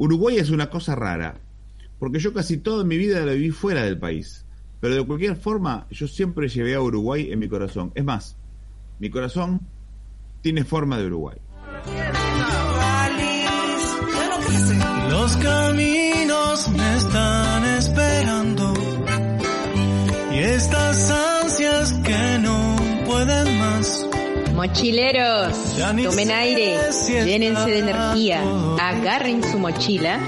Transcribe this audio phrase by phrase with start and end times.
[0.00, 1.42] Uruguay es una cosa rara,
[1.98, 4.46] porque yo casi toda mi vida la viví fuera del país.
[4.80, 7.92] Pero de cualquier forma, yo siempre llevé a Uruguay en mi corazón.
[7.94, 8.34] Es más,
[8.98, 9.60] mi corazón
[10.40, 11.36] tiene forma de Uruguay.
[15.10, 17.39] Los caminos están
[24.60, 25.56] Mochileros,
[26.04, 26.78] tomen aire,
[27.24, 28.42] llénense de energía,
[28.78, 30.20] agarren su mochila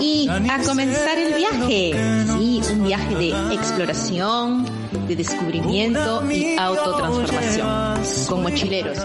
[0.00, 1.92] y a comenzar el viaje.
[2.38, 4.64] Sí, un viaje de exploración,
[5.06, 8.26] de descubrimiento y autotransformación.
[8.26, 8.96] con mochileros.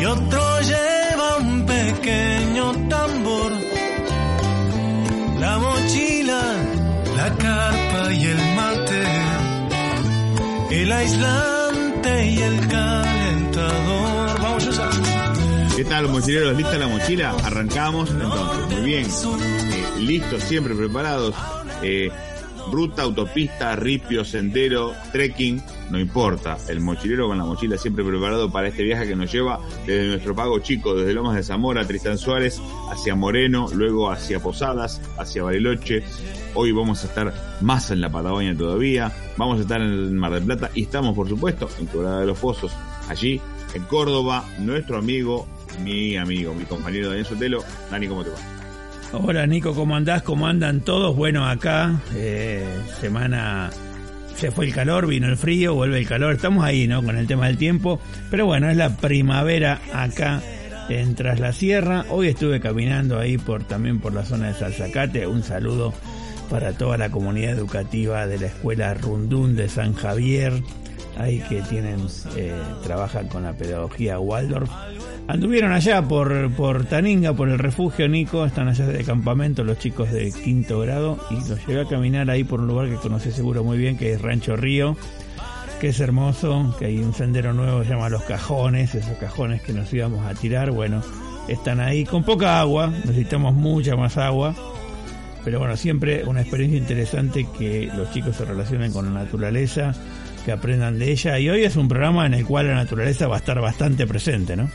[0.00, 3.50] Y otro lleva un pequeño tambor,
[5.40, 6.40] la mochila,
[7.16, 9.02] la carpa y el mate,
[10.70, 10.92] el
[12.06, 14.40] y el calentador.
[14.40, 14.80] Vamos
[15.76, 16.56] ¿Qué tal, mochileros?
[16.56, 17.34] ¿Lista la mochila?
[17.44, 18.78] Arrancamos entonces.
[18.78, 19.06] Muy bien.
[19.06, 21.34] Eh, listos, siempre preparados.
[21.82, 22.10] Eh,
[22.70, 26.58] ruta, autopista, ripio, sendero, trekking, no importa.
[26.68, 30.34] El mochilero con la mochila siempre preparado para este viaje que nos lleva desde nuestro
[30.34, 36.02] pago chico, desde Lomas de Zamora, Tristán Suárez, hacia Moreno, luego hacia Posadas, hacia Bariloche.
[36.54, 39.12] Hoy vamos a estar más en la Patagonia todavía.
[39.36, 42.26] Vamos a estar en el Mar del Plata y estamos, por supuesto, en Quebrada de
[42.26, 42.72] los Pozos,
[43.08, 43.40] allí
[43.74, 45.46] en Córdoba, nuestro amigo,
[45.82, 47.62] mi amigo, mi compañero Daniel Sotelo.
[47.90, 48.55] Dani, ¿cómo te va?
[49.18, 50.22] Hola Nico, ¿cómo andás?
[50.22, 51.16] ¿Cómo andan todos?
[51.16, 52.64] Bueno, acá, eh,
[53.00, 53.70] semana,
[54.34, 57.02] se fue el calor, vino el frío, vuelve el calor, estamos ahí, ¿no?
[57.02, 57.98] Con el tema del tiempo,
[58.30, 60.42] pero bueno, es la primavera acá
[60.90, 62.04] en Tras la Sierra.
[62.10, 65.94] Hoy estuve caminando ahí por también por la zona de Salzacate, un saludo
[66.50, 70.52] para toda la comunidad educativa de la Escuela Rundún de San Javier,
[71.16, 74.70] ahí que tienen, eh, trabajan con la pedagogía Waldorf.
[75.28, 80.12] Anduvieron allá por, por Taninga, por el refugio Nico, están allá de campamento los chicos
[80.12, 83.64] de quinto grado y los llevé a caminar ahí por un lugar que conocí seguro
[83.64, 84.96] muy bien, que es Rancho Río,
[85.80, 89.62] que es hermoso, que hay un sendero nuevo que se llama Los Cajones, esos cajones
[89.62, 91.02] que nos íbamos a tirar, bueno,
[91.48, 94.54] están ahí con poca agua, necesitamos mucha más agua,
[95.44, 99.92] pero bueno, siempre una experiencia interesante que los chicos se relacionen con la naturaleza,
[100.46, 103.36] que aprendan de ella y hoy es un programa en el cual la naturaleza va
[103.36, 104.70] a estar bastante presente, ¿no?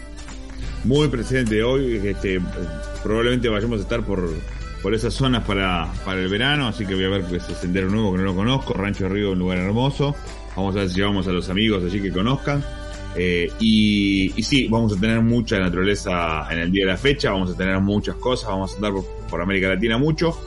[0.84, 2.02] muy presente hoy.
[2.04, 2.40] Este,
[3.04, 4.30] probablemente vayamos a estar por,
[4.82, 8.12] por esas zonas para, para el verano, así que voy a ver ese sendero nuevo
[8.12, 8.74] que no lo conozco.
[8.74, 10.16] Rancho Río, un lugar hermoso.
[10.56, 12.64] Vamos a ver si llevamos a los amigos allí que conozcan.
[13.16, 17.32] Eh, y, y sí, vamos a tener mucha naturaleza en el día de la fecha,
[17.32, 20.38] vamos a tener muchas cosas, vamos a andar por, por América Latina mucho.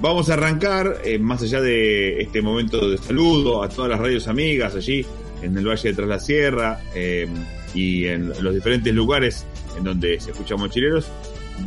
[0.00, 4.28] Vamos a arrancar, eh, más allá de este momento de saludo, a todas las radios
[4.28, 5.06] amigas allí
[5.42, 7.26] en el Valle de Tras la Sierra eh,
[7.74, 9.46] y en los diferentes lugares
[9.76, 11.08] en donde se escuchan mochileros,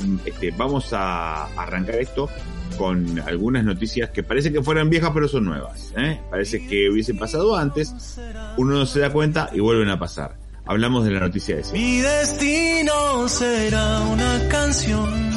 [0.03, 2.29] mm, este, vamos a arrancar esto
[2.78, 5.94] con algunas noticias que parece que fueran viejas pero son nuevas.
[5.97, 6.19] ¿eh?
[6.29, 8.19] Parece que hubiesen pasado antes,
[8.57, 10.38] uno no se da cuenta y vuelven a pasar.
[10.66, 15.29] Hablamos de la noticia de Mi destino será una canción.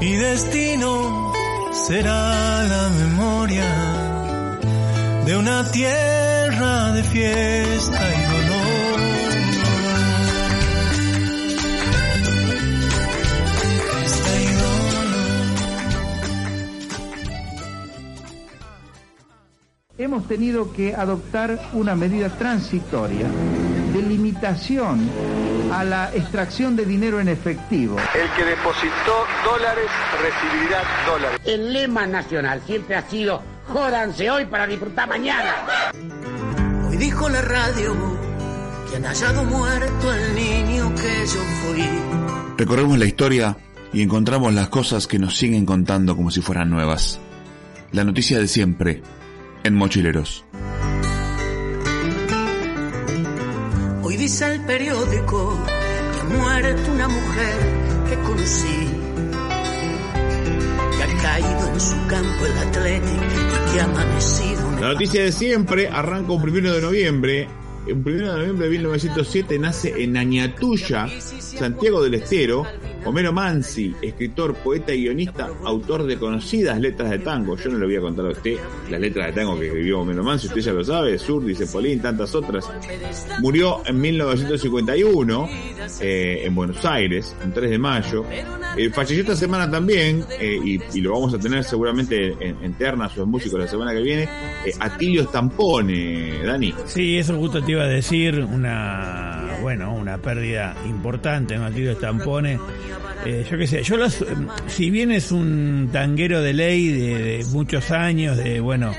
[0.00, 1.30] Mi destino
[1.72, 3.66] será la memoria
[5.26, 9.00] de una tierra de fiesta y dolor.
[19.98, 23.26] Y hemos tenido que adoptar una medida transitoria
[23.92, 25.08] de limitación
[25.72, 27.96] a la extracción de dinero en efectivo.
[28.14, 29.86] El que depositó dólares
[30.20, 31.40] recibirá dólares.
[31.44, 35.54] El lema nacional siempre ha sido jódanse hoy para disfrutar mañana.
[36.88, 37.94] Hoy dijo la radio
[38.90, 41.88] que han hallado muerto al niño que yo fui.
[42.56, 43.56] Recorremos la historia
[43.92, 47.20] y encontramos las cosas que nos siguen contando como si fueran nuevas.
[47.92, 49.02] La noticia de siempre
[49.64, 50.44] en Mochileros.
[54.30, 57.58] Dice el periódico que ha muerto una mujer
[58.08, 58.88] que conocí.
[60.96, 65.32] Que ha caído en su campo el Atlético y que ha amanecido La noticia de
[65.32, 67.48] siempre arranca un primero de noviembre.
[67.92, 72.64] Un primero de noviembre de 1907 nace en Añatuya, Santiago del Estero,
[73.04, 77.56] Homero Mansi, escritor, poeta y guionista, autor de conocidas letras de tango.
[77.56, 78.58] Yo no le voy a contar a usted
[78.90, 82.00] las letras de tango que escribió Homero Mansi, usted ya lo sabe, Sur, dice Polín,
[82.00, 82.70] tantas otras.
[83.40, 85.48] Murió en 1951
[86.00, 88.24] eh, en Buenos Aires, el 3 de mayo.
[88.76, 93.08] Eh, falleció esta semana también, eh, y, lo vamos a tener seguramente en, en Terna,
[93.08, 94.28] sus músicos la semana que viene,
[94.64, 96.74] eh, Atilio Stampone, Dani.
[96.86, 102.58] Sí, eso justo te iba a decir, una, bueno, una pérdida importante, Matilde Stampone.
[103.24, 104.22] Eh, yo qué sé, yo los,
[104.66, 108.92] si bien es un tanguero de ley de, muchos años, de, bueno,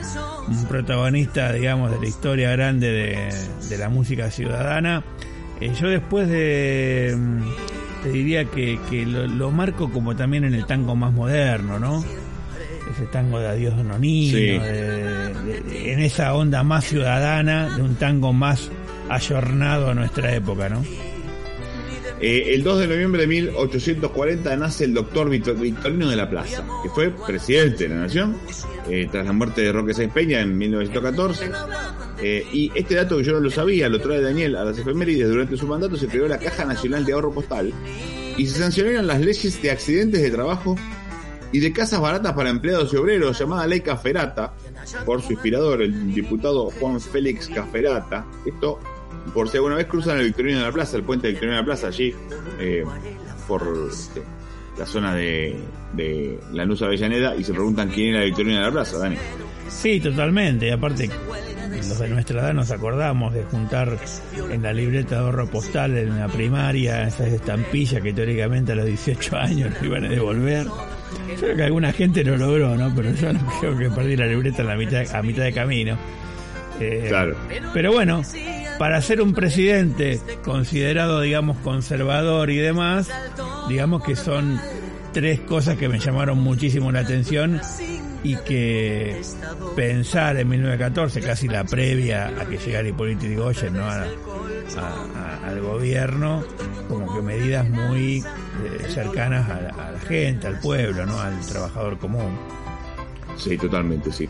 [0.47, 3.31] un protagonista, digamos, de la historia grande
[3.69, 5.03] de, la música ciudadana,
[5.59, 7.15] eh, yo después de,
[8.01, 12.03] te diría que, lo, marco como también en el tango más moderno, ¿no?
[13.01, 18.69] Ese tango de Adiós Nonino, en esa onda más ciudadana, de un tango más
[19.09, 20.83] ayornado a nuestra época, ¿no?
[22.19, 26.89] Eh, el 2 de noviembre de 1840 nace el doctor Victorino de la Plaza, que
[26.91, 28.37] fue presidente de la Nación
[28.87, 31.49] eh, tras la muerte de Roque Sáenz Peña en 1914.
[32.21, 35.27] Eh, y este dato que yo no lo sabía, lo trae Daniel a las efemérides,
[35.27, 37.73] durante su mandato se creó la Caja Nacional de Ahorro Postal
[38.37, 40.75] y se sancionaron las leyes de accidentes de trabajo
[41.51, 44.53] y de casas baratas para empleados y obreros, llamada Ley Caferata,
[45.05, 48.25] por su inspirador, el diputado Juan Félix Caferata.
[48.45, 48.79] Esto
[49.33, 51.65] por si alguna vez cruzan el Victorino de la Plaza, el puente Victorino de la
[51.65, 52.13] Plaza, allí,
[52.59, 52.83] eh,
[53.47, 54.21] por este,
[54.77, 55.57] la zona de,
[55.93, 59.17] de Lanús Avellaneda, y se preguntan quién era Victorino de la Plaza, Dani.
[59.69, 60.67] Sí, totalmente.
[60.67, 61.09] Y aparte,
[61.69, 63.97] los de nuestra edad nos acordamos de juntar
[64.49, 68.85] en la libreta de ahorro postal en la primaria esas estampillas que teóricamente a los
[68.85, 70.67] 18 años iban a devolver.
[71.29, 72.93] Yo creo que alguna gente lo logró, ¿no?
[72.95, 75.97] Pero yo no creo que perdí la libreta en la mitad, a mitad de camino.
[76.79, 77.35] Eh, claro.
[77.73, 78.23] Pero bueno,
[78.79, 83.09] para ser un presidente considerado, digamos, conservador y demás,
[83.69, 84.59] digamos que son
[85.13, 87.61] tres cosas que me llamaron muchísimo la atención
[88.23, 89.21] y que
[89.75, 93.87] pensar en 1914, casi la previa a que llegara Hipólito Yrigoyen ¿no?
[94.77, 96.43] Al gobierno,
[96.87, 98.23] como que medidas muy eh,
[98.89, 101.19] cercanas a la, gente, al pueblo, ¿no?
[101.19, 102.37] al trabajador común.
[103.37, 104.29] Sí, totalmente, sí.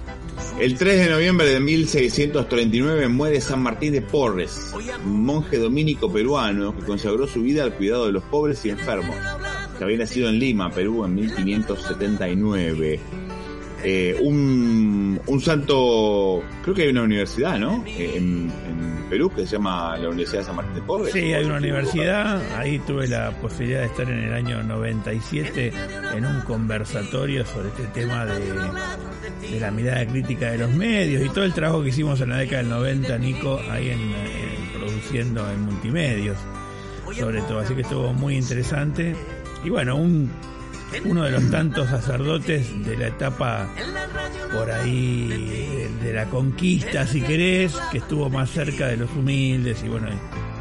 [0.59, 4.73] El 3 de noviembre de 1639 muere San Martín de Porres,
[5.03, 9.15] monje dominico peruano que consagró su vida al cuidado de los pobres y enfermos.
[9.81, 12.99] Había nacido en Lima, Perú, en 1579.
[13.83, 17.83] Eh, un, un, santo, creo que hay una universidad, ¿no?
[17.87, 18.51] Eh, en,
[19.09, 21.11] Perú que se llama la Universidad de San Martín de Porres.
[21.11, 22.41] Sí, hay una universidad.
[22.57, 25.73] Ahí tuve la posibilidad de estar en el año 97
[26.15, 31.43] en un conversatorio sobre este tema de, la mirada crítica de los medios y todo
[31.43, 36.37] el trabajo que hicimos en la década del 90, Nico, ahí en, produciendo en multimedios,
[37.13, 37.59] sobre todo.
[37.59, 39.13] Así que estuvo muy interesante.
[39.65, 40.31] Y bueno, un
[41.05, 43.69] uno de los tantos sacerdotes de la etapa
[44.53, 45.27] por ahí
[46.03, 50.07] de, la conquista, si querés, que estuvo más cerca de los humildes y bueno,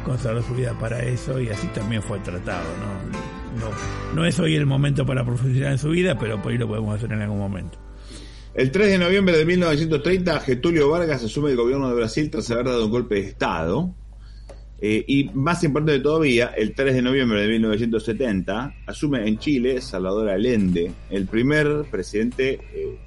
[0.05, 3.21] consagró su vida para eso y así también fue tratado, ¿no?
[3.59, 6.67] No, no es hoy el momento para profundizar en su vida, pero por ahí lo
[6.67, 7.77] podemos hacer en algún momento.
[8.53, 12.65] El 3 de noviembre de 1930, Getulio Vargas asume el gobierno de Brasil tras haber
[12.65, 13.93] dado un golpe de Estado.
[14.83, 20.29] Eh, y más importante todavía, el 3 de noviembre de 1970 asume en Chile Salvador
[20.29, 22.97] Allende, el primer presidente eh,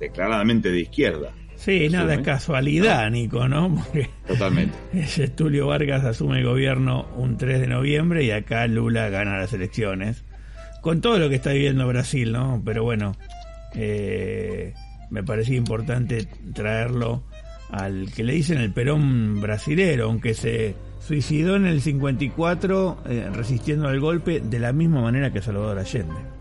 [0.00, 1.32] declaradamente de izquierda.
[1.54, 3.84] Sí, nada de casualidad, Nico, ¿no?
[4.26, 4.76] Totalmente.
[4.92, 9.52] Ese Tulio Vargas asume el gobierno un 3 de noviembre y acá Lula gana las
[9.52, 10.24] elecciones.
[10.82, 12.62] Con todo lo que está viviendo Brasil, ¿no?
[12.64, 13.16] Pero bueno,
[13.74, 14.72] eh,
[15.10, 17.24] me parecía importante traerlo
[17.70, 23.88] al que le dicen el Perón brasilero, aunque se suicidó en el 54 eh, resistiendo
[23.88, 26.38] al golpe de la misma manera que Salvador Allende.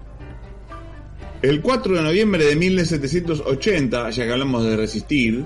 [1.42, 5.46] El 4 de noviembre de 1780, ya que hablamos de resistir,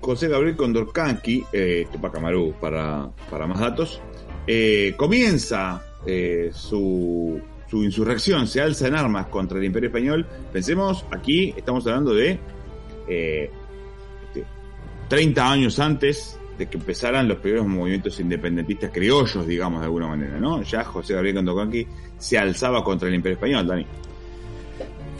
[0.00, 2.20] José Gabriel Condorcanqui, eh, Tupac
[2.60, 4.02] para, para más datos,
[4.46, 7.40] eh, comienza eh, su,
[7.70, 10.26] su insurrección, se alza en armas contra el Imperio Español.
[10.52, 12.38] Pensemos, aquí estamos hablando de
[15.14, 20.40] 30 años antes de que empezaran los primeros movimientos independentistas criollos, digamos de alguna manera,
[20.40, 20.60] ¿no?
[20.62, 21.86] Ya José Gabriel Condocanqui
[22.18, 23.86] se alzaba contra el Imperio Español, Dani.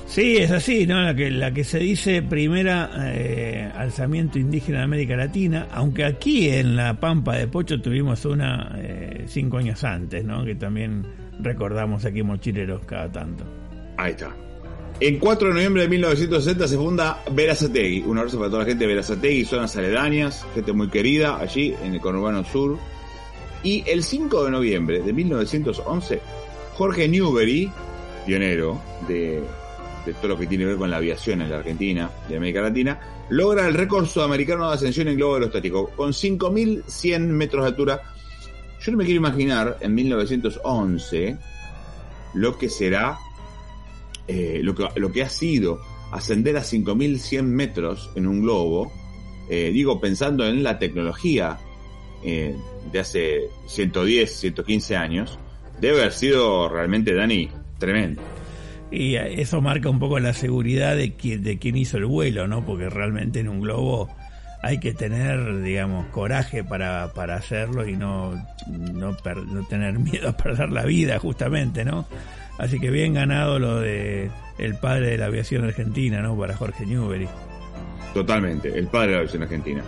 [0.08, 1.00] Sí, es así, ¿no?
[1.00, 6.48] La que, la que se dice primera eh, alzamiento indígena de América Latina, aunque aquí
[6.48, 10.44] en la Pampa de Pocho tuvimos una eh, cinco años antes, ¿no?
[10.44, 11.06] Que también
[11.38, 13.44] recordamos aquí mochileros cada tanto.
[13.96, 14.34] Ahí está.
[15.00, 18.04] En 4 de noviembre de 1960 se funda Verazategui.
[18.06, 21.94] Un abrazo para toda la gente de Verazategui, zonas aledañas, gente muy querida allí en
[21.94, 22.78] el conurbano sur.
[23.64, 26.20] Y el 5 de noviembre de 1911,
[26.74, 27.72] Jorge Newbery,
[28.24, 29.42] pionero de,
[30.20, 33.00] todo lo que tiene que ver con la aviación en la Argentina y América Latina,
[33.30, 38.00] logra el récord sudamericano de ascensión en globo aerostático con 5.100 metros de altura.
[38.80, 41.36] Yo no me quiero imaginar en 1911
[42.34, 43.18] lo que será
[44.26, 45.80] eh, lo, que, lo que ha sido
[46.12, 48.92] ascender a 5.100 metros en un globo,
[49.50, 51.58] eh, digo pensando en la tecnología
[52.22, 52.54] eh,
[52.90, 55.38] de hace 110, 115 años,
[55.80, 58.22] debe haber sido realmente, Dani, tremendo.
[58.90, 62.64] Y eso marca un poco la seguridad de, quien, de quien hizo el vuelo, ¿no?
[62.64, 64.08] Porque realmente en un globo
[64.62, 68.32] hay que tener, digamos, coraje para, para hacerlo y no,
[68.68, 72.06] no, no tener miedo a perder la vida, justamente, ¿no?
[72.58, 76.36] Así que bien ganado lo de el padre de la aviación argentina, ¿no?
[76.38, 77.28] Para Jorge Newbery.
[78.12, 79.82] Totalmente, el padre de la aviación argentina.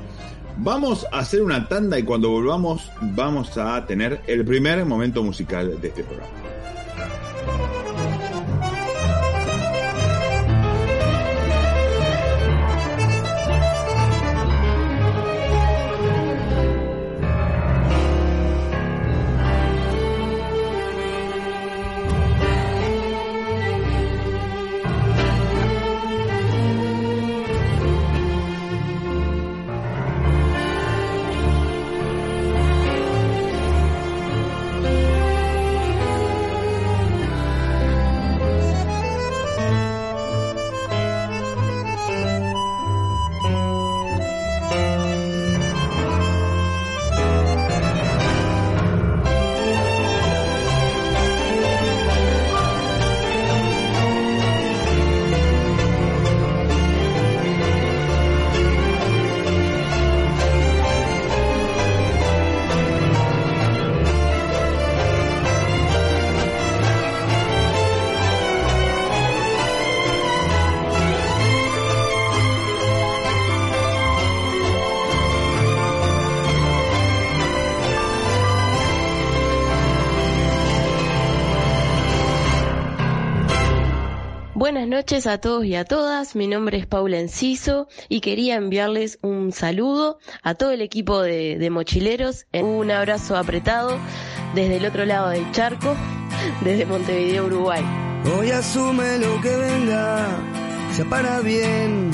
[0.59, 5.81] Vamos a hacer una tanda y cuando volvamos vamos a tener el primer momento musical
[5.81, 6.46] de este programa.
[85.07, 86.35] Noches a todos y a todas.
[86.35, 91.69] Mi nombre es Paula Enciso y quería enviarles un saludo a todo el equipo de,
[91.71, 92.47] mochileros.
[92.53, 94.01] Un abrazo apretado
[94.57, 95.95] desde el otro lado del charco,
[96.65, 97.85] desde Montevideo, Uruguay.
[98.37, 100.27] Hoy asume lo que venga,
[100.97, 102.11] se para bien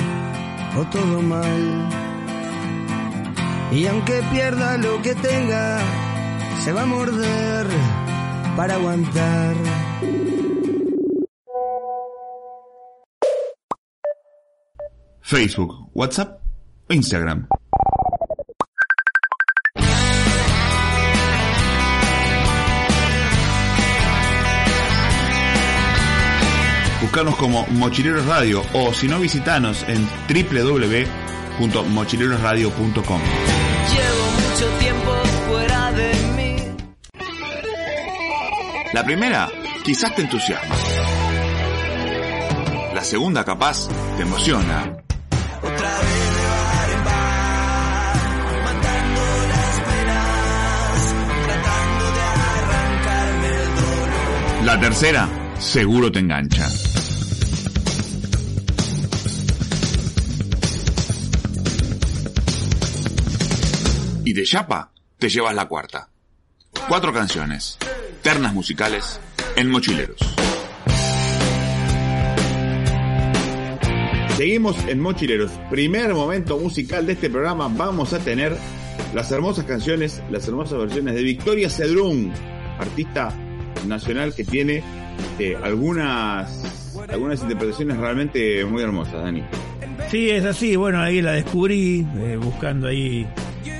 [0.79, 1.89] o todo mal.
[3.73, 5.79] Y aunque pierda lo que tenga,
[6.63, 7.67] se va a morder
[8.55, 9.72] para aguantar.
[15.33, 16.41] Facebook, WhatsApp
[16.91, 17.49] o Instagram.
[27.01, 32.93] Buscanos como Mochileros Radio o si no visitanos en www.mochilerosradio.com.
[32.93, 35.15] Llevo mucho tiempo
[35.49, 36.57] fuera de mí.
[38.93, 39.49] La primera
[39.83, 40.75] quizás te entusiasma.
[42.95, 45.03] La segunda capaz te emociona.
[54.73, 56.67] La tercera, seguro te engancha.
[64.25, 66.09] Y de chapa, te llevas la cuarta.
[66.89, 67.77] Cuatro canciones,
[68.23, 69.21] ternas musicales,
[69.57, 70.17] en Mochileros.
[74.39, 75.53] Seguimos en Mochileros.
[75.69, 77.69] Primer momento musical de este programa.
[77.69, 78.57] Vamos a tener
[79.13, 82.33] las hermosas canciones, las hermosas versiones de Victoria Cedrún,
[82.79, 83.37] artista
[83.87, 84.83] nacional que tiene
[85.39, 89.43] eh, algunas, algunas interpretaciones realmente muy hermosas, Dani.
[90.11, 90.77] Sí, es así.
[90.77, 93.27] Bueno, ahí la descubrí, eh, buscando ahí,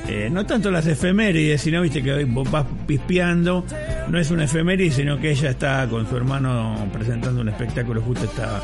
[0.09, 3.65] eh, no tanto las efemérides, sino, viste, que vas pispeando.
[4.09, 8.25] No es una efeméride, sino que ella está con su hermano presentando un espectáculo justo
[8.25, 8.61] está,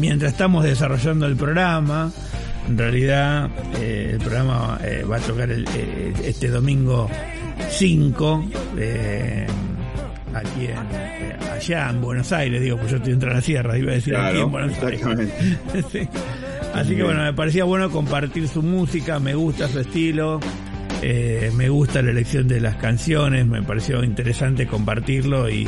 [0.00, 2.12] mientras estamos desarrollando el programa.
[2.68, 3.48] En realidad,
[3.80, 4.78] el programa
[5.08, 7.08] va a tocar este domingo
[7.70, 8.44] 5
[10.38, 13.92] aquí en, eh, allá en Buenos Aires, digo, pues yo estoy en la sierra, iba
[13.92, 15.02] a decir aquí en Buenos Aires.
[16.74, 20.40] Así que bueno, me parecía bueno compartir su música, me gusta su estilo,
[21.02, 25.66] eh, me gusta la elección de las canciones, me pareció interesante compartirlo y,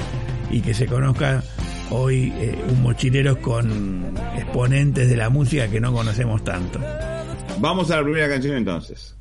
[0.63, 1.43] que se conozca
[1.91, 6.81] hoy eh, un mochilero con exponentes de la música que no conocemos tanto.
[7.59, 9.18] Vamos a la primera canción entonces.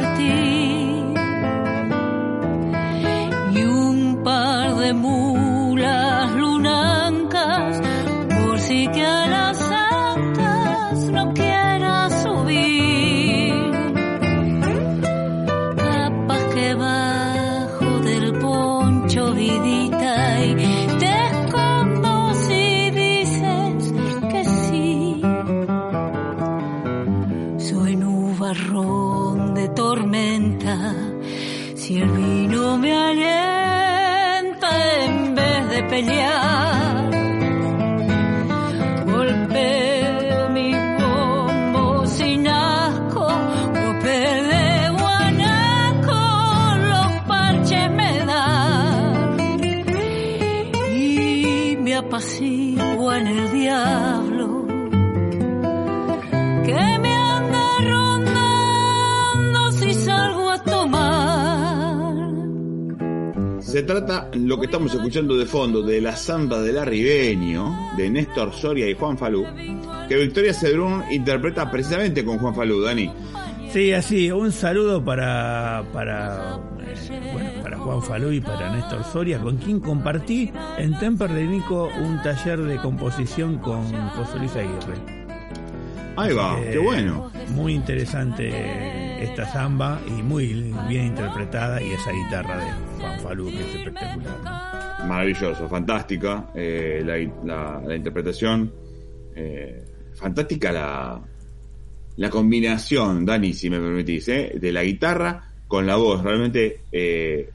[0.00, 0.57] Compartir
[63.88, 68.86] trata, lo que estamos escuchando de fondo, de la samba del arribeño, de Néstor Soria
[68.86, 69.46] y Juan Falú,
[70.06, 73.10] que Victoria Cedrún interpreta precisamente con Juan Falú, Dani.
[73.72, 79.38] Sí, así, un saludo para, para, eh, bueno, para Juan Falú y para Néstor Soria,
[79.38, 85.18] con quien compartí en Temperley Nico un taller de composición con José Luis Aguirre.
[86.16, 87.30] Ahí va, Eh, qué bueno.
[87.54, 93.60] Muy interesante esta samba y muy bien interpretada y esa guitarra de Juan Falú que
[93.60, 95.06] es espectacular.
[95.06, 97.02] Maravilloso, fantástica eh,
[97.44, 98.72] la, la- interpretación,
[99.34, 101.20] eh, fantástica la,
[102.16, 107.48] la combinación, Dani, si me permitís, eh, de la guitarra con la voz, realmente eh,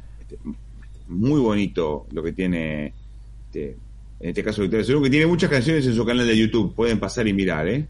[1.08, 2.94] muy bonito lo que tiene,
[3.46, 3.76] este,
[4.20, 7.00] en este caso Victoria Cerú, que tiene muchas canciones en su canal de YouTube, pueden
[7.00, 7.68] pasar y mirar.
[7.68, 7.86] Eh.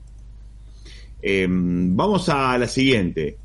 [1.22, 3.38] Eh, vamos a la siguiente.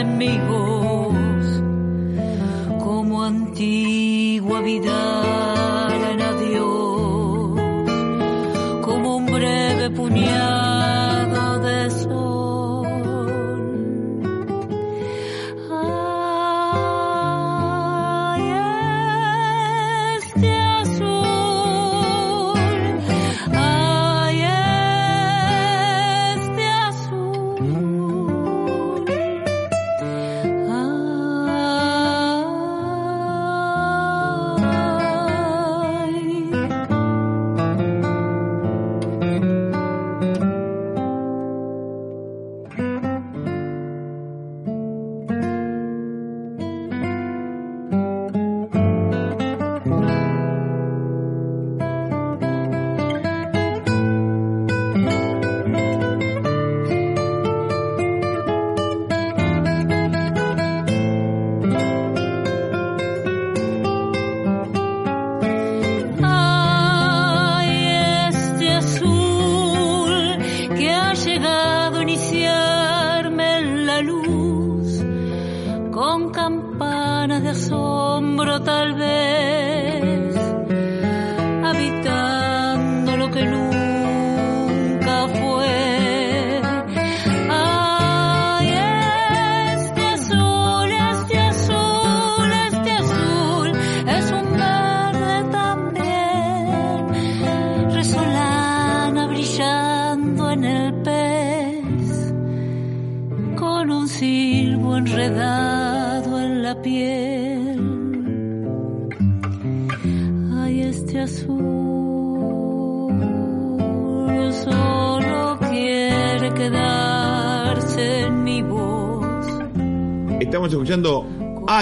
[0.00, 1.14] amigos
[2.78, 5.25] como antigua vida.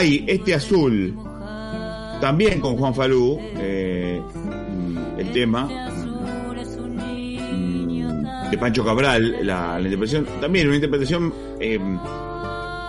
[0.05, 1.17] Este azul.
[2.21, 3.40] También con Juan Falú.
[3.57, 4.21] eh,
[5.17, 5.67] el tema.
[7.53, 10.27] mm, De Pancho Cabral, la, interpretación.
[10.40, 11.79] También una interpretación eh,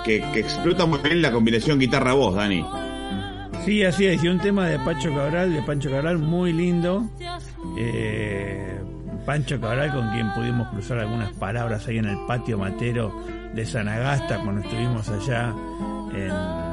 [0.03, 2.65] que, explota muy bien la combinación guitarra-voz, Dani.
[3.63, 4.21] Sí, así es.
[4.23, 7.05] Y un tema de Pancho Cabral, de Pancho Cabral muy lindo.
[7.77, 8.77] Eh,
[9.25, 13.23] Pancho Cabral, con quien pudimos cruzar algunas palabras ahí en el patio matero
[13.53, 15.53] de Sanagasta cuando estuvimos allá
[16.13, 16.64] en,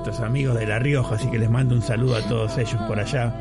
[0.00, 2.98] nuestros amigos de La Rioja, así que les mando un saludo a todos ellos por
[2.98, 3.34] allá.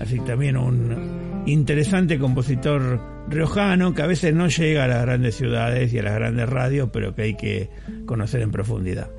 [0.00, 5.36] Así que también un interesante compositor riojano que a veces no llega a las grandes
[5.36, 7.70] ciudades y a las grandes radios, pero que hay que
[8.04, 9.12] conocer en profundidad.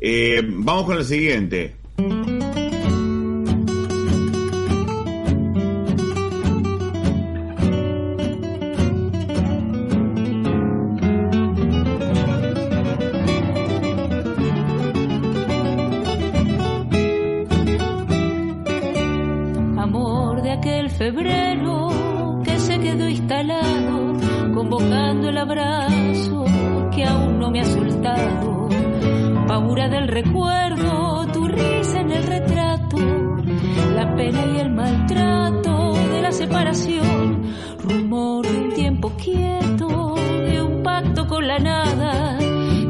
[0.00, 1.74] Eh, vamos con la siguiente.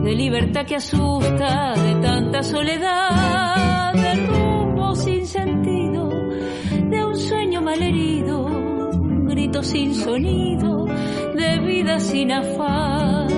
[0.09, 8.47] De libertad que asusta, de tanta soledad, de rumbo sin sentido, de un sueño malherido,
[8.47, 10.87] un grito sin sonido,
[11.35, 13.29] de vida sin afán.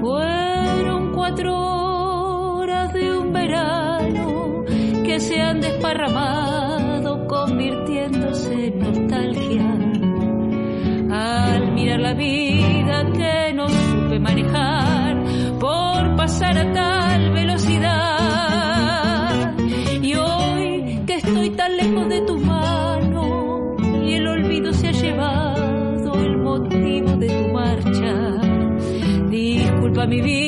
[0.00, 4.64] Fueron cuatro horas de un verano
[5.04, 9.74] que se han desparramado convirtiéndose en nostalgia.
[11.10, 12.77] Al mirar la vida
[16.58, 17.94] a tal velocidad.
[20.02, 26.14] Y hoy que estoy tan lejos de tu mano y el olvido se ha llevado
[26.14, 28.40] el motivo de tu marcha.
[29.30, 30.47] Disculpa mi vida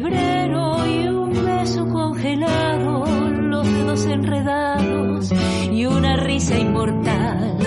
[0.00, 5.32] febrero y un beso congelado, los dedos enredados
[5.72, 7.58] y una risa inmortal.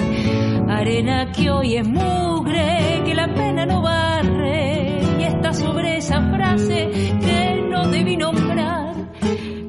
[0.69, 6.89] Arena que hoy es mugre, que la pena no barre y está sobre esa frase
[7.19, 8.95] que no debí nombrar.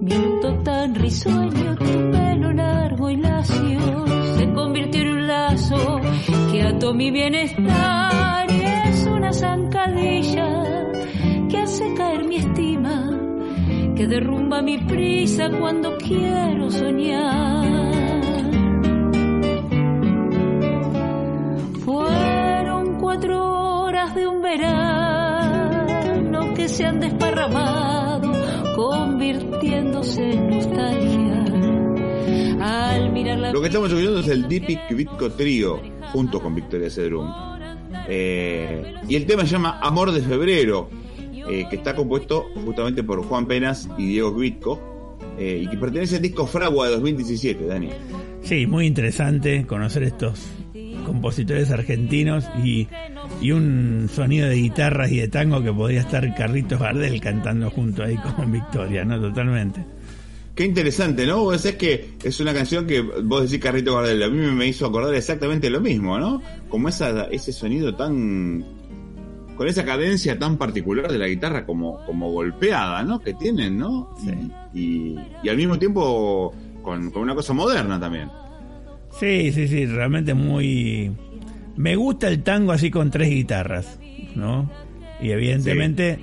[0.01, 6.01] Minuto tan risueño, tu pelo largo y lacio se convirtió en un lazo
[6.53, 8.02] que ató mi bienestar
[14.13, 18.21] derrumba mi prisa cuando quiero soñar.
[21.83, 28.33] Fueron cuatro horas de un verano que se han desparramado,
[28.77, 31.45] convirtiéndose en nostalgia.
[32.61, 35.81] Al mirar la Lo que estamos escuchando es el Dipic Vitco Trío,
[36.13, 37.33] junto con Victoria Cedrum.
[38.07, 40.91] Eh, y el tema se llama Amor de Febrero,
[41.53, 46.17] eh, que está compuesto justamente por Juan Penas y Diego Vitco, eh, y que pertenece
[46.17, 47.91] al disco Fragua de 2017, Dani.
[48.43, 50.41] Sí, muy interesante conocer estos
[51.05, 52.89] compositores argentinos y,
[53.43, 58.03] y un sonido de guitarras y de tango que podría estar Carlitos Gardel cantando junto
[58.03, 59.21] ahí con Victoria, ¿no?
[59.21, 59.85] Totalmente.
[60.55, 61.45] Qué interesante, ¿no?
[61.45, 64.87] Vos decís que es una canción que vos decís Carrito Gardel, a mí me hizo
[64.87, 66.43] acordar exactamente lo mismo, ¿no?
[66.69, 68.65] Como esa, ese sonido tan...
[69.63, 73.21] con esa cadencia tan particular de la guitarra como, como golpeada, ¿no?
[73.21, 74.13] Que tienen, ¿no?
[74.75, 78.29] Y, y, y al mismo tiempo con, con una cosa moderna también.
[79.19, 81.13] Sí, sí, sí, realmente muy...
[81.77, 83.99] Me gusta el tango así con tres guitarras,
[84.35, 84.71] ¿no?
[85.21, 86.19] Y evidentemente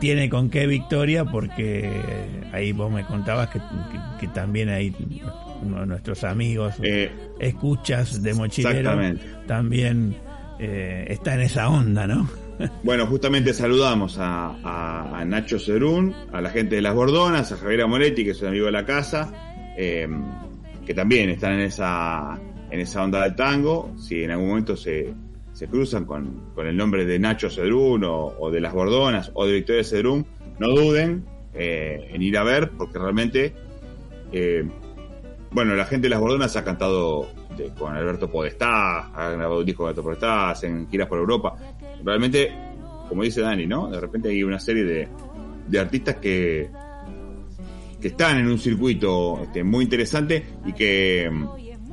[0.00, 1.90] tiene con qué Victoria porque
[2.52, 4.94] ahí vos me contabas que, que- que también hay
[5.62, 6.74] uno de nuestros amigos,
[7.38, 8.90] escuchas de mochilero,
[9.46, 10.16] también
[10.58, 12.28] eh, está en esa onda, ¿no?
[12.82, 18.24] Bueno, justamente saludamos a, Nacho Cerún, a la gente de Las Bordonas, a Javier Moretti,
[18.24, 19.32] que es un amigo de la casa,
[19.76, 20.08] eh,
[20.86, 22.38] que también están en esa,
[22.70, 25.12] en esa onda del tango, si en algún momento se,
[25.52, 29.52] se cruzan con, con el nombre de Nacho Cedrún o, de Las Gordonas o de
[29.54, 30.26] Victoria Cedrún,
[30.58, 33.54] no duden eh, en ir a ver, porque realmente,
[34.32, 34.64] eh,
[35.50, 37.28] bueno, la gente de Las Gordonas ha cantado
[37.78, 41.56] con Alberto Podestá, ha grabado un disco con Alberto Podestá, hacen giras por Europa.
[42.04, 42.52] Realmente,
[43.08, 43.88] como dice Dani, ¿no?
[43.88, 45.08] De repente hay una serie de,
[45.66, 46.70] de artistas que,
[48.00, 51.30] que están en un circuito este, muy interesante y que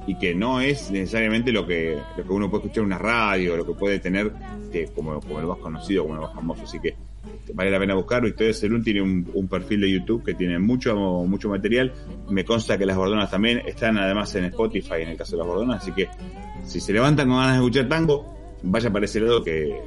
[0.07, 3.57] y que no es necesariamente lo que, lo que uno puede escuchar en una radio,
[3.57, 6.63] lo que puede tener este, como, como el más conocido, como el más famoso.
[6.63, 6.95] Así que
[7.53, 8.27] vale la pena buscarlo.
[8.27, 11.93] Historia Celún tiene un, perfil de YouTube que tiene mucho, mucho material.
[12.29, 15.47] Me consta que las Gordonas también están además en Spotify en el caso de las
[15.47, 15.81] Gordonas.
[15.81, 16.07] Así que
[16.63, 19.81] si se levantan con ganas de escuchar tango, vaya para ese lado que,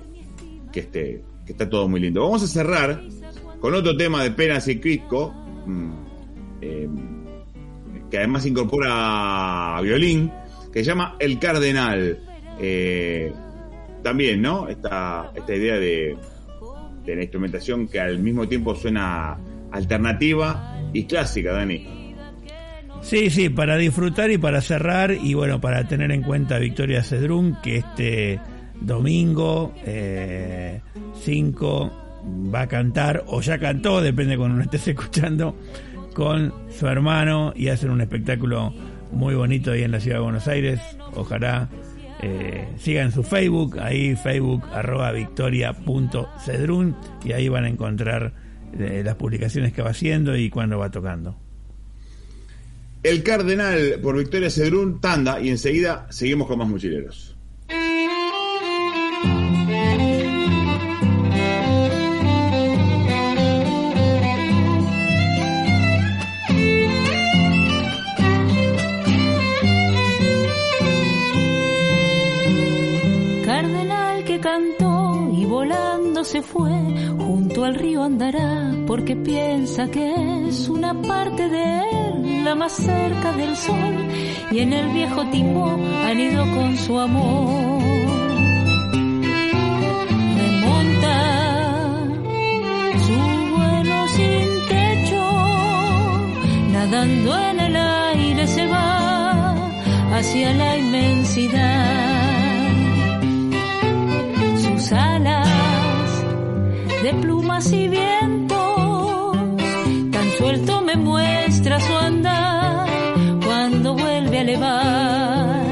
[0.72, 2.22] que, este, que está todo muy lindo.
[2.22, 3.02] Vamos a cerrar
[3.60, 5.32] con otro tema de Penas y Crisco.
[5.66, 5.92] Mm,
[6.60, 6.88] eh,
[8.10, 10.32] que además incorpora violín,
[10.72, 12.18] que se llama El Cardenal.
[12.58, 13.32] Eh,
[14.02, 14.68] también, ¿no?
[14.68, 16.16] Esta, esta idea de,
[17.04, 19.36] de la instrumentación que al mismo tiempo suena
[19.70, 22.14] alternativa y clásica, Dani.
[23.00, 27.56] Sí, sí, para disfrutar y para cerrar y bueno, para tener en cuenta Victoria Cedrún,
[27.62, 28.40] que este
[28.80, 30.80] domingo 5 eh,
[32.54, 35.56] va a cantar, o ya cantó, depende cuando lo estés escuchando,
[36.14, 38.74] con su hermano y hacen un espectáculo
[39.12, 40.80] muy bonito ahí en la ciudad de Buenos Aires.
[41.14, 41.68] Ojalá
[42.20, 48.32] eh, sigan su Facebook, ahí facebook arroba victoria.cedrun y ahí van a encontrar
[48.76, 51.38] eh, las publicaciones que va haciendo y cuándo va tocando.
[53.04, 57.37] El Cardenal por Victoria Cedrún, tanda y enseguida seguimos con más mochileros.
[76.24, 76.70] Se fue,
[77.18, 83.32] junto al río andará, porque piensa que es una parte de él, la más cerca
[83.32, 83.94] del sol,
[84.50, 87.82] y en el viejo timbo han ido con su amor.
[90.36, 91.16] Remonta
[93.06, 93.18] su
[93.54, 95.24] vuelo sin techo,
[96.72, 99.54] nadando en el aire se va
[100.14, 102.18] hacia la inmensidad.
[104.56, 105.57] Sus alas
[107.02, 109.36] de plumas y vientos,
[110.10, 112.88] tan suelto me muestra su andar
[113.44, 115.66] cuando vuelve a elevar.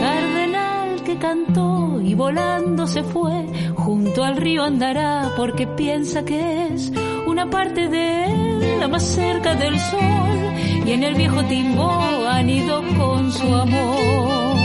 [0.00, 6.90] Cardenal que cantó y volando se fue, junto al río andará porque piensa que es
[7.26, 10.52] una parte de él, la más cerca del sol,
[10.86, 11.90] y en el viejo timbo
[12.28, 14.63] han ido con su amor.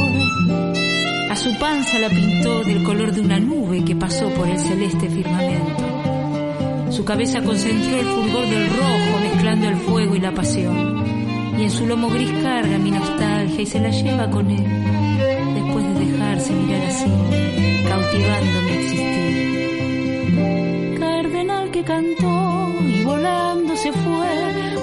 [1.30, 5.08] A su panza la pintó del color de una nube que pasó por el celeste
[5.10, 6.92] firmamento.
[6.92, 11.56] Su cabeza concentró el fulgor del rojo mezclando el fuego y la pasión.
[11.58, 14.66] Y en su lomo gris carga mi nostalgia y se la lleva con él,
[15.54, 17.12] después de dejarse mirar así,
[17.88, 20.30] cautivando mi existir.
[21.00, 22.39] Cardenal que cantó
[23.10, 24.32] volando se fue,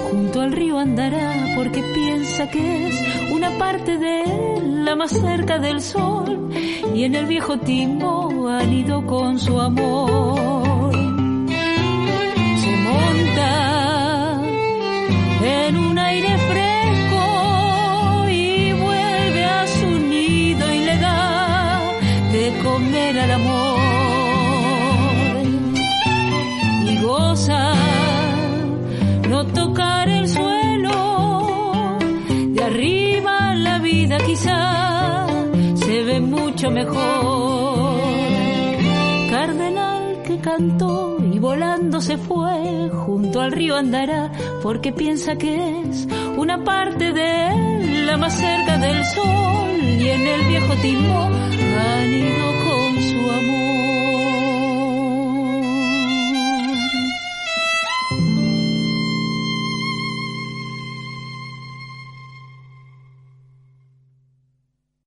[0.09, 2.95] junto al río andará porque piensa que es
[3.31, 6.49] una parte de él, la más cerca del sol,
[6.93, 10.91] y en el viejo timbo han ido con su amor.
[12.63, 13.51] Se monta
[15.67, 17.23] en un aire fresco
[18.29, 21.79] y vuelve a su nido y le da
[22.33, 23.66] de comer al amor.
[36.77, 37.99] Mejor.
[39.31, 46.07] Cardenal que cantó y volando se fue, junto al río andará, porque piensa que es
[46.37, 52.13] una parte de él, la más cerca del sol, y en el viejo timón han
[52.13, 53.67] ido con su amor.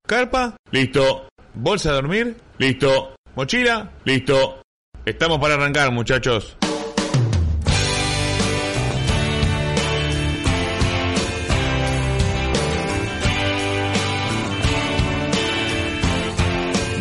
[0.06, 1.30] Carpa, listo.
[1.54, 3.14] Bolsa de dormir, listo.
[3.34, 4.62] Mochila, listo.
[5.04, 6.56] Estamos para arrancar, muchachos.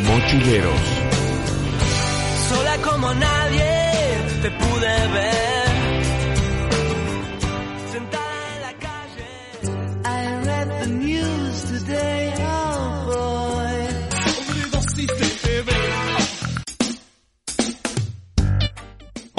[0.06, 0.82] Mochileros.
[2.50, 5.39] Sola como nadie te pude ver.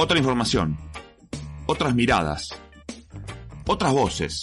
[0.00, 0.78] Otra información,
[1.66, 2.48] otras miradas,
[3.66, 4.42] otras voces,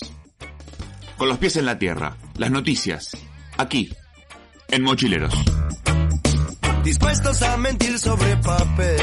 [1.17, 3.17] con los pies en la tierra, las noticias,
[3.57, 3.91] aquí,
[4.69, 5.33] en Mochileros.
[6.83, 9.01] Dispuestos a mentir sobre papel,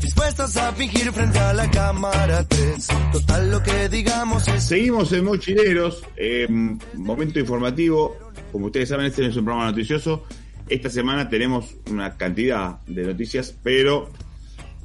[0.00, 2.88] dispuestos a fingir frente a la cámara 3.
[3.12, 4.64] Total lo que digamos es...
[4.64, 6.48] Seguimos en Mochileros, eh,
[6.94, 8.16] momento informativo.
[8.50, 10.24] Como ustedes saben, este es un programa noticioso.
[10.70, 14.10] Esta semana tenemos una cantidad de noticias, pero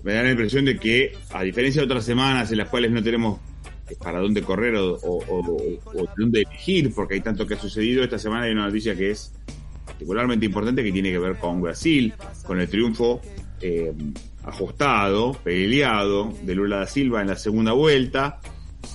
[0.06, 3.02] me da la impresión de que, a diferencia de otras semanas en las cuales no
[3.02, 3.40] tenemos
[4.04, 5.00] para dónde correr o,
[6.16, 9.34] dónde elegir, porque hay tanto que ha sucedido, esta semana hay una noticia que es
[9.84, 12.14] particularmente importante que tiene que ver con Brasil,
[12.46, 13.20] con el triunfo
[13.62, 13.92] eh,
[14.44, 18.40] ajustado, peleado de Lula da Silva en la segunda vuelta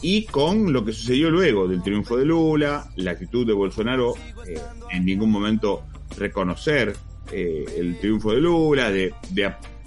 [0.03, 4.14] y con lo que sucedió luego del triunfo de Lula, la actitud de Bolsonaro
[4.46, 4.61] eh,
[4.92, 5.83] en ningún momento
[6.16, 6.94] reconocer
[7.33, 9.12] eh, el triunfo de Lula, de,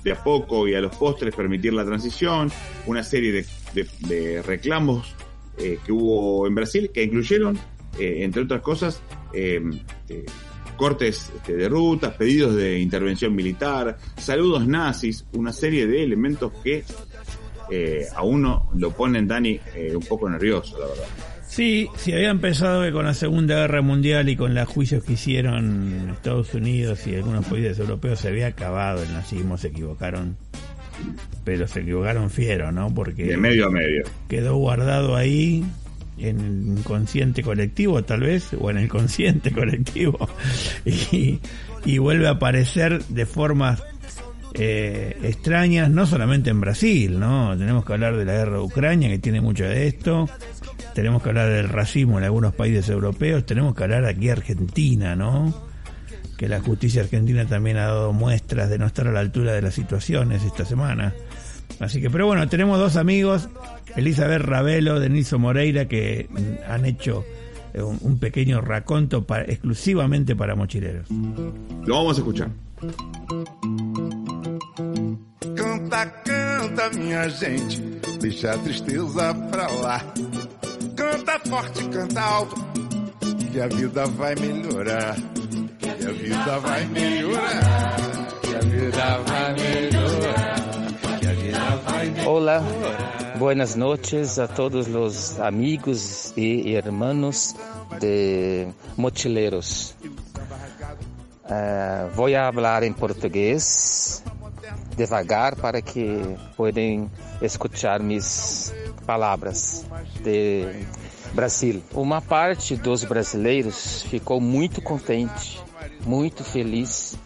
[0.03, 2.51] de a poco y a los postres permitir la transición,
[2.85, 5.15] una serie de, reclamos
[5.57, 7.57] eh, que hubo en Brasil que incluyeron,
[7.99, 9.01] eh, entre otras cosas,
[9.33, 10.25] em, eh,
[10.77, 16.83] cortes este, de rutas, pedidos de intervención militar, saludos nazis, una serie de elementos que
[18.15, 19.59] a uno lo ponen, Dani,
[19.95, 21.32] un poco nervioso, la verdad.
[21.53, 26.09] Sí, si había empezado con la Segunda Guerra Mundial y con los juicios que hicieron
[26.09, 30.35] Estados Unidos y algunos países europeos se había acabado el nazismo, se equivocaron,
[31.43, 32.91] pero se equivocaron fiero, ¿no?
[32.91, 35.63] Porque de medio a medio quedó guardado ahí
[36.17, 40.27] en el inconsciente colectivo, tal vez, o en el consciente colectivo,
[40.85, 41.39] y,
[41.85, 43.83] y vuelve a aparecer de formas
[44.55, 47.55] eh, extrañas, no solamente en Brasil, ¿no?
[47.57, 50.27] Tenemos que hablar de la guerra de Ucrania, que tiene mucho de esto,
[50.93, 55.15] tenemos que hablar del racismo en algunos países europeos, tenemos que hablar aquí de Argentina,
[55.15, 55.53] ¿no?
[56.37, 59.61] Que la justicia argentina también ha dado muestras de no estar a la altura de
[59.61, 61.13] las situaciones esta semana.
[61.79, 63.49] Así que, pero bueno, tenemos dos amigos,
[63.95, 66.27] Elizabeth Ravelo, Deniso Moreira, que
[66.67, 67.25] han hecho
[67.73, 71.07] eh, un, pequeño raconto para, exclusivamente para mochileros.
[71.85, 72.49] Lo vamos a escuchar.
[75.55, 77.81] Canta, canta, minha gente,
[78.19, 80.13] deixa a tristeza pra lá.
[81.03, 82.55] Canta forte, canta alto,
[83.51, 85.15] que a vida vai melhorar.
[85.77, 87.95] Que a vida vai melhorar.
[88.41, 90.55] Que a vida vai melhorar.
[91.19, 92.27] Que a vida vai melhorar.
[92.27, 92.63] Olá,
[93.37, 97.53] buenas noches a todos los amigos y hermanos
[97.99, 99.95] de Mochileros.
[101.43, 104.23] Uh, vou falar em português
[104.95, 107.09] devagar para que podem
[107.41, 108.73] escutar minhas
[109.05, 109.85] palavras
[110.21, 110.85] de
[111.33, 111.83] Brasil.
[111.93, 115.61] Uma parte dos brasileiros ficou muito contente,
[116.05, 117.17] muito feliz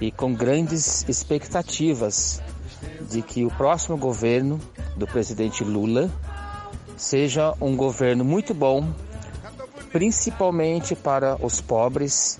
[0.00, 2.42] e com grandes expectativas
[3.10, 4.60] de que o próximo governo
[4.96, 6.10] do presidente Lula
[6.96, 8.88] seja um governo muito bom,
[9.90, 12.38] principalmente para os pobres,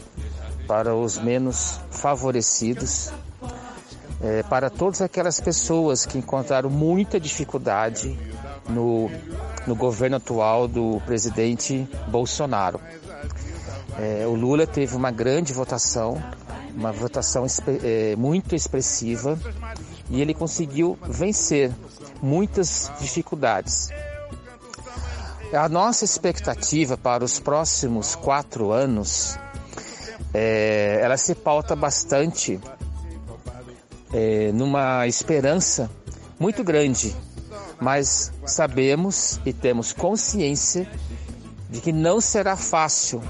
[0.66, 3.12] para os menos favorecidos
[4.20, 8.18] é, para todas aquelas pessoas que encontraram muita dificuldade
[8.68, 9.10] no,
[9.66, 12.80] no governo atual do presidente Bolsonaro.
[13.98, 16.22] É, o Lula teve uma grande votação,
[16.74, 17.46] uma votação
[17.82, 19.38] é, muito expressiva
[20.10, 21.72] e ele conseguiu vencer
[22.20, 23.88] muitas dificuldades.
[25.52, 29.38] A nossa expectativa para os próximos quatro anos,
[30.34, 32.60] é, ela se pauta bastante
[34.16, 35.90] é, numa esperança
[36.40, 37.14] muito grande,
[37.78, 40.90] mas sabemos e temos consciência
[41.68, 43.22] de que não será fácil,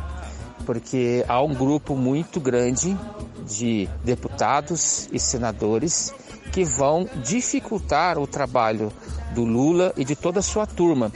[0.64, 2.96] porque há um grupo muito grande
[3.44, 6.14] de deputados e senadores
[6.52, 8.92] que vão dificultar o trabalho
[9.34, 11.10] do Lula e de toda a sua turma,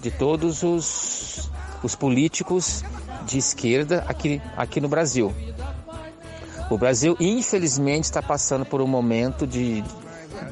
[0.00, 1.50] de todos os,
[1.82, 2.84] os políticos
[3.26, 5.34] de esquerda aqui, aqui no Brasil.
[6.68, 9.84] O Brasil, infelizmente, está passando por um momento de,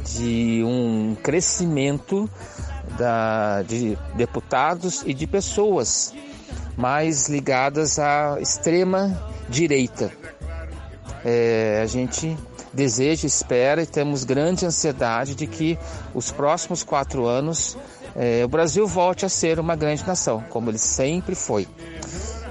[0.05, 2.31] de um crescimento
[2.97, 6.13] da, de deputados e de pessoas
[6.77, 10.13] mais ligadas à extrema direita.
[11.25, 12.37] É, a gente
[12.73, 15.79] deseja, espera e temos grande ansiedade de que
[16.15, 17.77] os próximos quatro anos
[18.17, 21.67] é, o Brasil volte a ser uma grande nação, como ele sempre foi.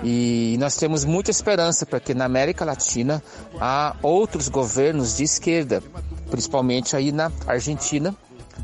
[0.03, 3.23] E nós temos muita esperança para que na América Latina
[3.59, 5.81] há outros governos de esquerda,
[6.29, 8.13] principalmente aí na Argentina,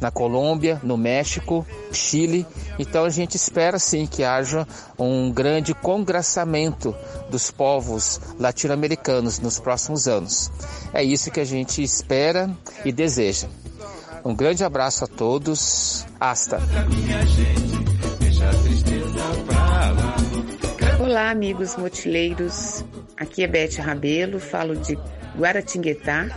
[0.02, 2.46] na Colômbia, no México, Chile.
[2.78, 4.68] Então a gente espera sim que haja
[4.98, 6.94] um grande congraçamento
[7.30, 10.52] dos povos latino-americanos nos próximos anos.
[10.94, 12.50] É isso que a gente espera
[12.84, 13.48] e deseja.
[14.24, 16.06] Um grande abraço a todos.
[16.20, 16.60] Hasta.
[21.10, 22.86] Olá, amigos motileiros.
[23.18, 24.96] Aqui é Beth Rabelo, falo de
[25.36, 26.28] Guaratinguetá,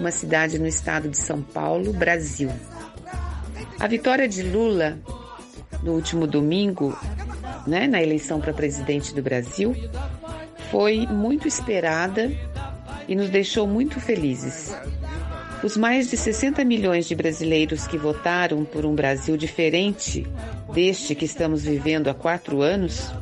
[0.00, 2.50] uma cidade no estado de São Paulo, Brasil.
[3.78, 4.98] A vitória de Lula
[5.80, 6.98] no último domingo,
[7.68, 9.76] né, na eleição para presidente do Brasil,
[10.72, 12.28] foi muito esperada
[13.06, 14.74] e nos deixou muito felizes.
[15.62, 20.26] Os mais de 60 milhões de brasileiros que votaram por um Brasil diferente
[20.74, 23.12] deste que estamos vivendo há quatro anos,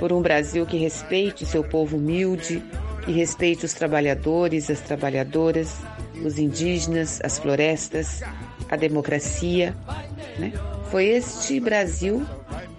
[0.00, 2.62] por um Brasil que respeite seu povo humilde,
[3.04, 5.76] que respeite os trabalhadores, as trabalhadoras,
[6.24, 8.22] os indígenas, as florestas,
[8.70, 9.76] a democracia.
[10.38, 10.54] Né?
[10.90, 12.26] Foi este Brasil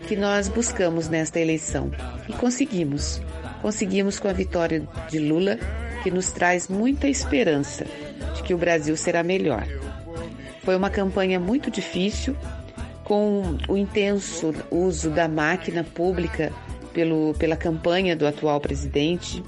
[0.07, 1.91] que nós buscamos nesta eleição
[2.28, 3.22] e conseguimos.
[3.61, 5.59] Conseguimos com a vitória de Lula,
[6.01, 7.86] que nos traz muita esperança
[8.36, 9.67] de que o Brasil será melhor.
[10.63, 12.36] Foi uma campanha muito difícil,
[13.03, 16.51] com o intenso uso da máquina pública
[16.93, 19.43] pelo, pela campanha do atual presidente,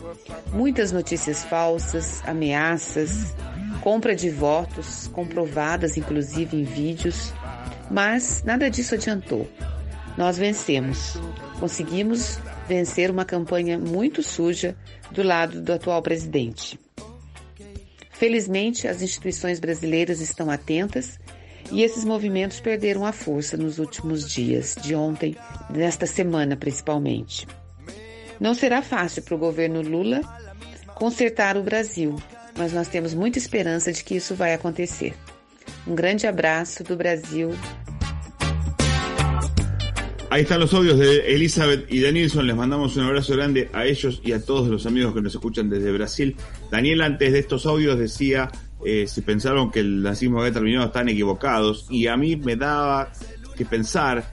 [0.52, 3.36] muitas notícias falsas, ameaças,
[3.82, 7.34] compra de votos, comprovadas inclusive em vídeos,
[7.92, 9.48] mas nada disso adiantou.
[10.18, 11.18] Nós vencemos.
[11.60, 14.76] Conseguimos vencer uma campanha muito suja
[15.12, 16.80] do lado do atual presidente.
[18.12, 21.20] Felizmente, as instituições brasileiras estão atentas
[21.74, 25.36] e esses movimentos perderam a força nos últimos dias, de ontem,
[25.70, 27.48] nesta semana principalmente.
[28.40, 30.22] Não será fácil para o governo Lula
[30.94, 32.16] consertar o Brasil,
[32.56, 35.16] mas nós temos muita esperança de que isso vai acontecer.
[35.88, 37.52] Um grande abraço do Brasil
[40.34, 42.48] Ahí están los audios de Elizabeth y Danielson.
[42.48, 45.70] Les mandamos un abrazo grande a ellos y a todos los amigos que nos escuchan
[45.70, 46.36] desde Brasil.
[46.72, 48.50] Daniel antes de estos audios decía
[48.86, 51.88] eh, si pensaron que el nazismo había terminado están equivocados.
[51.90, 53.12] Y a mí me daba
[53.56, 54.26] que pensar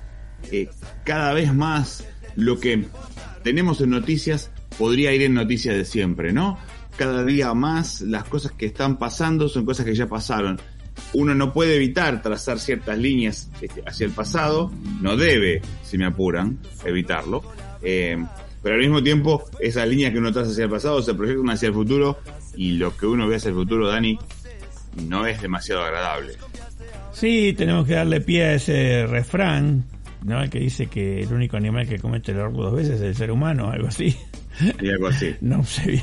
[0.50, 0.68] eh,
[1.04, 2.86] cada vez más lo que
[3.42, 6.58] tenemos en noticias podría ir en noticias de siempre, ¿no?
[6.96, 10.60] Cada día más las cosas que están pasando son cosas que ya pasaron.
[11.12, 14.70] Uno no puede evitar trazar ciertas líneas este, hacia el pasado,
[15.00, 17.42] no debe, si me apuran, evitarlo,
[17.82, 18.22] eh,
[18.62, 21.68] pero al mismo tiempo esas líneas que uno traza hacia el pasado se proyectan hacia
[21.68, 22.18] el futuro
[22.54, 24.18] y lo que uno ve hacia el futuro, Dani,
[25.08, 26.34] no es demasiado agradable.
[27.12, 29.84] Sí, tenemos que darle pie a ese refrán,
[30.24, 30.48] ¿no?
[30.48, 33.30] que dice que el único animal que comete el error dos veces es el ser
[33.30, 34.16] humano, algo así.
[34.80, 35.34] Y algo así.
[35.40, 36.02] no sé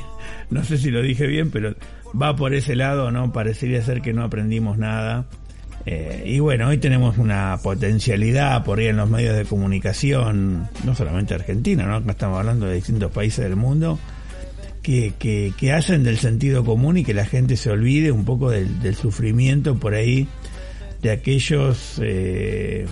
[0.50, 1.74] no sé si lo dije bien, pero
[2.20, 3.32] va por ese lado, ¿no?
[3.32, 5.26] Parecería ser que no aprendimos nada.
[5.86, 10.94] Eh, y bueno, hoy tenemos una potencialidad por ahí en los medios de comunicación, no
[10.94, 11.96] solamente Argentina, ¿no?
[11.96, 13.98] Acá estamos hablando de distintos países del mundo,
[14.82, 15.12] que,
[15.56, 19.78] que, hacen del sentido común y que la gente se olvide un poco del, sufrimiento
[19.78, 20.28] por ahí
[21.02, 22.86] de aquellos eh,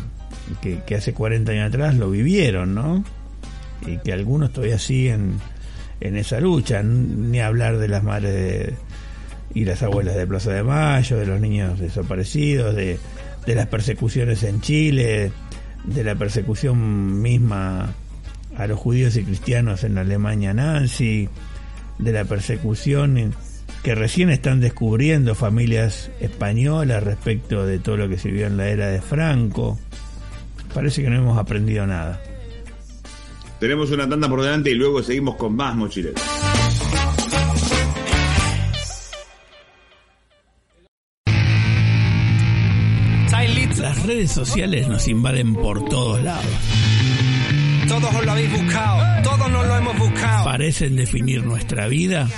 [0.61, 3.05] que, hace 40 años atrás lo vivieron, ¿no?
[3.87, 5.39] Y que algunos todavía siguen
[6.01, 8.75] en esa lucha, ni hablar de las madres
[9.55, 12.99] y las abuelas de Plaza de Mayo, de los niños desaparecidos, de,
[13.47, 15.33] de las persecuciones en Chile,
[15.85, 17.95] de la persecución misma
[18.57, 21.29] a los judíos y cristianos en la Alemania nazi,
[21.99, 23.35] de la persecución
[23.83, 28.69] que recién están descubriendo familias españolas respecto de todo lo que se vio en la
[28.69, 29.79] era de Franco.
[30.75, 32.21] Parece que no hemos aprendido nada.
[33.61, 36.21] Tenemos una tanda por delante y luego seguimos con más mochileros.
[43.87, 46.45] Las redes sociales nos invaden por todos lados.
[47.89, 50.45] Todos lo habéis buscado, todos nos lo hemos buscado.
[50.45, 52.29] Parecen definir nuestra vida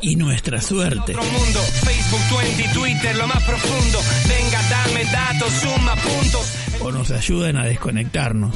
[0.00, 1.14] y nuestra suerte.
[1.14, 3.98] mundo, Facebook, Twitter, lo más profundo.
[4.28, 6.54] Venga, dame datos, suma puntos.
[6.80, 8.54] O nos ayudan a desconectarnos.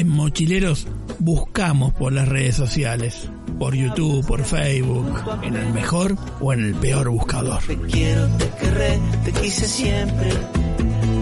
[0.00, 0.86] en Mochileros
[1.18, 3.28] buscamos por las redes sociales,
[3.60, 7.62] por YouTube, por Facebook, en el mejor o en el peor buscador.
[7.62, 10.32] Te quiero, te querré, te quise siempre,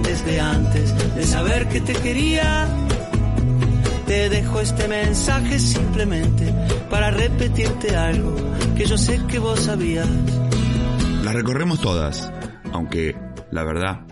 [0.04, 2.68] desde antes de saber que te quería.
[4.06, 6.54] Te dejo este mensaje simplemente
[6.88, 8.36] para repetirte algo
[8.76, 10.08] que yo sé que vos sabías.
[11.24, 12.32] Las recorremos todas,
[12.72, 13.16] aunque
[13.50, 14.02] la verdad,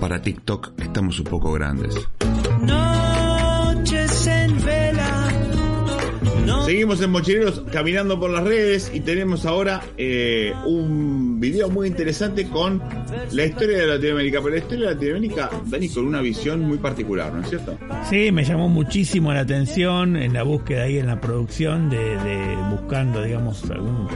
[0.00, 1.94] para TikTok estamos un poco grandes.
[2.60, 3.07] No
[6.68, 12.46] Seguimos en Mochileros caminando por las redes y tenemos ahora eh, un video muy interesante
[12.46, 12.82] con
[13.32, 17.32] la historia de Latinoamérica, pero la historia de Latinoamérica, Dani, con una visión muy particular,
[17.32, 17.78] ¿no es cierto?
[18.10, 22.56] Sí, me llamó muchísimo la atención en la búsqueda ahí en la producción de, de
[22.70, 24.06] buscando, digamos, algún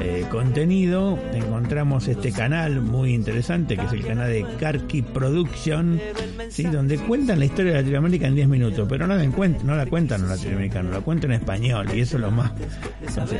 [0.00, 6.00] eh, contenido, encontramos este canal muy interesante que es el canal de Karki Production,
[6.50, 6.62] ¿sí?
[6.64, 10.22] donde cuentan la historia de Latinoamérica en 10 minutos, pero no la, no la cuentan
[10.22, 12.52] en latinoamericano, la cuentan en español y eso es lo más...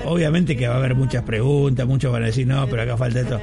[0.04, 3.20] obviamente que va a haber muchas preguntas, muchos van a decir, no, pero acá falta
[3.20, 3.40] esto,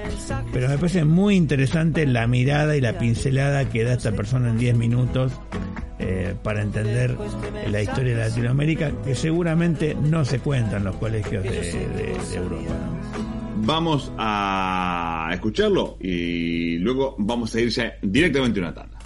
[0.51, 4.57] pero me parece muy interesante la mirada y la pincelada que da esta persona en
[4.57, 5.31] 10 minutos
[5.99, 7.15] eh, para entender
[7.69, 12.73] la historia de Latinoamérica que seguramente no se cuenta en los colegios de, Europa.
[13.57, 18.99] Vamos a escucharlo y luego vamos a ir directamente a una tanda.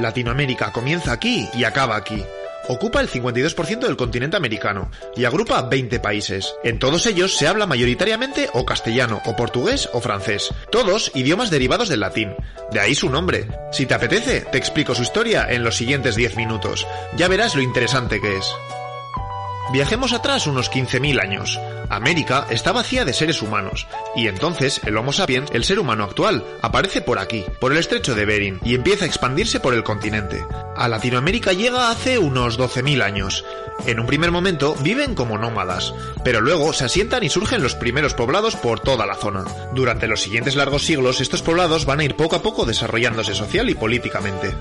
[0.00, 2.22] Latinoamérica comienza aquí y acaba aquí.
[2.68, 6.54] Ocupa el 52% del continente americano y agrupa 20 países.
[6.64, 10.52] En todos ellos se habla mayoritariamente o castellano, o portugués o francés.
[10.70, 12.34] Todos idiomas derivados del latín.
[12.72, 13.48] De ahí su nombre.
[13.72, 16.86] Si te apetece, te explico su historia en los siguientes 10 minutos.
[17.16, 18.52] Ya verás lo interesante que es.
[19.72, 21.58] Viajemos atrás unos 15.000 años.
[21.90, 26.44] América está vacía de seres humanos, y entonces el Homo sapiens, el ser humano actual,
[26.62, 30.44] aparece por aquí, por el estrecho de Bering, y empieza a expandirse por el continente.
[30.76, 33.44] A Latinoamérica llega hace unos 12.000 años.
[33.86, 35.92] En un primer momento viven como nómadas,
[36.24, 39.44] pero luego se asientan y surgen los primeros poblados por toda la zona.
[39.74, 43.68] Durante los siguientes largos siglos estos poblados van a ir poco a poco desarrollándose social
[43.68, 44.54] y políticamente.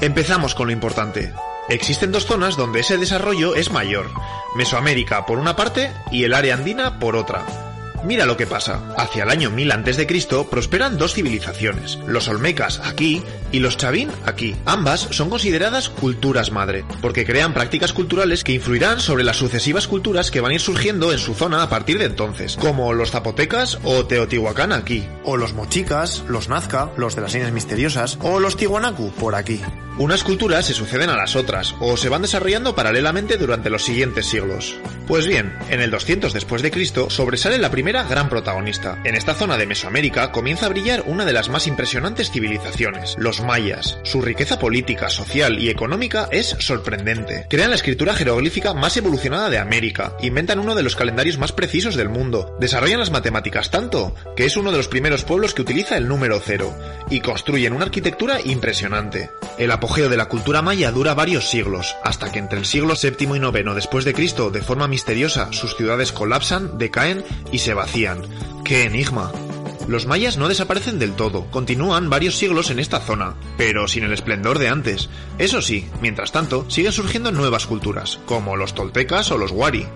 [0.00, 1.32] Empezamos con lo importante,
[1.68, 4.10] Existen dos zonas donde ese desarrollo es mayor,
[4.54, 7.73] Mesoamérica por una parte y el área andina por otra.
[8.04, 8.82] Mira lo que pasa.
[8.98, 10.46] Hacia el año 1000 a.C.
[10.50, 14.54] prosperan dos civilizaciones, los Olmecas aquí y los Chavín aquí.
[14.66, 20.30] Ambas son consideradas culturas madre, porque crean prácticas culturales que influirán sobre las sucesivas culturas
[20.30, 23.78] que van a ir surgiendo en su zona a partir de entonces, como los zapotecas
[23.84, 28.56] o Teotihuacán aquí, o los mochicas, los nazca, los de las señas misteriosas, o los
[28.56, 29.60] tihuanacu por aquí.
[29.96, 34.26] Unas culturas se suceden a las otras, o se van desarrollando paralelamente durante los siguientes
[34.26, 34.76] siglos.
[35.06, 38.98] Pues bien, en el 200 después de Cristo sobresale la primera gran protagonista.
[39.04, 43.42] En esta zona de Mesoamérica comienza a brillar una de las más impresionantes civilizaciones, los
[43.42, 43.98] mayas.
[44.02, 47.46] Su riqueza política, social y económica es sorprendente.
[47.48, 51.94] Crean la escritura jeroglífica más evolucionada de América, inventan uno de los calendarios más precisos
[51.94, 55.96] del mundo, desarrollan las matemáticas tanto que es uno de los primeros pueblos que utiliza
[55.96, 56.74] el número cero,
[57.10, 59.30] y construyen una arquitectura impresionante.
[59.58, 63.14] El apogeo de la cultura maya dura varios siglos, hasta que entre el siglo VII
[63.20, 68.22] y IX después de Cristo, de forma misteriosa, sus ciudades colapsan, decaen y se vacían.
[68.64, 69.30] ¡Qué enigma!
[69.88, 74.12] Los mayas no desaparecen del todo, continúan varios siglos en esta zona, pero sin el
[74.14, 75.10] esplendor de antes.
[75.36, 79.86] Eso sí, mientras tanto, siguen surgiendo nuevas culturas, como los toltecas o los wari.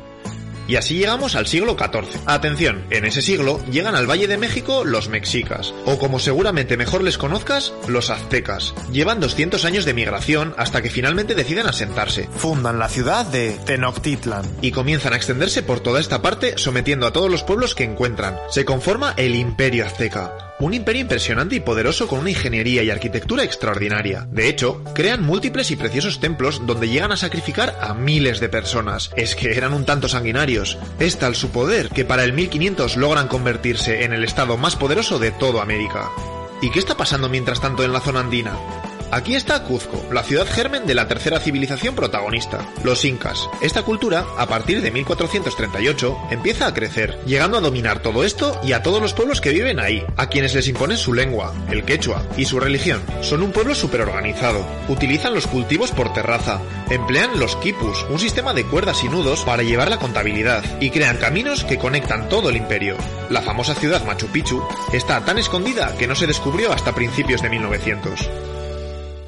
[0.69, 2.21] Y así llegamos al siglo XIV.
[2.27, 7.03] Atención, en ese siglo llegan al Valle de México los mexicas, o como seguramente mejor
[7.03, 8.75] les conozcas, los aztecas.
[8.93, 12.29] Llevan 200 años de migración hasta que finalmente deciden asentarse.
[12.37, 17.13] Fundan la ciudad de Tenochtitlan y comienzan a extenderse por toda esta parte sometiendo a
[17.13, 18.37] todos los pueblos que encuentran.
[18.51, 23.45] Se conforma el Imperio Azteca un imperio impresionante y poderoso con una ingeniería y arquitectura
[23.45, 24.27] extraordinaria.
[24.31, 29.11] De hecho, crean múltiples y preciosos templos donde llegan a sacrificar a miles de personas.
[29.17, 30.79] Es que eran un tanto sanguinarios.
[30.99, 35.19] Es tal su poder que para el 1500 logran convertirse en el estado más poderoso
[35.19, 36.11] de toda América.
[36.61, 38.57] ¿Y qué está pasando mientras tanto en la zona andina?
[39.11, 43.49] Aquí está Cuzco, la ciudad germen de la tercera civilización protagonista, los incas.
[43.63, 48.73] Esta cultura, a partir de 1438, empieza a crecer, llegando a dominar todo esto y
[48.73, 52.23] a todos los pueblos que viven ahí, a quienes les imponen su lengua, el quechua,
[52.37, 53.01] y su religión.
[53.23, 58.65] Son un pueblo superorganizado, utilizan los cultivos por terraza, emplean los quipus, un sistema de
[58.65, 62.99] cuerdas y nudos para llevar la contabilidad, y crean caminos que conectan todo el imperio.
[63.31, 67.49] La famosa ciudad Machu Picchu está tan escondida que no se descubrió hasta principios de
[67.49, 68.31] 1900.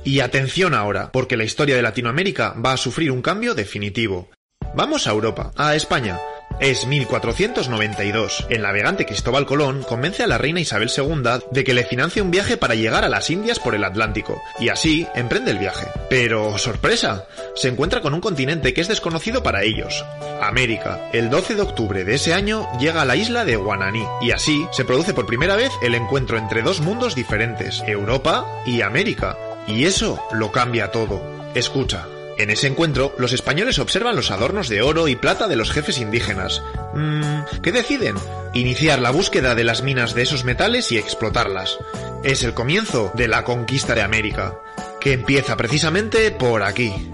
[0.04, 4.30] Y atención ahora, porque la historia de Latinoamérica va a sufrir un cambio definitivo.
[4.74, 6.18] Vamos a Europa, a España.
[6.60, 8.46] Es 1492.
[8.50, 12.30] El navegante Cristóbal Colón convence a la reina Isabel II de que le financie un
[12.30, 15.86] viaje para llegar a las Indias por el Atlántico, y así emprende el viaje.
[16.10, 20.04] Pero, sorpresa, se encuentra con un continente que es desconocido para ellos,
[20.42, 21.08] América.
[21.12, 24.66] El 12 de octubre de ese año llega a la isla de Guananí, y así
[24.70, 29.36] se produce por primera vez el encuentro entre dos mundos diferentes, Europa y América.
[29.66, 31.22] Y eso lo cambia todo.
[31.54, 32.06] Escucha.
[32.38, 35.98] En ese encuentro, los españoles observan los adornos de oro y plata de los jefes
[35.98, 36.62] indígenas.
[36.94, 38.16] Mmm, ¿qué deciden?
[38.54, 41.78] Iniciar la búsqueda de las minas de esos metales y explotarlas.
[42.24, 44.58] Es el comienzo de la conquista de América,
[45.00, 47.10] que empieza precisamente por aquí.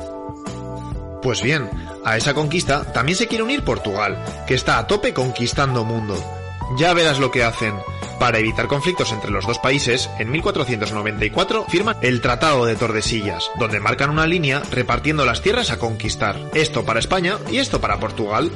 [1.23, 1.69] Pues bien,
[2.05, 6.17] a esa conquista también se quiere unir Portugal, que está a tope conquistando mundo.
[6.75, 7.75] Ya verás lo que hacen.
[8.19, 13.79] Para evitar conflictos entre los dos países, en 1494 firman el Tratado de Tordesillas, donde
[13.79, 16.37] marcan una línea repartiendo las tierras a conquistar.
[16.55, 18.51] Esto para España y esto para Portugal.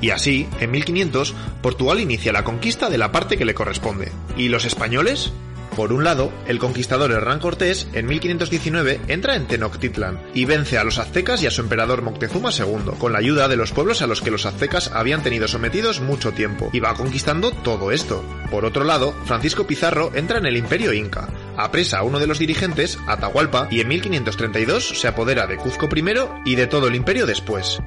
[0.00, 4.10] Y así, en 1500, Portugal inicia la conquista de la parte que le corresponde.
[4.36, 5.32] ¿Y los españoles?
[5.78, 10.82] Por un lado, el conquistador Hernán Cortés, en 1519, entra en Tenochtitlan y vence a
[10.82, 14.08] los aztecas y a su emperador Moctezuma II, con la ayuda de los pueblos a
[14.08, 18.24] los que los aztecas habían tenido sometidos mucho tiempo, y va conquistando todo esto.
[18.50, 22.40] Por otro lado, Francisco Pizarro entra en el imperio inca, apresa a uno de los
[22.40, 27.24] dirigentes, Atahualpa, y en 1532 se apodera de Cuzco primero y de todo el imperio
[27.24, 27.78] después.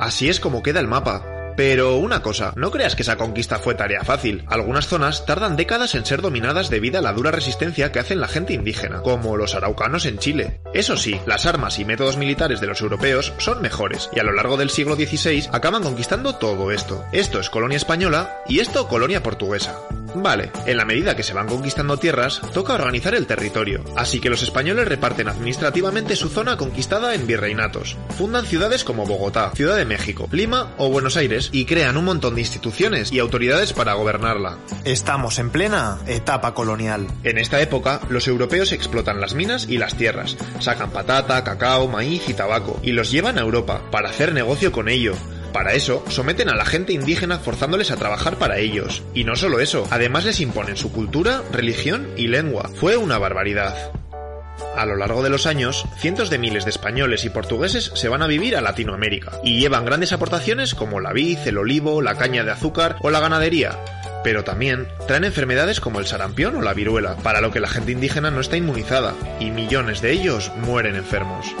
[0.00, 3.74] Así es como queda el mapa, pero una cosa, no creas que esa conquista fue
[3.74, 4.44] tarea fácil.
[4.48, 8.28] Algunas zonas tardan décadas en ser dominadas debido a la dura resistencia que hacen la
[8.28, 10.60] gente indígena, como los araucanos en Chile.
[10.72, 14.32] Eso sí, las armas y métodos militares de los europeos son mejores, y a lo
[14.32, 17.04] largo del siglo XVI acaban conquistando todo esto.
[17.12, 19.78] Esto es colonia española y esto colonia portuguesa.
[20.14, 24.30] Vale, en la medida que se van conquistando tierras, toca organizar el territorio, así que
[24.30, 27.96] los españoles reparten administrativamente su zona conquistada en virreinatos.
[28.16, 32.36] Fundan ciudades como Bogotá, Ciudad de México, Lima o Buenos Aires y crean un montón
[32.36, 34.58] de instituciones y autoridades para gobernarla.
[34.84, 37.06] Estamos en plena etapa colonial.
[37.24, 42.28] En esta época, los europeos explotan las minas y las tierras, sacan patata, cacao, maíz
[42.28, 45.14] y tabaco, y los llevan a Europa para hacer negocio con ello.
[45.54, 49.04] Para eso, someten a la gente indígena forzándoles a trabajar para ellos.
[49.14, 52.68] Y no solo eso, además les imponen su cultura, religión y lengua.
[52.74, 53.92] Fue una barbaridad.
[54.76, 58.22] A lo largo de los años, cientos de miles de españoles y portugueses se van
[58.22, 62.42] a vivir a Latinoamérica y llevan grandes aportaciones como la vid, el olivo, la caña
[62.42, 63.78] de azúcar o la ganadería.
[64.24, 67.92] Pero también traen enfermedades como el sarampión o la viruela, para lo que la gente
[67.92, 71.54] indígena no está inmunizada, y millones de ellos mueren enfermos.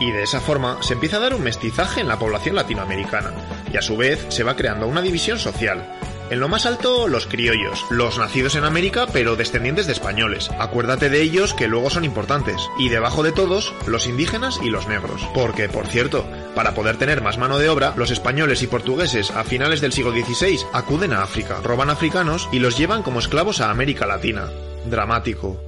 [0.00, 3.32] Y de esa forma se empieza a dar un mestizaje en la población latinoamericana,
[3.72, 5.84] y a su vez se va creando una división social.
[6.30, 10.50] En lo más alto, los criollos, los nacidos en América pero descendientes de españoles.
[10.58, 12.68] Acuérdate de ellos que luego son importantes.
[12.78, 15.26] Y debajo de todos, los indígenas y los negros.
[15.32, 19.44] Porque, por cierto, para poder tener más mano de obra, los españoles y portugueses a
[19.44, 23.70] finales del siglo XVI acuden a África, roban africanos y los llevan como esclavos a
[23.70, 24.50] América Latina.
[24.84, 25.67] Dramático.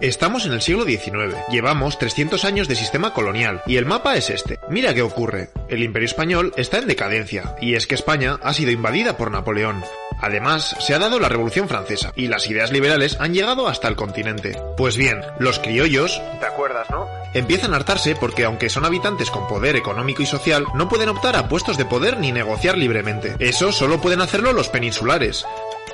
[0.00, 4.30] Estamos en el siglo XIX, llevamos 300 años de sistema colonial y el mapa es
[4.30, 4.60] este.
[4.68, 5.50] Mira qué ocurre.
[5.68, 9.82] El imperio español está en decadencia y es que España ha sido invadida por Napoleón.
[10.20, 13.96] Además, se ha dado la Revolución Francesa y las ideas liberales han llegado hasta el
[13.96, 14.56] continente.
[14.76, 17.08] Pues bien, los criollos, ¿te acuerdas, no?
[17.34, 21.34] Empiezan a hartarse porque aunque son habitantes con poder económico y social, no pueden optar
[21.34, 23.34] a puestos de poder ni negociar libremente.
[23.40, 25.44] Eso solo pueden hacerlo los peninsulares.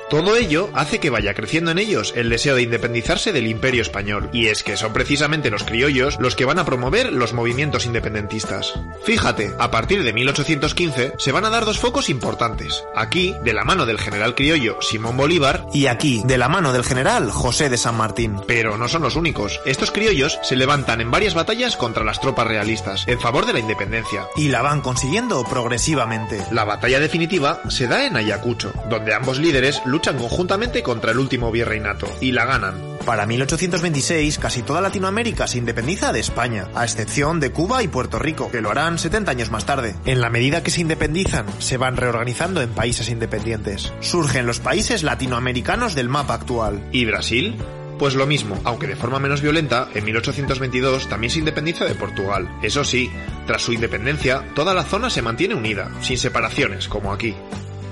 [0.09, 4.29] Todo ello hace que vaya creciendo en ellos el deseo de independizarse del imperio español,
[4.31, 8.73] y es que son precisamente los criollos los que van a promover los movimientos independentistas.
[9.03, 12.83] Fíjate, a partir de 1815 se van a dar dos focos importantes.
[12.95, 16.83] Aquí, de la mano del general criollo Simón Bolívar, y aquí, de la mano del
[16.83, 18.39] general José de San Martín.
[18.45, 19.59] Pero no son los únicos.
[19.65, 23.59] Estos criollos se levantan en varias batallas contra las tropas realistas, en favor de la
[23.59, 24.27] independencia.
[24.35, 26.45] Y la van consiguiendo progresivamente.
[26.51, 32.07] La batalla definitiva se da en Ayacucho, donde ambos líderes conjuntamente contra el último virreinato
[32.21, 32.95] y la ganan.
[33.05, 38.17] Para 1826, casi toda Latinoamérica se independiza de España, a excepción de Cuba y Puerto
[38.17, 39.95] Rico, que lo harán 70 años más tarde.
[40.05, 43.93] En la medida que se independizan, se van reorganizando en países independientes.
[43.99, 46.87] Surgen los países latinoamericanos del mapa actual.
[46.91, 47.55] ¿Y Brasil?
[47.99, 52.49] Pues lo mismo, aunque de forma menos violenta, en 1822 también se independiza de Portugal.
[52.61, 53.09] Eso sí,
[53.47, 57.35] tras su independencia, toda la zona se mantiene unida, sin separaciones, como aquí.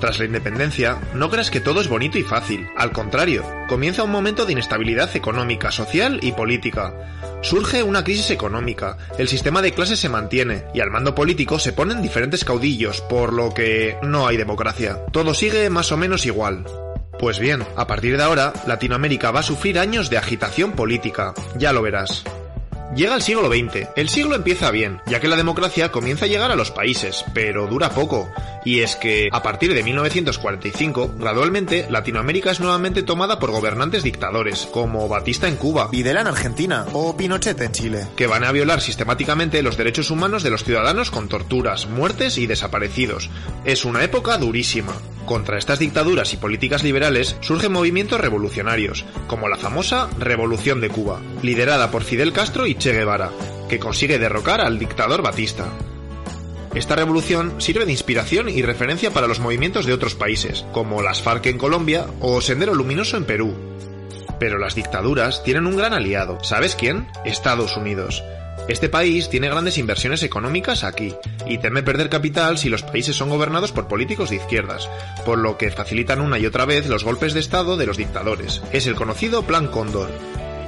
[0.04, 2.68] Tras la independencia, no creas que todo es bonito y fácil.
[2.76, 7.39] Al contrario, comienza un momento de inestabilidad económica, social y política.
[7.41, 11.72] Surge una crisis económica, el sistema de clases se mantiene y al mando político se
[11.72, 14.99] ponen diferentes caudillos, por lo que no hay democracia.
[15.14, 16.66] Todo sigue más o menos igual.
[17.18, 21.72] Pues bien, a partir de ahora, Latinoamérica va a sufrir años de agitación política, ya
[21.72, 22.26] lo verás.
[22.96, 23.88] Llega el siglo XX.
[23.96, 27.66] El siglo empieza bien, ya que la democracia comienza a llegar a los países, pero
[27.66, 28.30] dura poco.
[28.66, 34.68] Y es que, a partir de 1945, gradualmente, Latinoamérica es nuevamente tomada por gobernantes dictadores,
[34.72, 38.80] como Batista en Cuba, Videla en Argentina o Pinochet en Chile, que van a violar
[38.80, 43.32] sistemáticamente los derechos humanos de los ciudadanos con torturas, muertes y desaparecidos.
[43.66, 44.94] Es una época durísima.
[45.26, 51.22] Contra estas dictaduras y políticas liberales surgen movimientos revolucionarios, como la famosa Revolución de Cuba,
[51.42, 53.32] liderada por Fidel Castro y Che Guevara,
[53.70, 55.66] que consigue derrocar al dictador Batista.
[56.76, 61.22] Esta revolución sirve de inspiración y referencia para los movimientos de otros países, como las
[61.22, 63.54] FARC en Colombia o Sendero Luminoso en Perú.
[64.40, 66.44] Pero las dictaduras tienen un gran aliado.
[66.44, 67.08] ¿Sabes quién?
[67.24, 68.24] Estados Unidos.
[68.68, 71.14] Este país tiene grandes inversiones económicas aquí
[71.45, 74.89] y teme perder capital si los países son gobernados por políticos de izquierdas,
[75.26, 78.61] por lo que facilitan una y otra vez los golpes de Estado de los dictadores.
[78.72, 80.09] Es el conocido Plan Cóndor.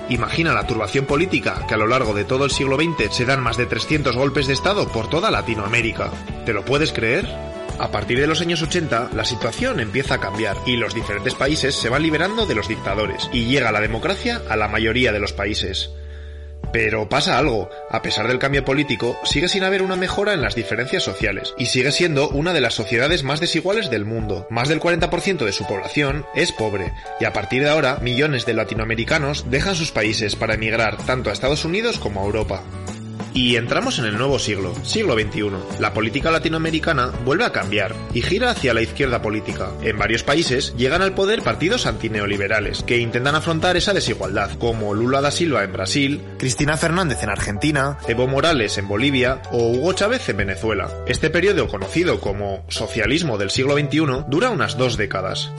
[0.09, 3.41] Imagina la turbación política que a lo largo de todo el siglo XX se dan
[3.41, 6.11] más de 300 golpes de Estado por toda Latinoamérica.
[6.45, 7.25] ¿Te lo puedes creer?
[7.79, 11.75] A partir de los años 80, la situación empieza a cambiar y los diferentes países
[11.75, 15.33] se van liberando de los dictadores y llega la democracia a la mayoría de los
[15.33, 15.89] países.
[16.72, 20.55] Pero pasa algo, a pesar del cambio político, sigue sin haber una mejora en las
[20.55, 24.47] diferencias sociales y sigue siendo una de las sociedades más desiguales del mundo.
[24.49, 28.53] Más del 40% de su población es pobre y a partir de ahora millones de
[28.53, 32.63] latinoamericanos dejan sus países para emigrar tanto a Estados Unidos como a Europa.
[33.36, 35.51] Y entramos en el nuevo siglo, siglo XXI.
[35.81, 39.71] La política latinoamericana vuelve a cambiar y gira hacia la izquierda política.
[39.81, 45.19] En varios países llegan al poder partidos antineoliberales que intentan afrontar esa desigualdad, como Lula
[45.19, 50.29] da Silva en Brasil, Cristina Fernández en Argentina, Evo Morales en Bolivia o Hugo Chávez
[50.29, 50.89] en Venezuela.
[51.05, 55.51] Este periodo conocido como socialismo del siglo XXI dura unas dos décadas.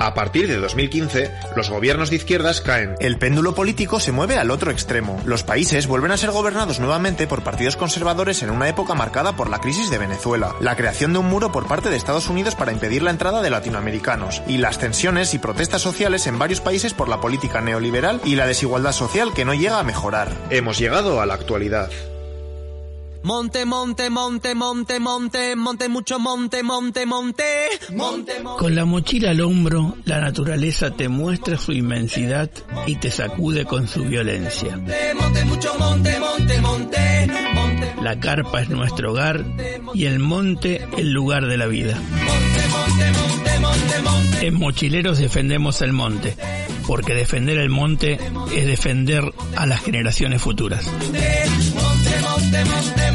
[0.00, 2.94] A partir de 2015, los gobiernos de izquierdas caen.
[3.00, 5.20] El péndulo político se mueve al otro extremo.
[5.26, 9.50] Los países vuelven a ser gobernados nuevamente por partidos conservadores en una época marcada por
[9.50, 12.72] la crisis de Venezuela, la creación de un muro por parte de Estados Unidos para
[12.72, 17.10] impedir la entrada de latinoamericanos, y las tensiones y protestas sociales en varios países por
[17.10, 20.32] la política neoliberal y la desigualdad social que no llega a mejorar.
[20.48, 21.90] Hemos llegado a la actualidad.
[23.22, 27.44] Monte, monte, monte, monte, monte, monte, mucho monte, monte, monte,
[27.92, 32.50] monte, Con la mochila al hombro, la naturaleza te muestra su inmensidad
[32.86, 34.76] y te sacude con su violencia.
[35.20, 37.94] monte, mucho monte, monte, monte, monte.
[38.02, 39.44] La carpa es nuestro hogar
[39.92, 41.98] y el monte el lugar de la vida.
[44.40, 46.34] En Mochileros defendemos el monte,
[46.86, 48.18] porque defender el monte
[48.56, 50.86] es defender a las generaciones futuras.
[50.86, 51.44] Monte,
[52.22, 53.09] monte, monte,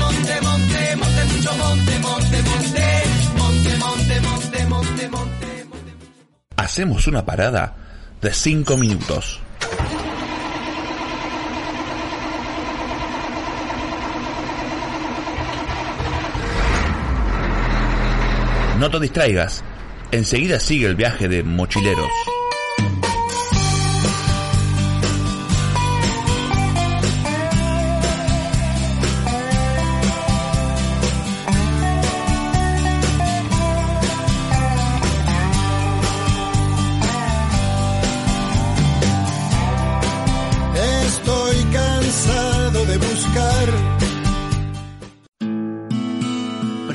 [6.58, 7.76] Hacemos una parada
[8.22, 9.40] de 5 minutos.
[18.80, 19.64] No te distraigas,
[20.12, 22.12] enseguida sigue el viaje de mochileros.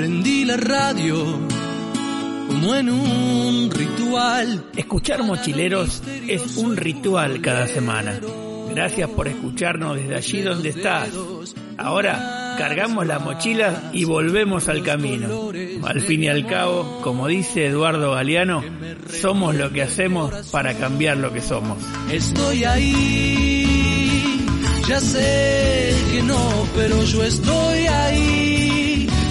[0.00, 1.26] Prendí la radio
[2.48, 4.64] como en un ritual.
[4.74, 8.18] Escuchar mochileros es un ritual cada semana.
[8.70, 11.10] Gracias por escucharnos desde allí donde estás.
[11.76, 15.50] Ahora cargamos la mochila y volvemos al camino.
[15.82, 18.64] Al fin y al cabo, como dice Eduardo Galeano,
[19.20, 21.76] somos lo que hacemos para cambiar lo que somos.
[22.10, 24.46] Estoy ahí,
[24.88, 26.38] ya sé que no,
[26.74, 28.79] pero yo estoy ahí.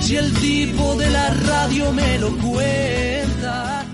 [0.10, 3.86] Si el tipo de la radio me lo cuenta.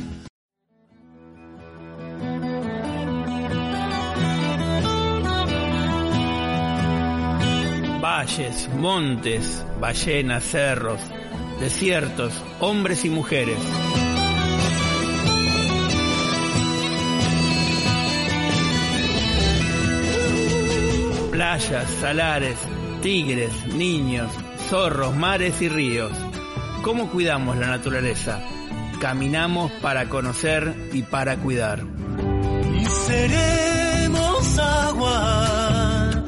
[7.99, 11.01] Valles, montes, ballenas, cerros,
[11.59, 13.59] desiertos, hombres y mujeres.
[21.29, 22.57] Playas, salares,
[23.01, 24.31] tigres, niños,
[24.65, 26.11] zorros, mares y ríos.
[26.81, 28.41] ¿Cómo cuidamos la naturaleza?
[28.99, 31.83] Caminamos para conocer y para cuidar.
[32.79, 36.23] Y seremos agua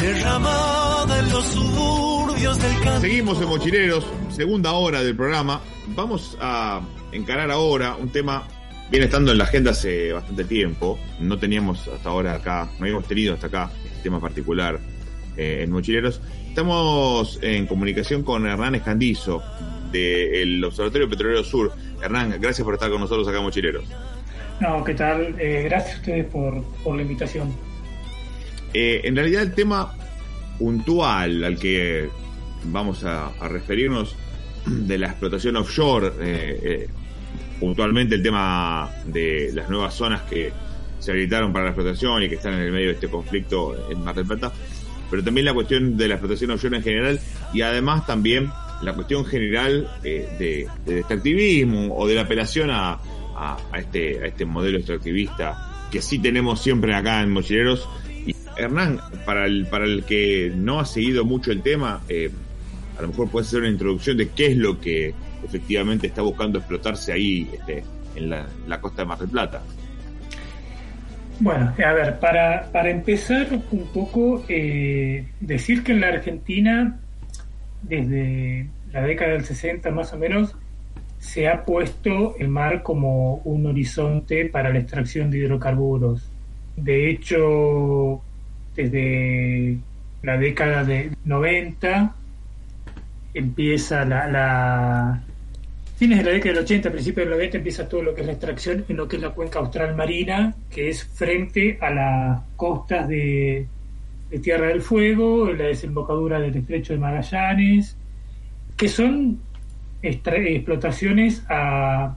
[0.00, 3.00] derramada en los suburbios del campo.
[3.00, 5.60] Seguimos en Mochileros, segunda hora del programa.
[5.88, 6.80] Vamos a
[7.12, 8.46] encarar ahora un tema
[8.90, 10.98] viene estando en la agenda hace bastante tiempo.
[11.20, 14.78] No teníamos hasta ahora acá, no habíamos tenido hasta acá este tema particular
[15.36, 16.20] eh, en Mochileros.
[16.58, 19.40] Estamos en comunicación con Hernán Escandizo
[19.92, 21.72] del Observatorio Petrolero Sur.
[22.02, 23.84] Hernán, gracias por estar con nosotros acá Mochileros.
[24.58, 25.36] No, ¿qué tal?
[25.38, 27.54] Eh, gracias a ustedes por, por la invitación.
[28.74, 29.94] Eh, en realidad el tema
[30.58, 32.08] puntual al que
[32.64, 34.16] vamos a, a referirnos
[34.66, 36.88] de la explotación offshore, eh, eh,
[37.60, 40.52] puntualmente el tema de las nuevas zonas que
[40.98, 44.02] se habilitaron para la explotación y que están en el medio de este conflicto en
[44.02, 44.52] Mar del Plata,
[45.10, 47.20] pero también la cuestión de la explotación offshore en general
[47.52, 48.50] y además también
[48.82, 52.98] la cuestión general eh, de, extractivismo o de la apelación a,
[53.36, 57.88] a, este, a este modelo extractivista que sí tenemos siempre acá en Mochileros
[58.26, 62.30] y Hernán, para el, para el que no ha seguido mucho el tema, eh,
[62.98, 66.58] a lo mejor puede hacer una introducción de qué es lo que efectivamente está buscando
[66.58, 67.84] explotarse ahí este,
[68.16, 69.62] en la, costa de Mar del Plata.
[71.40, 76.98] Bueno, a ver, para, para empezar un poco, eh, decir que en la Argentina,
[77.82, 80.56] desde la década del 60 más o menos,
[81.18, 86.28] se ha puesto el mar como un horizonte para la extracción de hidrocarburos.
[86.76, 88.20] De hecho,
[88.74, 89.78] desde
[90.22, 92.14] la década de 90
[93.34, 95.22] empieza la,
[95.98, 98.32] fines de la década del 80, principios del 90 empieza todo lo que es la
[98.34, 103.08] extracción en lo que es la cuenca austral marina, que es frente a las costas
[103.08, 103.66] de,
[104.42, 107.96] Tierra del Fuego, la desembocadura del estrecho de Magallanes,
[108.76, 109.40] que son
[110.02, 112.16] explotaciones a,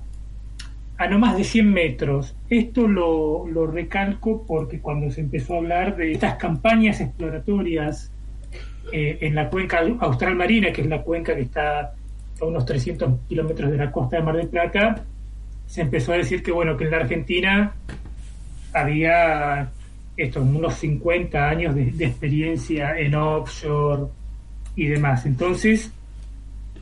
[0.98, 2.36] a no más de 100 metros.
[2.50, 8.12] Esto lo, lo recalco porque cuando se empezó a hablar de estas campañas exploratorias
[8.92, 11.96] eh, en la cuenca austral marina, que es la cuenca que está
[12.42, 15.04] a unos 300 kilómetros de la costa de Mar del Plata,
[15.66, 17.74] se empezó a decir que bueno que en la Argentina
[18.74, 19.70] había
[20.18, 24.04] esto, unos 50 años de, experiencia en offshore
[24.76, 25.26] y demás.
[25.26, 25.92] Entonces,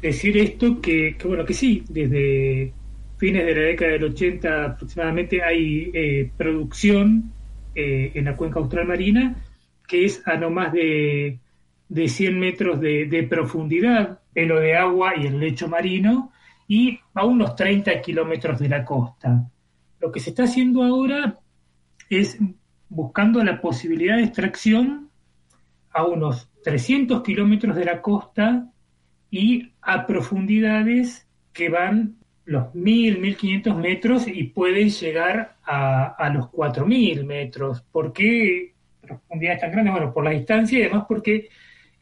[0.01, 2.73] decir esto que, bueno que sí, desde
[3.17, 7.31] fines de la década del 80 aproximadamente hay eh, producción
[7.75, 9.35] eh, en la cuenca austral marina
[9.89, 11.39] que es a no más de
[11.89, 16.31] de 100 metros de, profundidad, pelo de agua y el lecho marino,
[16.67, 19.49] y a unos 30 kilómetros de la costa.
[19.99, 21.39] Lo que se está haciendo ahora
[22.09, 22.37] es
[22.87, 25.09] buscando la posibilidad de extracción
[25.91, 28.69] a unos 300 kilómetros de la costa
[29.31, 36.47] y a profundidades que van los 1.000, 1.500 metros y pueden llegar a, a los
[36.47, 37.81] 4.000 metros.
[37.91, 39.93] ¿Por qué profundidades tan grandes?
[39.93, 41.49] Bueno, por la distancia y además porque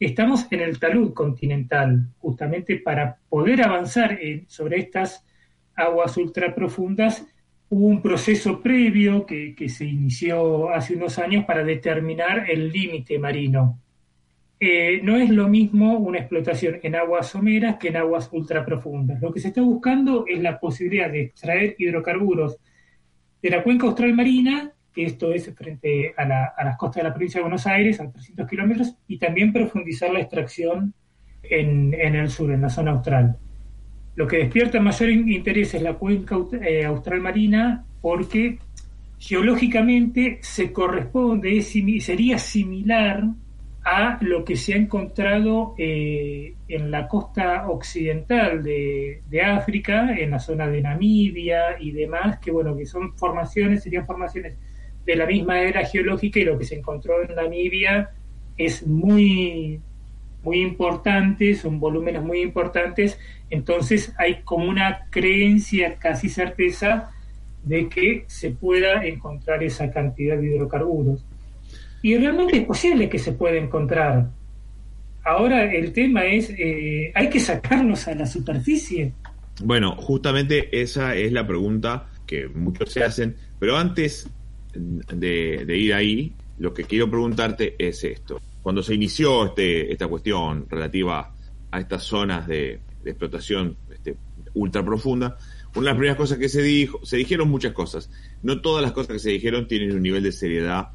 [0.00, 5.24] Estamos en el talud continental, justamente para poder avanzar sobre estas
[5.74, 7.26] aguas ultraprofundas.
[7.68, 13.80] Hubo un proceso previo que, se inició hace unos años para determinar el límite marino.
[14.60, 19.20] Eh, no es lo mismo una explotación en aguas someras que en aguas ultraprofundas.
[19.20, 22.58] Lo que se está buscando es la posibilidad de extraer hidrocarburos
[23.42, 24.72] de la cuenca austral marina
[25.04, 26.26] esto es frente a,
[26.64, 30.20] las costas de la provincia de Buenos Aires, a 300 kilómetros, y también profundizar la
[30.20, 30.94] extracción
[31.42, 33.36] en, el sur, en la zona austral.
[34.16, 38.58] Lo que despierta mayor interés es la cuenca eh, austral marina porque
[39.18, 43.24] geológicamente se corresponde, sería similar
[43.84, 50.32] a lo que se ha encontrado eh, en la costa occidental de, de, África, en
[50.32, 54.56] la zona de Namibia y demás, que bueno, que son formaciones, serían formaciones
[55.08, 58.10] de la misma era geológica y lo que se encontró en Namibia
[58.58, 59.80] es muy,
[60.42, 67.10] muy importante, son volúmenes muy importantes, entonces hay como una creencia, casi certeza,
[67.64, 71.24] de que se pueda encontrar esa cantidad de hidrocarburos.
[72.02, 74.28] Y realmente es posible que se pueda encontrar.
[75.24, 79.14] Ahora el tema es, eh, hay que sacarnos a la superficie.
[79.64, 84.28] Bueno, justamente esa es la pregunta que muchos se hacen, pero antes
[84.78, 88.40] de, ir ahí, lo que quiero preguntarte es esto.
[88.62, 91.34] Cuando se inició este, esta cuestión relativa
[91.70, 94.16] a estas zonas de, explotación este,
[94.54, 95.38] ultra profunda,
[95.74, 98.10] una de las primeras cosas que se dijo, se dijeron muchas cosas.
[98.42, 100.88] No todas las cosas que se dijeron tienen un nivel de seriedad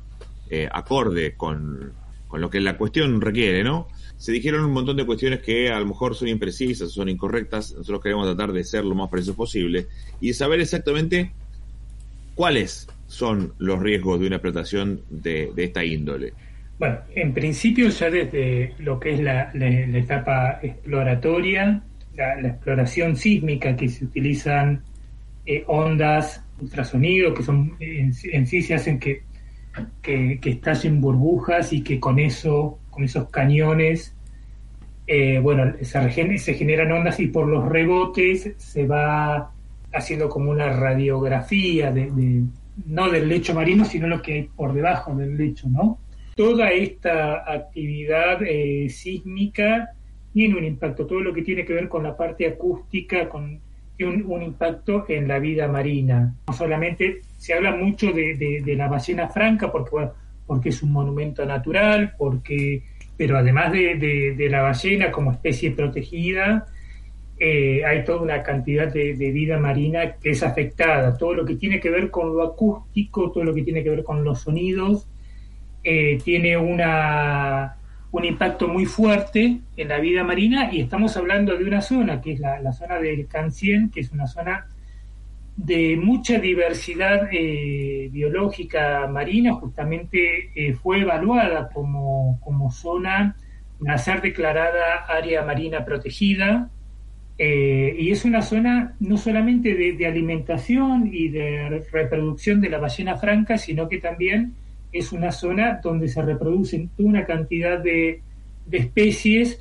[0.50, 1.94] eh, acorde con,
[2.28, 3.88] con lo que la cuestión requiere, ¿no?
[4.18, 7.74] Se dijeron un montón de cuestiones que a lo mejor son imprecisas, son incorrectas.
[7.74, 9.88] Nosotros queremos tratar de ser lo más preciso posible
[10.20, 11.32] y saber exactamente
[12.36, 16.34] cuáles son los riesgos de una explotación de, esta índole?
[16.80, 21.84] Bueno, en principio ya desde lo que es la, etapa exploratoria,
[22.16, 24.82] la, exploración sísmica que se utilizan
[25.46, 28.14] eh, ondas, ultrasonido, que son en,
[28.48, 29.22] sí se hacen que,
[30.02, 34.16] que, estallen burbujas y que con eso, con esos cañones,
[35.06, 39.52] eh, bueno, se, se generan ondas y por los rebotes se va
[39.94, 42.44] haciendo como una radiografía de,
[42.86, 46.00] no del lecho marino, sino lo que hay por debajo del lecho, ¿no?
[46.36, 49.92] Toda esta actividad eh, sísmica
[50.34, 53.60] tiene un impacto, todo lo que tiene que ver con la parte acústica, con
[54.00, 56.36] un, impacto en la vida marina.
[56.48, 60.12] No solamente se habla mucho de, la ballena franca, porque, bueno,
[60.48, 62.84] porque es un monumento natural, porque,
[63.16, 66.66] pero además de, de la ballena como especie protegida,
[67.46, 71.78] eh, hay toda una cantidad de, vida marina que es afectada, todo lo que tiene
[71.78, 75.10] que ver con lo acústico, todo lo que tiene que ver con los sonidos,
[75.84, 77.76] eh, tiene una,
[78.14, 82.32] un impacto muy fuerte en la vida marina y estamos hablando de una zona que
[82.32, 84.66] es la, la zona del Cancien, que es una zona
[85.58, 93.36] de mucha diversidad eh, biológica marina, justamente eh, fue evaluada como, como zona
[93.86, 96.70] a ser declarada área marina protegida,
[97.38, 103.18] eh, y es una zona no solamente de, alimentación y de reproducción de la ballena
[103.18, 104.54] franca, sino que también
[104.92, 108.22] es una zona donde se reproducen una cantidad de,
[108.66, 109.60] de especies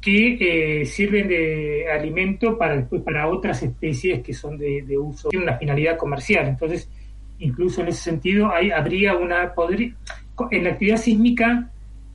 [0.00, 5.48] que eh, sirven de alimento para después para otras especies que son de, uso, tienen
[5.48, 6.48] una finalidad comercial.
[6.48, 6.88] Entonces,
[7.38, 9.94] incluso en ese sentido, hay, habría una, podría,
[10.50, 11.70] en la actividad sísmica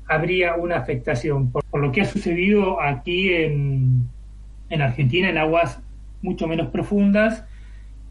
[0.08, 4.08] habría una afectación por, lo que ha sucedido aquí en,
[4.70, 5.80] en, Argentina, en aguas
[6.22, 7.46] mucho menos profundas,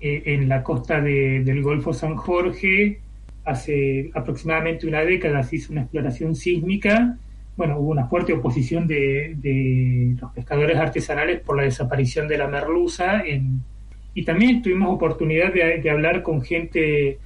[0.01, 3.01] eh, en la costa del Golfo San Jorge,
[3.45, 7.19] hace aproximadamente una década se hizo una exploración sísmica
[7.57, 13.23] bueno, hubo una fuerte oposición de, los pescadores artesanales por la desaparición de la merluza.
[14.15, 17.19] y también tuvimos oportunidad de, hablar con gente,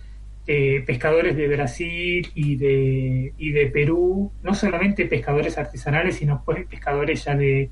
[0.46, 6.66] de pescadores de Brasil y de, y de Perú, no solamente pescadores artesanales, sino pues
[6.66, 7.70] pescadores ya de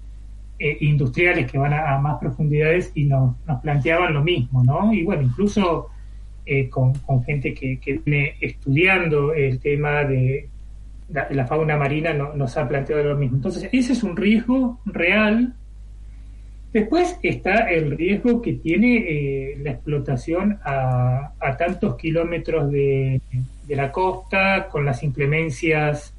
[0.59, 4.91] eh, industriales que van a, más profundidades y nos, planteaban lo mismo, ¿no?
[4.91, 5.89] Y bueno, incluso
[6.47, 6.95] eh, con,
[7.25, 10.49] gente que, viene estudiando el tema de
[11.11, 13.37] la, fauna marina no, nos ha planteado lo mismo.
[13.37, 15.53] Entonces, ese es un riesgo real.
[16.73, 23.21] Después está el riesgo que tiene eh, la explotación a, tantos kilómetros de,
[23.69, 26.15] la costa, con las inclemencias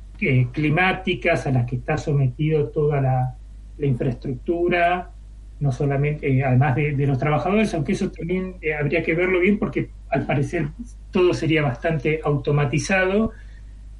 [0.52, 3.37] climáticas a las que está sometido toda la,
[3.86, 5.12] infraestructura,
[5.60, 9.90] no solamente, eh, además de, los trabajadores, aunque eso también habría que verlo bien porque
[10.10, 10.68] al parecer
[11.12, 13.34] todo sería bastante automatizado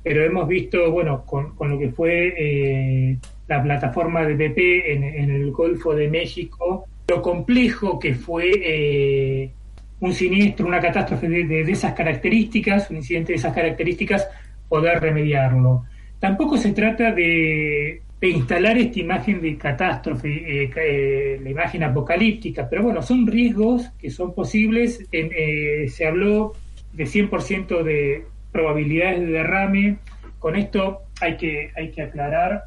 [0.08, 3.18] pero hemos visto, bueno, con, lo que fue eh,
[3.50, 9.52] la plataforma de BP en, el Golfo de México, lo complejo que fue eh,
[10.00, 14.30] un siniestro, una catástrofe de, esas características, un incidente de esas características,
[14.70, 15.84] poder remediarlo.
[16.20, 23.02] Tampoco se trata de, instalar esta imagen de catástrofe, eh, la imagen apocalíptica, pero bueno,
[23.02, 25.06] son riesgos que son posibles.
[25.10, 26.54] se habló
[26.94, 29.98] de 100% de probabilidades de derrame.
[30.40, 32.66] Con esto hay que, hay que aclarar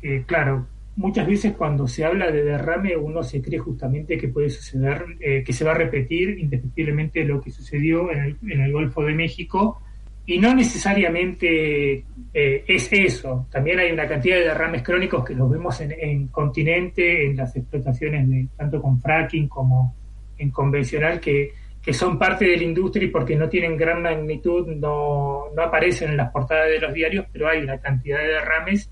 [0.00, 0.66] que, claro,
[0.96, 5.42] muchas veces cuando se habla de derrame uno se cree justamente que puede suceder, eh,
[5.44, 9.14] que se va a repetir indefectiblemente lo que sucedió en el, en el Golfo de
[9.14, 9.80] México.
[10.26, 13.48] Y no necesariamente eh, es eso.
[13.50, 17.56] También hay una cantidad de derrames crónicos que los vemos en, en continente, en las
[17.56, 19.96] explotaciones de tanto con fracking como
[20.38, 21.52] en convencional, que,
[21.82, 26.10] que son parte de la industria y porque no tienen gran magnitud no, no aparecen
[26.10, 28.90] en las portadas de los diarios, pero hay una cantidad de derrames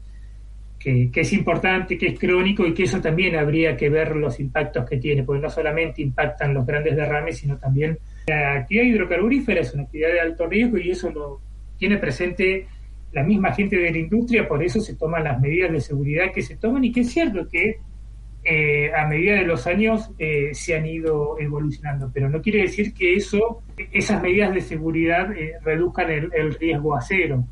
[0.79, 4.39] que, que, es importante, que es crónico y que eso también habría que ver los
[4.41, 7.99] impactos que tiene, porque no solamente impactan los grandes derrames, sino también
[8.29, 11.41] la actividad hidrocarburífera es una actividad de alto riesgo y eso lo
[11.79, 12.67] tiene presente
[13.13, 16.43] la misma gente de la industria, por eso se toman las medidas de seguridad que
[16.43, 17.79] se toman y que es cierto que
[18.45, 22.93] eh, a medida de los años eh, se han ido evolucionando, pero no quiere decir
[22.93, 23.63] que eso,
[23.93, 27.45] esas medidas de seguridad eh, reduzcan el, riesgo a cero.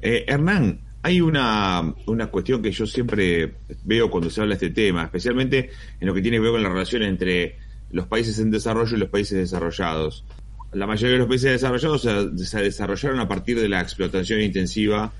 [0.00, 3.54] Hernán, hay una, una cuestión que yo siempre
[3.84, 5.70] veo cuando se habla de este tema, especialmente
[6.00, 7.56] en lo que tiene que ver con la relación entre
[7.90, 10.24] los países en desarrollo y los países desarrollados.
[10.72, 15.12] La mayoría de los países desarrollados se desarrollaron a partir de la explotación intensiva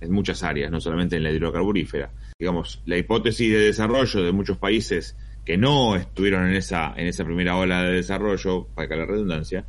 [0.00, 2.10] en muchas áreas, no solamente en la hidrocarburífera.
[2.38, 7.24] Digamos, la hipótesis de desarrollo de muchos países que no estuvieron en esa, en esa
[7.24, 9.64] primera ola de desarrollo, para que la redundancia,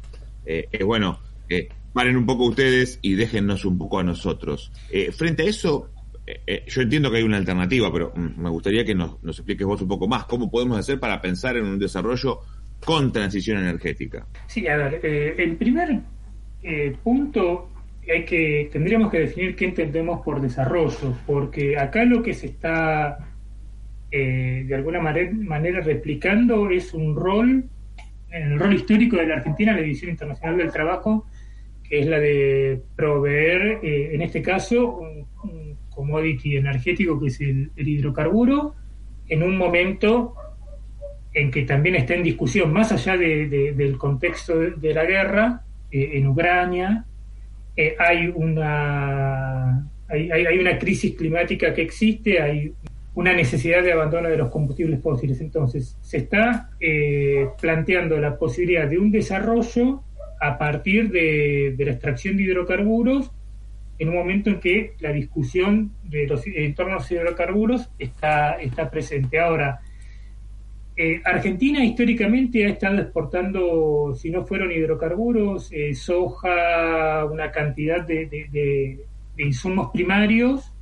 [0.46, 4.72] eh, es bueno, eh, paren un poco ustedes y déjennos un poco a nosotros.
[4.90, 5.90] Eh, frente a eso,
[6.46, 9.66] eh, yo entiendo que hay una alternativa, pero mm, me gustaría que nos, nos expliques
[9.66, 12.40] vos un poco más cómo podemos hacer para pensar en un desarrollo
[12.84, 14.26] con transición energética.
[14.48, 16.00] Sí, a ver, el primer
[17.04, 17.70] punto
[18.10, 23.20] hay que, tendríamos que definir qué entendemos por desarrollo, porque acá lo que se está
[24.12, 27.64] eh, de alguna manera, replicando es un rol,
[28.30, 31.28] el rol histórico de la Argentina, la División Internacional del Trabajo,
[31.88, 35.28] que es la de proveer, eh, en este caso, un,
[36.02, 38.74] commodity energético que es el, hidrocarburo,
[39.28, 40.34] en un momento
[41.32, 46.28] en que también está en discusión, más allá del contexto de, la guerra eh, en
[46.28, 47.06] Ucrania,
[47.78, 52.74] eh, hay, una, hay, hay, una crisis climática que existe, hay
[53.14, 55.40] una necesidad de abandono de los combustibles fósiles.
[55.40, 60.02] Entonces, se está eh, planteando la posibilidad de un desarrollo
[60.42, 63.32] a partir de, la extracción de hidrocarburos
[64.02, 69.40] en un momento en que la discusión de los entornos hidrocarburos está, está presente.
[69.40, 69.80] Ahora,
[70.98, 79.06] eh, Argentina históricamente ha estado exportando, si no fueron hidrocarburos, eh, soja, una cantidad de,
[79.38, 80.74] insumos primarios,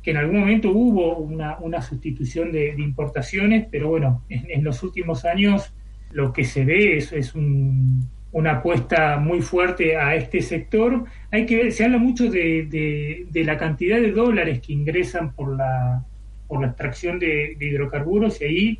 [0.00, 5.24] que en algún momento hubo una, una sustitución de, importaciones, pero bueno, en, los últimos
[5.24, 5.74] años
[6.12, 11.04] lo que se ve es, es un, una apuesta muy fuerte a este sector.
[11.30, 16.04] Hay que se habla mucho de, de, la cantidad de dólares que ingresan por la,
[16.48, 18.78] por la extracción de, hidrocarburos y ahí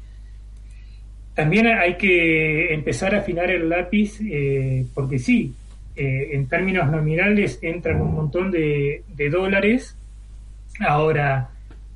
[1.35, 5.55] también hay que empezar a afinar el lápiz eh, porque sí,
[5.95, 9.97] eh, en términos nominales entran un montón de, de dólares.
[10.81, 11.51] Ahora,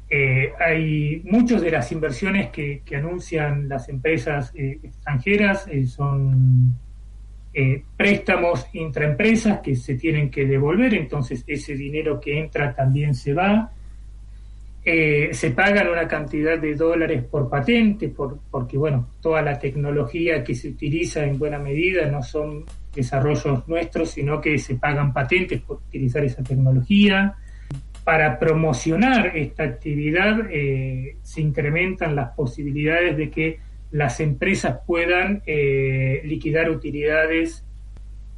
[0.09, 6.77] eh, hay muchas de las inversiones que anuncian las empresas extranjeras son
[7.61, 13.35] eh, préstamos intraempresas que se tienen que devolver, entonces ese dinero que entra también se
[13.35, 13.73] va.
[14.85, 20.45] Eh, se pagan una cantidad de dólares por patente, por, porque bueno, toda la tecnología
[20.45, 22.65] que se utiliza en buena medida no son
[22.95, 27.35] desarrollos nuestros, sino que se pagan patentes por utilizar esa tecnología.
[28.05, 33.59] Para promocionar esta actividad eh, se incrementan las posibilidades de que
[33.91, 37.65] las empresas puedan eh, liquidar utilidades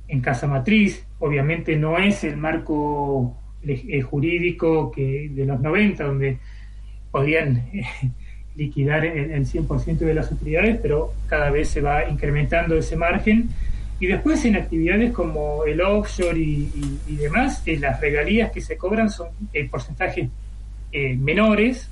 [0.09, 1.05] en casa matriz.
[1.19, 6.39] Obviamente no es el marco eh, jurídico que de los 90, donde
[7.11, 7.85] podían eh,
[8.57, 13.49] liquidar el, 100% de las utilidades, pero cada vez se va incrementando ese margen.
[13.99, 19.29] Y después en actividades como el offshore y, demás, las regalías que se cobran son
[19.71, 20.31] porcentajes
[21.19, 21.91] menores,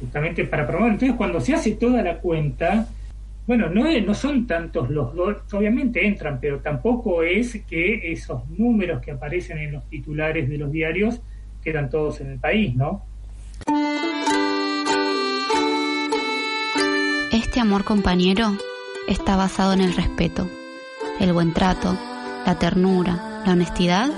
[0.00, 0.92] justamente para promover.
[0.92, 2.88] Entonces, cuando se hace toda la cuenta,
[3.46, 9.00] bueno, no, no son tantos los dólares, obviamente entran, pero tampoco es que esos números
[9.00, 11.20] que aparecen en los titulares de los diarios
[11.62, 13.04] quedan todos en el país, ¿no?
[17.32, 18.56] Este amor compañero
[19.08, 20.48] está basado en el respeto,
[21.20, 21.96] el buen trato,
[22.44, 24.10] la ternura, la honestidad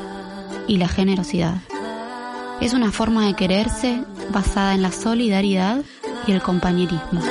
[0.66, 1.67] y la generosidad.
[2.60, 4.02] Es una forma de quererse
[4.32, 5.82] basada en la solidaridad
[6.26, 7.22] y el compañerismo.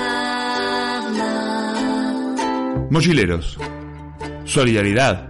[2.89, 3.57] Mochileros.
[4.45, 5.29] Solidaridad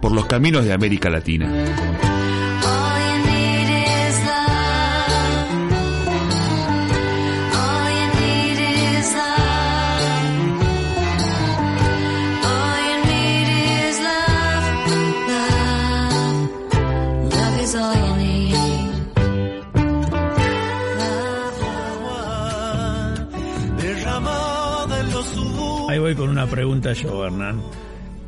[0.00, 1.52] por los caminos de América Latina.
[26.06, 27.60] Voy con una pregunta yo, Hernán.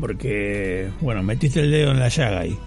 [0.00, 2.58] Porque, bueno, metiste el dedo en la llaga ahí.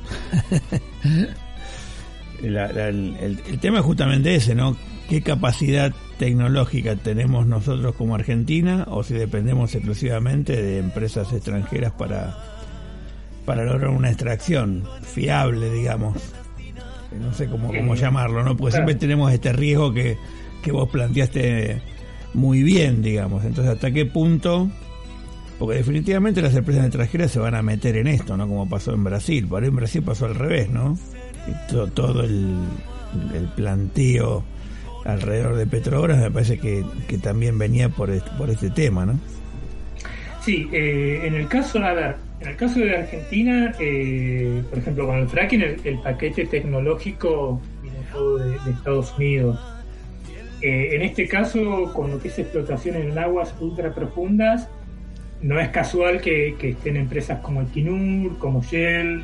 [2.41, 4.77] el, tema es justamente ese, ¿no?
[5.09, 12.38] ¿Qué capacidad tecnológica tenemos nosotros como Argentina o si dependemos exclusivamente de empresas extranjeras para,
[13.45, 16.15] para lograr una extracción fiable, digamos?
[17.19, 18.55] No sé cómo, cómo llamarlo, ¿no?
[18.55, 20.15] Porque siempre tenemos este riesgo que,
[20.63, 21.81] que vos planteaste
[22.33, 23.43] muy bien, digamos.
[23.43, 24.71] Entonces, ¿hasta qué punto
[25.61, 28.47] porque definitivamente las empresas extranjeras se van a meter en esto, ¿no?
[28.47, 29.45] Como pasó en Brasil.
[29.47, 30.97] Por ahí en Brasil pasó al revés, ¿no?
[31.47, 32.57] Y todo, el,
[33.55, 34.43] planteo
[35.05, 36.83] alrededor de Petrobras me parece que,
[37.21, 39.19] también venía por este, por este tema, ¿no?
[40.43, 45.05] Sí, eh, en el caso, a ver, en el caso de Argentina, eh, por ejemplo,
[45.05, 47.99] con el fracking, el, paquete tecnológico viene
[48.65, 49.59] de, Estados Unidos.
[50.63, 54.67] Eh, en este caso, con lo que es explotación en aguas ultra profundas,
[55.41, 59.23] no es casual que, estén empresas como Equinur, como Shell,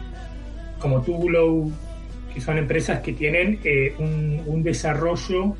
[0.79, 1.71] como Tubulow,
[2.33, 5.55] que son empresas que tienen eh, un, desarrollo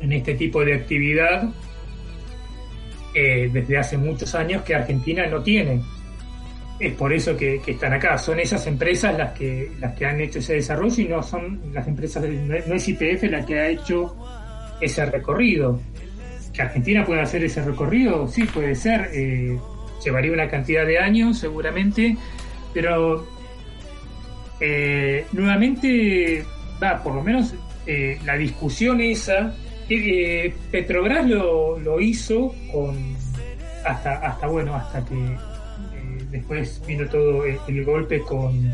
[0.00, 1.48] en este tipo de actividad
[3.14, 5.82] eh, desde hace muchos años que Argentina no tiene.
[6.78, 8.16] Es por eso que, están acá.
[8.18, 11.86] Son esas empresas las que, las que han hecho ese desarrollo y no son las
[11.86, 14.16] empresas, no es IPF la que ha hecho
[14.80, 15.80] ese recorrido.
[16.52, 18.26] ¿Que Argentina pueda hacer ese recorrido?
[18.28, 19.10] Sí, puede ser.
[19.14, 19.56] Eh,
[20.04, 22.16] llevaría una cantidad de años seguramente,
[22.72, 23.26] pero
[24.60, 26.44] eh, nuevamente,
[26.82, 27.54] va, por lo menos
[27.86, 29.54] eh, la discusión esa,
[29.88, 32.96] eh, Petrobras lo, lo, hizo con
[33.84, 35.36] hasta, hasta bueno, hasta que
[36.30, 38.72] después vino todo el, golpe con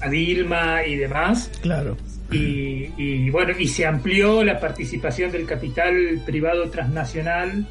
[0.00, 1.50] Adilma y demás.
[1.60, 1.96] Claro.
[2.32, 7.66] Y, y, bueno, y se amplió la participación del capital privado transnacional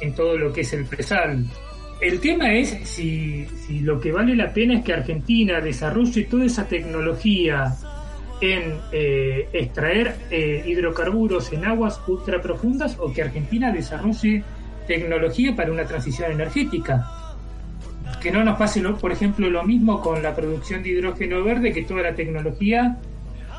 [0.00, 1.46] en todo lo que es el presal
[2.00, 3.46] el tema es si,
[3.82, 7.74] lo que vale la pena es que Argentina desarrolle toda esa tecnología
[8.40, 14.42] en eh, extraer eh, hidrocarburos en aguas ultraprofundas o que Argentina desarrolle
[14.86, 17.06] tecnología para una transición energética.
[18.22, 21.72] Que no nos pase, lo- por ejemplo, lo mismo con la producción de hidrógeno verde,
[21.72, 22.96] que toda la tecnología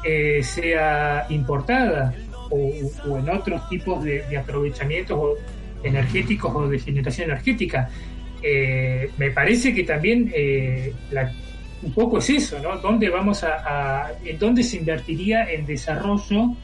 [0.04, 2.14] eh, sea importada
[2.50, 2.72] o,
[3.08, 5.36] o en otros tipos de, de aprovechamientos o
[5.84, 7.90] energéticos o de generación energética.
[8.44, 11.32] Eh, me parece que también eh, la-
[11.84, 12.78] un poco es eso, ¿no?
[12.80, 16.56] ¿Dónde vamos a, a- en dónde se invertiría en desarrollo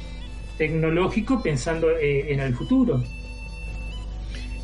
[0.57, 3.03] tecnológico pensando eh, en el futuro?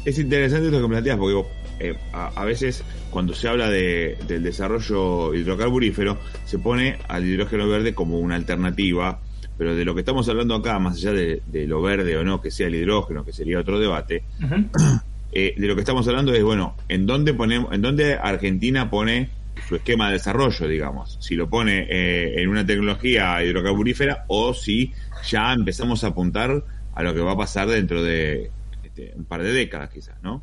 [0.06, 1.44] Es interesante esto que planteas, porque
[1.80, 7.68] eh, a, a veces cuando se habla de, del desarrollo hidrocarburífero, se pone al hidrógeno
[7.68, 9.20] verde como una alternativa,
[9.58, 12.42] pero de lo que estamos hablando acá, más allá de, de lo verde o no
[12.42, 14.24] que sea el hidrógeno, que sería otro debate,
[15.36, 19.30] eh, de lo que estamos hablando es, bueno, ¿en dónde, ponemos, en dónde Argentina pone
[19.68, 21.18] su esquema de desarrollo, digamos?
[21.22, 24.92] Si lo pone eh, en una tecnología hidrocarburífera o si
[25.28, 26.64] ya empezamos a apuntar
[26.96, 28.50] a lo que va a pasar dentro de
[28.84, 30.42] este, un par de décadas, quizás, ¿no?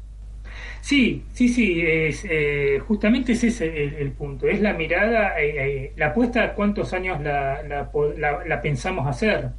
[0.80, 5.54] Sí, sí, sí, es, eh, justamente ese es el, punto, es la mirada, eh,
[5.84, 9.50] eh, la apuesta cuántos años la, la, la- la pensamos hacer.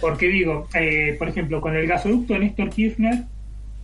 [0.00, 3.24] Porque digo, eh, por ejemplo, con el gasoducto Néstor Kirchner,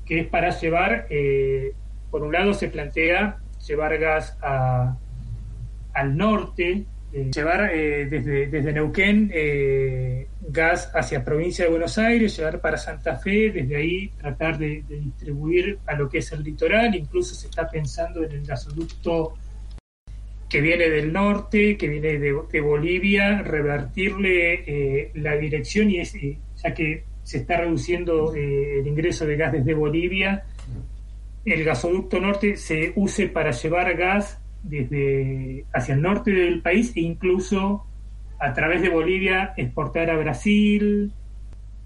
[0.05, 1.73] que es para llevar, eh,
[2.11, 4.97] por un lado se plantea llevar gas a,
[5.95, 12.37] al norte, eh, llevar eh, desde, desde Neuquén eh, gas hacia provincia de Buenos Aires,
[12.37, 16.43] llevar para Santa Fe, desde ahí tratar de, de distribuir a lo que es el
[16.43, 19.35] litoral, incluso se está pensando en el gasoducto
[20.49, 26.13] que viene del norte, que viene de, de Bolivia, revertirle eh, la dirección y es,
[26.13, 30.45] ya que se está reduciendo eh, el ingreso de gas desde Bolivia,
[31.45, 37.01] el gasoducto norte se use para llevar gas desde hacia el norte del país e
[37.01, 37.85] incluso
[38.39, 41.13] a través de Bolivia exportar a Brasil.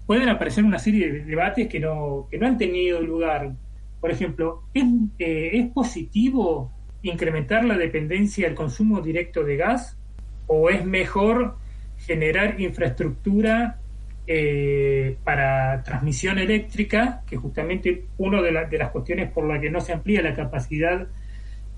[0.05, 3.51] Pueden aparecer una serie de debates que no, que no han tenido lugar.
[3.99, 4.85] Por ejemplo, ¿es,
[5.19, 6.71] eh, ¿es positivo
[7.01, 9.97] incrementar la dependencia del consumo directo de gas
[10.47, 11.57] o es mejor
[11.97, 13.78] generar infraestructura
[14.31, 19.71] eh, para transmisión eléctrica, que justamente una de, la- de las cuestiones por la que
[19.71, 21.07] no se amplía la capacidad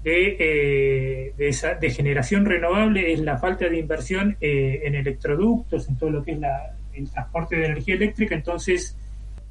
[0.03, 5.97] de, eh, esa- de generación renovable es la falta de inversión eh, en electroductos, en
[5.97, 8.35] todo lo que es la- el transporte de energía eléctrica.
[8.35, 8.97] Entonces,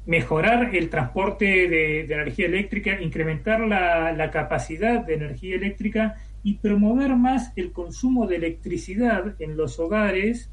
[0.05, 6.55] mejorar el transporte de, de energía eléctrica, incrementar la, la capacidad de energía eléctrica y
[6.59, 10.51] promover más el consumo de electricidad en los hogares,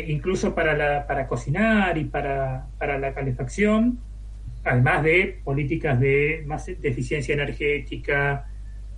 [0.00, 3.98] incluso para, la, para cocinar y para, para la calefacción,
[4.64, 8.48] además de políticas de más de eficiencia energética,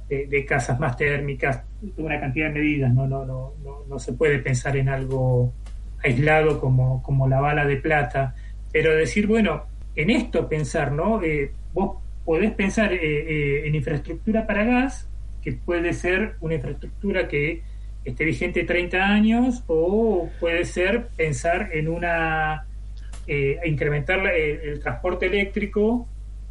[0.09, 1.63] de, de casas más térmicas,
[1.97, 2.93] una cantidad de medidas.
[2.93, 5.53] No, no, no, no, no se puede pensar en algo
[6.03, 8.35] aislado como, como la bala de plata,
[8.73, 9.65] pero decir, bueno,
[9.97, 11.23] en esto pensar, ¿no?
[11.23, 15.09] Eh, vos podés pensar eh, eh, en infraestructura para gas,
[15.43, 17.63] que puede ser una infraestructura que
[18.05, 22.67] esté vigente 30 años, o puede ser pensar en una
[23.27, 26.07] eh, incrementar el, el transporte eléctrico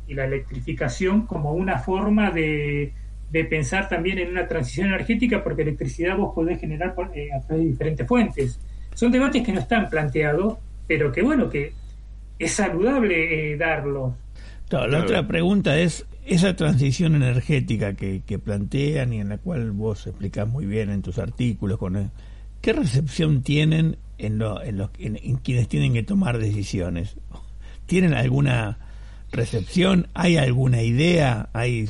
[0.07, 2.93] y la electrificación como una forma de,
[3.31, 7.39] de pensar también en una transición energética, porque electricidad vos podés generar por- eh, a
[7.41, 8.59] través de diferentes fuentes.
[8.95, 10.57] Son debates que no están planteados,
[10.87, 11.73] pero que bueno, que
[12.39, 14.13] es saludable eh, darlos.
[14.79, 19.71] Claro, la otra pregunta es esa transición energética que, que plantean y en la cual
[19.71, 22.09] vos explicás muy bien en tus artículos, con el-
[22.61, 27.15] ¿qué recepción tienen en, lo- en, los, en, en quienes tienen que tomar decisiones?
[27.85, 28.79] ¿Tienen alguna
[29.31, 30.07] recepción?
[30.13, 31.49] ¿Hay alguna idea?
[31.53, 31.87] ¿Hay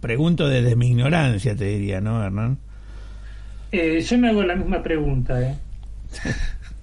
[0.00, 2.58] Pregunto desde mi ignorancia, te diría, ¿no, Hernán?
[3.72, 5.40] Eh, yo me hago la misma pregunta.
[5.42, 5.56] ¿eh?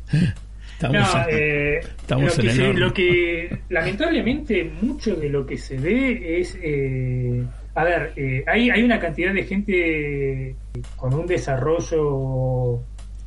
[0.76, 2.80] Estamos, No, eh, estamos lo, que el se- horno.
[2.80, 7.44] lo que lamentablemente mucho de lo que se ve es eh,
[7.76, 10.56] a ver eh, hay, hay una cantidad de gente
[10.98, 12.82] con un desarrollo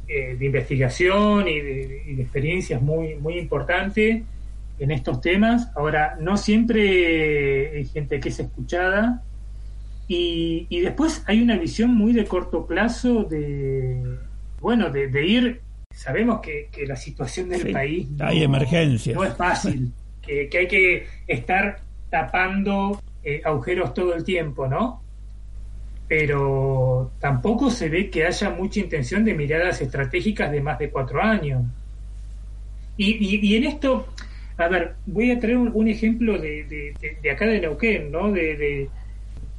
[0.08, 4.24] eh, de investigación y de, y de experiencias muy muy importante
[4.78, 9.22] en estos temas ahora no siempre hay gente que es escuchada
[10.06, 14.02] y, y después hay una visión muy de corto plazo de
[14.60, 15.60] bueno de, de ir
[15.98, 19.16] sabemos que, que la situación del Sí, país no, hay emergencias.
[19.16, 19.92] no es fácil,
[20.22, 25.02] que, que hay que estar tapando eh, agujeros todo el tiempo, ¿no?
[26.06, 31.22] Pero tampoco se ve que haya mucha intención de miradas estratégicas de más de cuatro
[31.22, 31.64] años.
[32.96, 34.06] Y, y- y en esto,
[34.56, 38.10] a ver, voy a traer un, un ejemplo de, de- de- de acá de Neuquén,
[38.10, 38.32] ¿no?
[38.32, 38.88] De, de-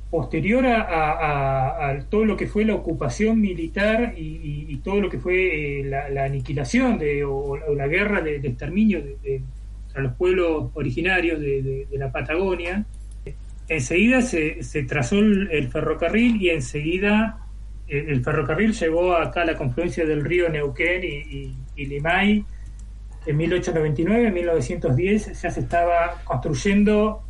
[0.09, 5.83] posterior a, todo lo que fue la ocupación militar y, todo lo que fue eh,
[5.83, 9.41] la, aniquilación de, o, la guerra de, exterminio de,
[9.95, 12.85] los pueblos originarios de, la Patagonia,
[13.67, 17.45] enseguida se, trazó el, ferrocarril y enseguida
[17.87, 22.45] el, ferrocarril llegó acá a la confluencia del río Neuquén y, Limay.
[23.25, 27.21] En 1899, en 1910 ya se estaba construyendo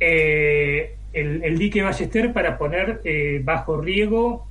[0.00, 4.46] eh, el, dique Ballester para poner eh, bajo riego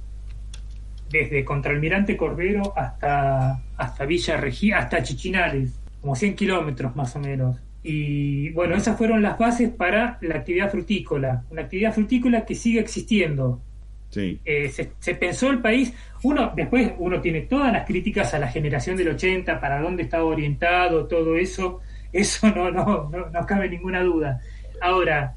[1.09, 7.57] desde Contralmirante Cordero hasta, hasta Villa Regía, hasta Chichinales, como 100 kilómetros más o menos.
[7.83, 12.79] Y bueno, esas fueron las bases para la actividad frutícola, una actividad frutícola que sigue
[12.79, 13.61] existiendo.
[14.09, 14.39] Sí.
[14.43, 15.93] Eh, se, pensó el país,
[16.23, 20.23] uno después uno tiene todas las críticas a la generación del 80, para dónde estaba
[20.23, 21.81] orientado, todo eso,
[22.11, 24.41] eso no, no, no, no cabe ninguna duda.
[24.81, 25.35] Ahora,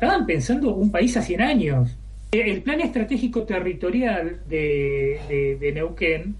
[0.00, 1.96] estaban pensando un país a 100 años.
[2.30, 6.36] El plan estratégico territorial de, Neuquén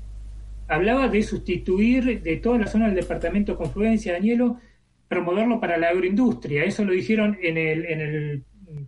[0.68, 4.60] hablaba de sustituir de toda la zona del departamento Confluencia de Añelo,
[5.09, 6.62] promoverlo para la agroindustria.
[6.62, 8.44] Eso lo dijeron en el, en el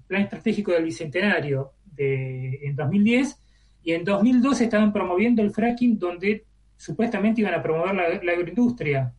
[0.07, 3.41] plan estratégico del Bicentenario de, en 2010
[3.83, 6.45] y en 2012 estaban promoviendo el fracking donde
[6.77, 9.13] supuestamente iban a promover la, agroindustria.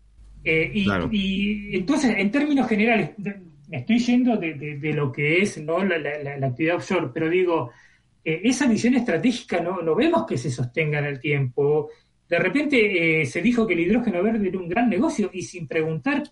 [0.44, 3.11] Eh, y, y, entonces, en términos generales,
[3.72, 7.72] estoy yendo de, lo que es la, actividad offshore, pero digo,
[8.23, 11.89] eh, esa visión estratégica no, no vemos que se sostenga en el tiempo.
[12.27, 15.68] De repente eh, se dijo que el hidrógeno verde era un gran negocio y sin
[15.68, 16.23] preguntar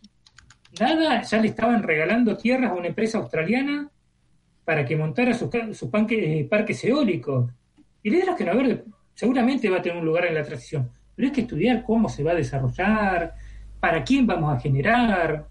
[0.80, 3.90] nada ya le estaban regalando tierras a una empresa australiana
[4.64, 7.52] para que montara sus, sus eh, parques eólicos.
[8.03, 8.84] Y el hidrógeno verde
[9.16, 12.24] seguramente va a tener un lugar en la transición, pero hay que estudiar cómo se
[12.24, 13.34] va a desarrollar,
[13.80, 15.49] para quién vamos a generar,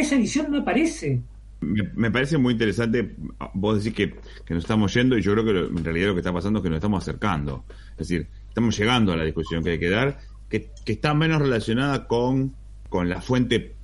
[0.00, 1.22] esa edición no aparece.
[1.60, 3.14] Me, parece muy interesante,
[3.54, 6.32] vos decís que, nos estamos yendo y yo creo que en realidad lo que está
[6.32, 7.64] pasando es que nos estamos acercando.
[7.92, 10.18] Es decir, estamos llegando a la discusión que hay que dar,
[10.48, 12.54] que, está menos relacionada con,
[12.88, 13.74] con la fuente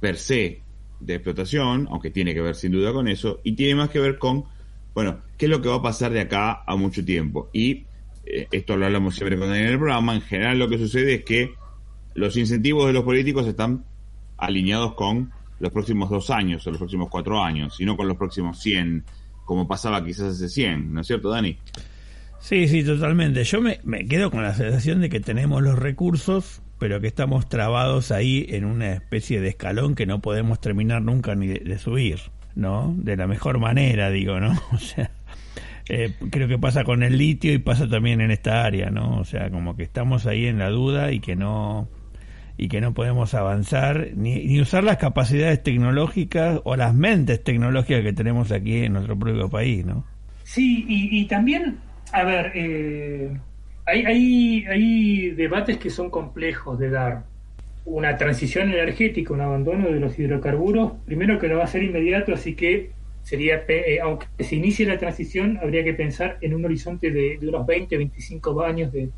[0.00, 0.62] per se
[1.00, 4.18] de explotación, aunque tiene que ver sin duda con eso, y tiene más que ver
[4.18, 4.44] con,
[4.94, 7.50] bueno, qué es lo que va a pasar de acá a mucho tiempo.
[7.52, 7.84] Y
[8.24, 11.54] eh, esto lo hablamos siempre con el programa, en general lo que sucede es que
[12.14, 13.84] los incentivos de los políticos están
[14.38, 18.16] alineados con los próximos dos años o los próximos cuatro años, y no con los
[18.16, 19.04] próximos 100,
[19.44, 21.58] como pasaba quizás hace 100, ¿no es cierto, Dani?
[22.40, 23.44] Sí, sí, totalmente.
[23.44, 28.12] Yo me, quedo con la sensación de que tenemos los recursos, pero que estamos trabados
[28.12, 32.20] ahí en una especie de escalón que no podemos terminar nunca ni de, subir,
[32.54, 32.94] ¿no?
[32.96, 34.52] De la mejor manera, digo, ¿no?
[34.72, 35.10] O sea,
[35.88, 39.18] eh, creo que pasa con el litio y pasa también en esta área, ¿no?
[39.18, 41.88] O sea, como que estamos ahí en la duda y que no
[42.60, 48.12] y que no podemos avanzar ni, usar las capacidades tecnológicas o las mentes tecnológicas que
[48.12, 50.04] tenemos aquí en nuestro propio país, ¿no?
[50.42, 51.76] Sí, y, también,
[52.12, 53.30] a ver, eh,
[53.86, 57.24] hay, hay, hay debates que son complejos de dar.
[57.84, 62.34] Una transición energética, un abandono de los hidrocarburos, primero que no va a ser inmediato,
[62.34, 62.90] así que
[63.22, 67.48] sería, eh, aunque se inicie la transición, habría que pensar en un horizonte de, de
[67.48, 69.10] unos 20, 25 años de,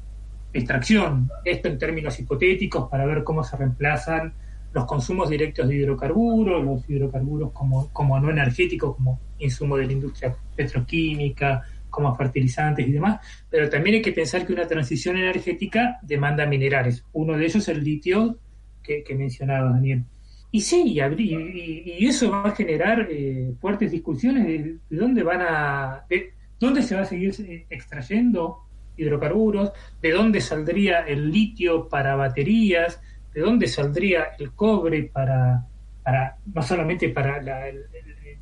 [0.52, 1.30] extracción.
[1.44, 4.32] Esto en términos hipotéticos para ver cómo se reemplazan
[4.72, 9.92] los consumos directos de hidrocarburos, los hidrocarburos como, como no energéticos, como insumo de la
[9.92, 13.20] industria petroquímica, como fertilizantes y demás,
[13.50, 17.04] pero también hay que pensar que una transición energética demanda minerales.
[17.12, 18.38] Uno de ellos es el litio
[18.82, 20.04] que, mencionaba Daniel.
[20.52, 26.32] Y sí, y, eso va a generar eh, fuertes discusiones de, dónde van a, de
[26.58, 28.58] dónde se va a seguir eh, extrayendo
[29.00, 33.00] hidrocarburos, de dónde saldría el litio para baterías,
[33.32, 35.66] de dónde saldría el cobre para,
[36.02, 37.40] para no solamente para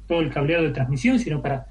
[0.07, 1.67] todo el cableado de transmisión, sino para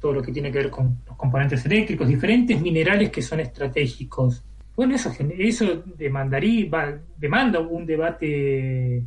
[0.00, 4.42] todo lo que tiene que ver con los componentes eléctricos, diferentes minerales que son estratégicos.
[4.74, 9.04] Bueno, eso, eso demandaría, demanda un debate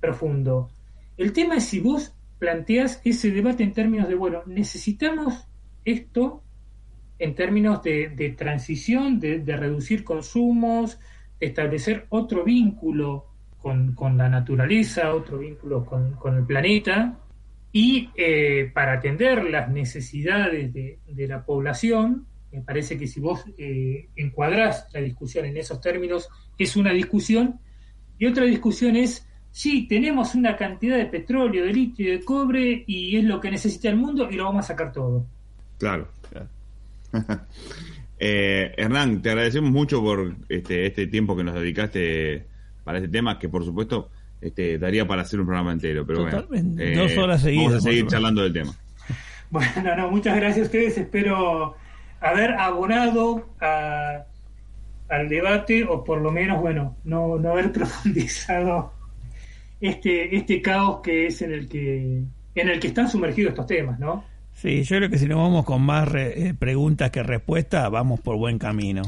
[0.00, 0.70] profundo.
[1.18, 5.46] El tema es si vos planteas ese debate en términos de, bueno, necesitamos
[5.84, 6.42] esto
[7.20, 10.98] en términos de, transición, de, reducir consumos,
[11.38, 13.26] de establecer otro vínculo
[13.60, 17.18] con, la naturaleza, otro vínculo con, el planeta,
[17.72, 24.08] y eh, para atender las necesidades de, la población, me parece que si vos eh,
[24.16, 27.60] encuadrás la discusión en esos términos, es una discusión,
[28.18, 32.82] y otra discusión es, sí, tenemos una cantidad de petróleo, de litio y de cobre,
[32.86, 35.26] y es lo que necesita el mundo, y lo vamos a sacar todo.
[35.78, 36.08] Claro.
[38.18, 42.46] eh, Hernán, te agradecemos mucho por este, este tiempo que nos dedicaste
[42.84, 44.10] para este tema, que por supuesto
[44.40, 46.42] este, daría para hacer un programa entero, pero bueno,
[46.94, 47.66] dos horas seguidas.
[47.66, 48.74] Vamos a seguir charlando del tema.
[49.52, 50.96] Bueno, no, muchas gracias a ustedes.
[50.96, 51.74] Espero
[52.20, 54.22] haber abonado a-
[55.08, 58.92] al debate o por lo menos, bueno, no, no haber profundizado
[59.80, 62.22] este, este caos que es en el que
[62.54, 64.24] en el que están sumergidos estos temas, ¿no?
[64.60, 68.20] Sí, yo creo que si nos vamos con más re- eh, preguntas que respuestas, vamos
[68.20, 69.02] por buen camino.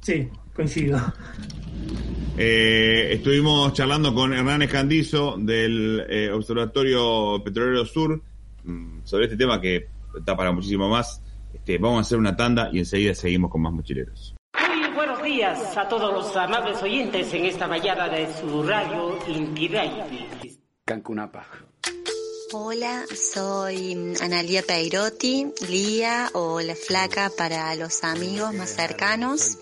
[0.00, 1.00] Sí, coincido.
[2.38, 8.22] Eh, estuvimos charlando con Hernán Escandizo del eh, Observatorio Petrolero Sur
[8.64, 9.88] mm, sobre este tema que
[10.24, 11.20] da para muchísimo más.
[11.52, 14.36] Este, vamos a hacer una tanda y enseguida seguimos con más mochileros.
[14.54, 19.66] Muy buenos días a todos los amables oyentes en esta mañana de su radio Inti
[19.68, 20.26] Raymi.
[20.84, 21.44] Cancunapa.
[22.52, 29.58] Hola, soy Analia Peirotti, Lía o La Flaca para los amigos más cercanos.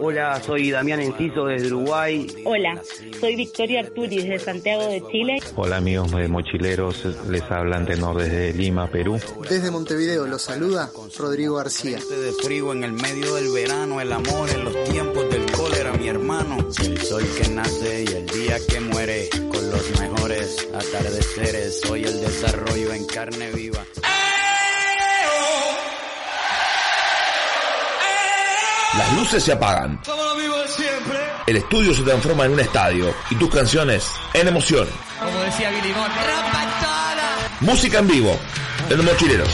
[0.00, 2.26] Hola, soy Damián Enciso desde Uruguay.
[2.44, 2.82] Hola,
[3.20, 5.38] soy Victoria Arturi desde Santiago de Chile.
[5.54, 9.20] Hola amigos de Mochileros, les habla Antenor desde Lima, Perú.
[9.48, 11.98] Desde Montevideo los saluda Rodrigo García.
[11.98, 15.77] de frío en el medio del verano, el amor en los tiempos del cólera,
[16.08, 16.56] mi hermano.
[16.82, 21.80] El sol que nace y el día que muere, con los mejores atardeceres.
[21.82, 23.84] Soy el desarrollo en carne viva.
[28.96, 31.18] Las luces se apagan, Como lo vivo siempre.
[31.46, 34.88] el estudio se transforma en un estadio y tus canciones en emoción.
[35.20, 35.94] Como decía Billy.
[37.60, 38.38] Música en vivo,
[38.88, 39.48] en los mochileros.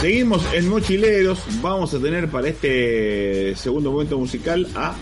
[0.00, 1.40] Seguimos en Mochileros.
[1.60, 4.94] Vamos a tener para este segundo momento musical a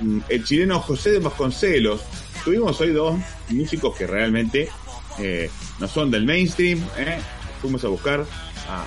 [0.00, 2.00] mm, el chileno José de Vasconcelos.
[2.42, 3.16] Tuvimos hoy dos
[3.50, 4.70] músicos que realmente
[5.18, 6.82] eh, no son del mainstream.
[6.96, 7.18] ¿eh?
[7.60, 8.24] Fuimos a buscar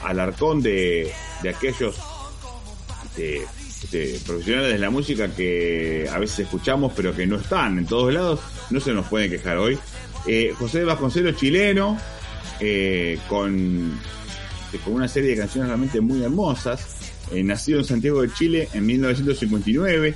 [0.04, 1.12] al arcón de,
[1.44, 1.96] de aquellos
[4.26, 8.40] profesionales de la música que a veces escuchamos pero que no están en todos lados.
[8.72, 9.78] No se nos pueden quejar hoy.
[10.26, 11.96] Eh, José de Vasconcelos, chileno,
[13.30, 14.00] con
[14.84, 16.86] con una serie de canciones realmente muy hermosas.
[17.32, 20.14] eh, nacido en Santiago de Chile en 1959.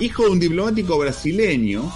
[0.00, 1.90] Hijo de un diplomático brasileño.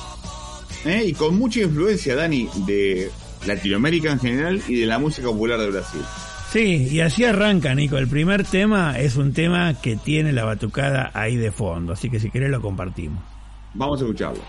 [0.85, 3.10] eh, y con mucha influencia, Dani, de
[3.47, 6.01] Latinoamérica en general y de la música popular de Brasil.
[6.52, 7.98] Sí, y así arranca, Nico.
[7.98, 12.18] El primer tema es un tema que tiene la batucada ahí de fondo, así que
[12.20, 13.22] si querés lo compartimos.
[13.74, 14.40] Vamos a escucharlo.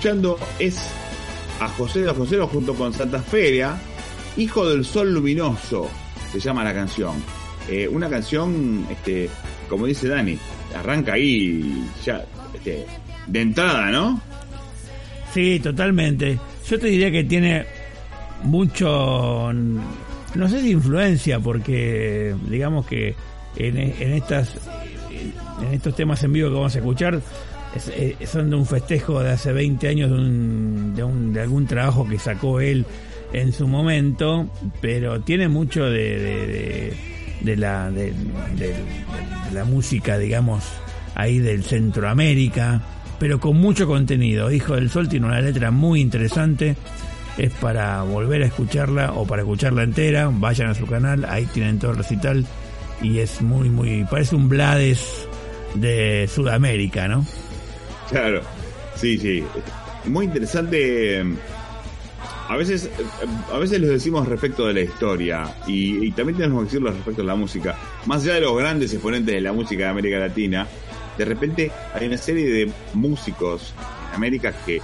[0.00, 0.80] Escuchando es
[1.60, 3.76] a José de José junto con Santa Feria,
[4.38, 5.90] Hijo del Sol Luminoso,
[6.32, 7.16] se llama la canción.
[7.68, 9.28] Eh, una canción, este,
[9.68, 10.38] como dice Dani,
[10.74, 12.24] arranca ahí ya
[12.54, 12.86] este,
[13.26, 14.18] de entrada, ¿no?
[15.34, 16.38] Sí, totalmente.
[16.66, 17.66] Yo te diría que tiene
[18.44, 23.14] mucho, no sé influencia, porque digamos que
[23.56, 24.56] en, en estas
[25.60, 27.20] en estos temas en vivo que vamos a escuchar
[27.76, 31.40] es- eh, son de un festejo de hace 20 años de, un, de, un- de
[31.42, 32.84] algún trabajo que sacó él
[33.32, 34.48] en su momento,
[34.80, 36.92] pero tiene mucho de,
[37.40, 38.12] de, la, de
[39.52, 40.64] la música, digamos,
[41.14, 42.80] ahí del Centroamérica,
[43.18, 44.50] pero con mucho contenido.
[44.50, 46.74] Hijo del Sol tiene una letra muy interesante,
[47.38, 51.78] es para volver a escucharla o para escucharla entera, vayan a su canal, ahí tienen
[51.78, 52.44] todo el recital
[53.00, 55.28] y es muy, muy, parece un Blades
[55.76, 57.24] de Sudamérica, ¿no?
[58.10, 58.42] Claro,
[58.96, 59.44] sí, sí.
[60.06, 61.24] Muy interesante.
[62.48, 62.90] A veces,
[63.52, 67.22] a veces lo decimos respecto de la historia y, y también tenemos que decirlo respecto
[67.22, 67.76] a la música.
[68.06, 70.66] Más allá de los grandes exponentes de la música de América Latina,
[71.16, 73.72] de repente hay una serie de músicos
[74.08, 74.82] en América que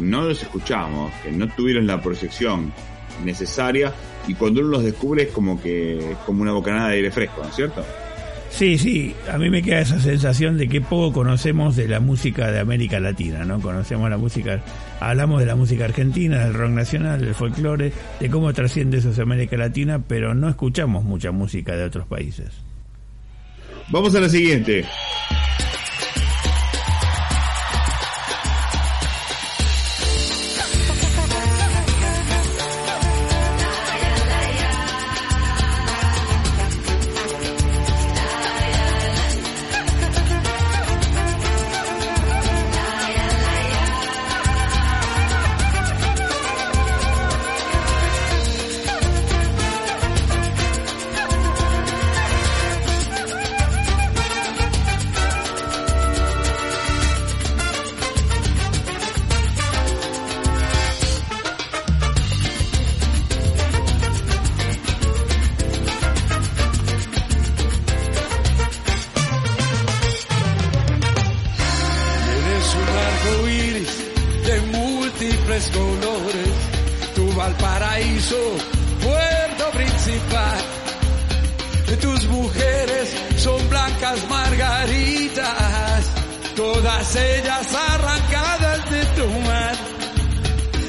[0.00, 2.72] no los escuchamos, que no tuvieron la proyección
[3.24, 3.92] necesaria
[4.26, 7.42] y cuando uno los descubre es como que es como una bocanada de aire fresco,
[7.44, 7.84] ¿no es cierto?
[8.50, 12.52] Sí, sí, a mí me queda esa sensación de que poco conocemos de la música
[12.52, 13.60] de América Latina, ¿no?
[13.60, 14.62] Conocemos la música,
[15.00, 19.24] hablamos de la música argentina, del rock nacional, del folclore, de cómo trasciende eso hacia
[19.24, 22.50] América Latina, pero no escuchamos mucha música de otros países.
[23.88, 24.84] Vamos a la siguiente.
[77.58, 78.36] Tu Valparaíso,
[79.02, 80.58] puerto principal.
[82.00, 86.04] Tus mujeres son blancas margaritas,
[86.56, 89.74] todas ellas arrancadas de tu mar.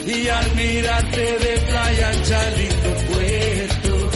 [0.05, 4.09] Y al mirarte de playa ancha, lindo puerto,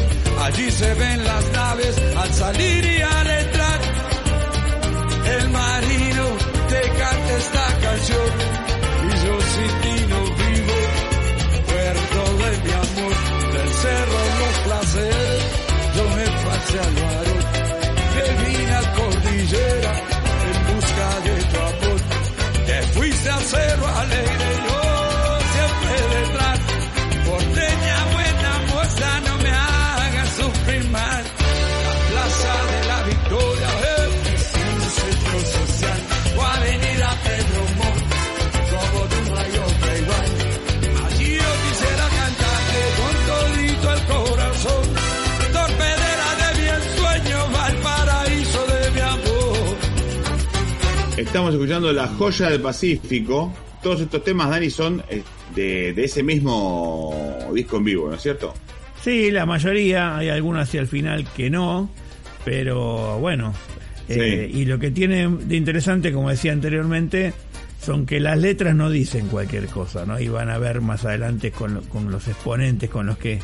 [0.43, 3.81] allí se ven las naves al salir y al entrar.
[5.26, 6.26] El marino
[6.69, 8.48] te canta esta canción
[21.23, 21.99] de tu amor.
[22.65, 24.78] Te fuiste al cerro alegre, yo
[51.30, 53.53] Estamos escuchando La Joya del Pacífico.
[53.84, 55.22] Todos estos temas, Dani, son eh,
[55.56, 57.14] de, de ese mismo
[57.53, 58.53] disco en vivo, ¿no es cierto?
[59.01, 61.89] Sí, la mayoría, hay algunos hacia el final que no,
[62.43, 63.53] pero bueno.
[64.10, 67.31] eh, y lo que tiene de interesante, como decía anteriormente,
[67.81, 70.19] son que las letras no dicen cualquier cosa, ¿no?
[70.19, 73.39] Y van a ver más adelante con, lo- con los exponentes con los que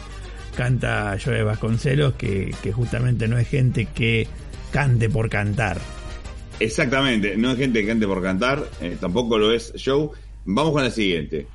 [0.58, 4.28] canta Joe Vasconcelos, que, que justamente no es gente que
[4.72, 5.78] cante por cantar.
[6.60, 10.12] Exactamente, no es gente que cante por cantar, eh, tampoco lo es show.
[10.46, 11.48] Vamos con la siguiente.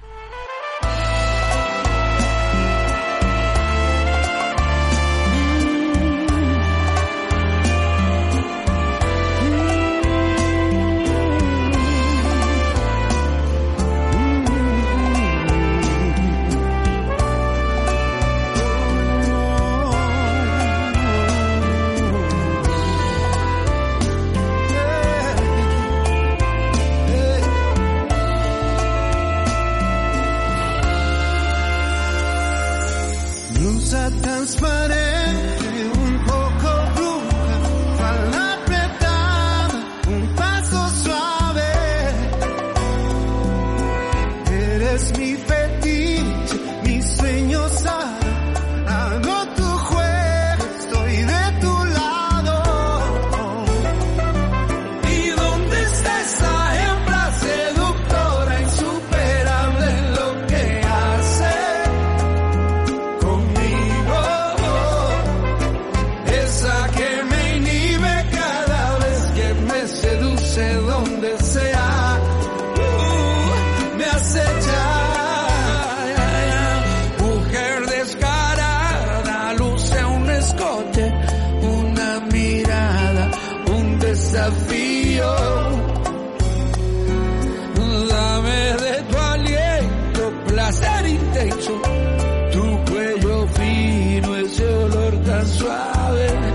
[95.41, 96.50] Tan suave.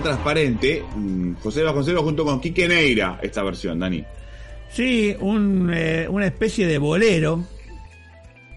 [0.00, 0.84] Transparente.
[0.96, 4.04] mm, José Vasconcelos junto con Quique Neira, esta versión, Dani.
[4.70, 7.44] Sí, un, eh, una especie de bolero,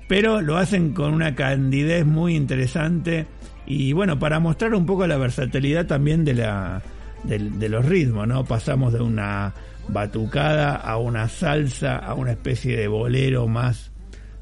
[0.08, 3.26] pero lo hacen con una candidez muy interesante
[3.66, 6.82] y bueno, para mostrar un poco la versatilidad también de, la,
[7.24, 8.44] de, los ritmos, ¿no?
[8.44, 9.54] Pasamos de una
[9.88, 13.92] batucada a una salsa, a una especie de bolero más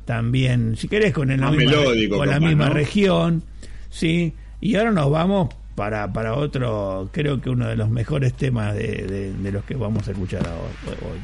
[0.06, 2.74] también, si querés, con, el, la misma, con la misma ¿no?
[2.74, 3.44] región,
[3.90, 4.34] ¿sí?
[4.60, 5.50] Y ahora nos vamos
[5.80, 9.76] para, para otro, creo que uno de los mejores temas de, de- de los que
[9.76, 10.74] vamos a escuchar ahora,
[11.10, 11.22] hoy.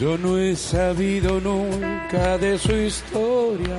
[0.00, 3.76] Yo no he sabido nunca de su historia.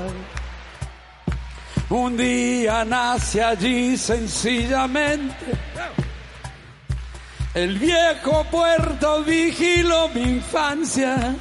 [1.90, 5.36] Un día nace allí sencillamente.
[7.54, 11.36] El viejo puerto vigiló mi infancia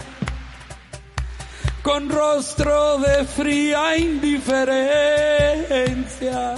[1.85, 6.57] con rostro de fría indiferencia.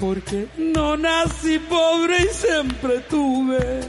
[0.00, 3.80] Porque no nací pobre y siempre tuve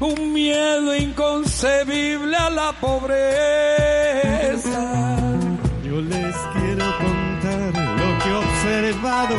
[0.00, 3.16] un miedo inconcebible a la pobreza.
[5.84, 9.36] Yo les quiero contar lo que he observado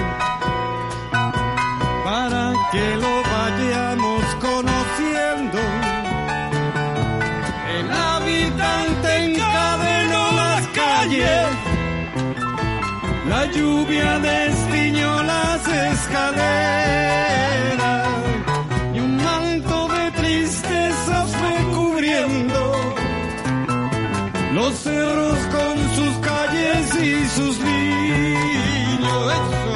[2.05, 5.59] para que lo vayamos conociendo.
[7.77, 11.47] El habitante encadenó las calles,
[13.37, 18.07] la lluvia destiñó las escaleras
[18.95, 22.61] y un manto de tristeza fue cubriendo
[24.53, 29.66] los cerros con sus calles y sus niños.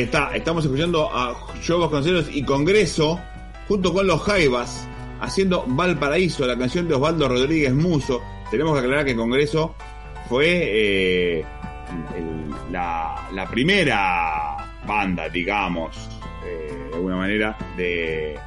[0.00, 1.34] Está, estamos escuchando a
[1.66, 3.20] Joe Vasconcelos y Congreso
[3.68, 4.88] junto con los Jaivas
[5.20, 8.22] haciendo Valparaíso, la canción de Osvaldo Rodríguez Muso.
[8.50, 9.74] Tenemos que aclarar que Congreso
[10.26, 11.44] fue eh,
[12.72, 14.56] la, primera
[14.86, 15.94] banda, digamos,
[16.46, 18.38] eh, de alguna manera, de,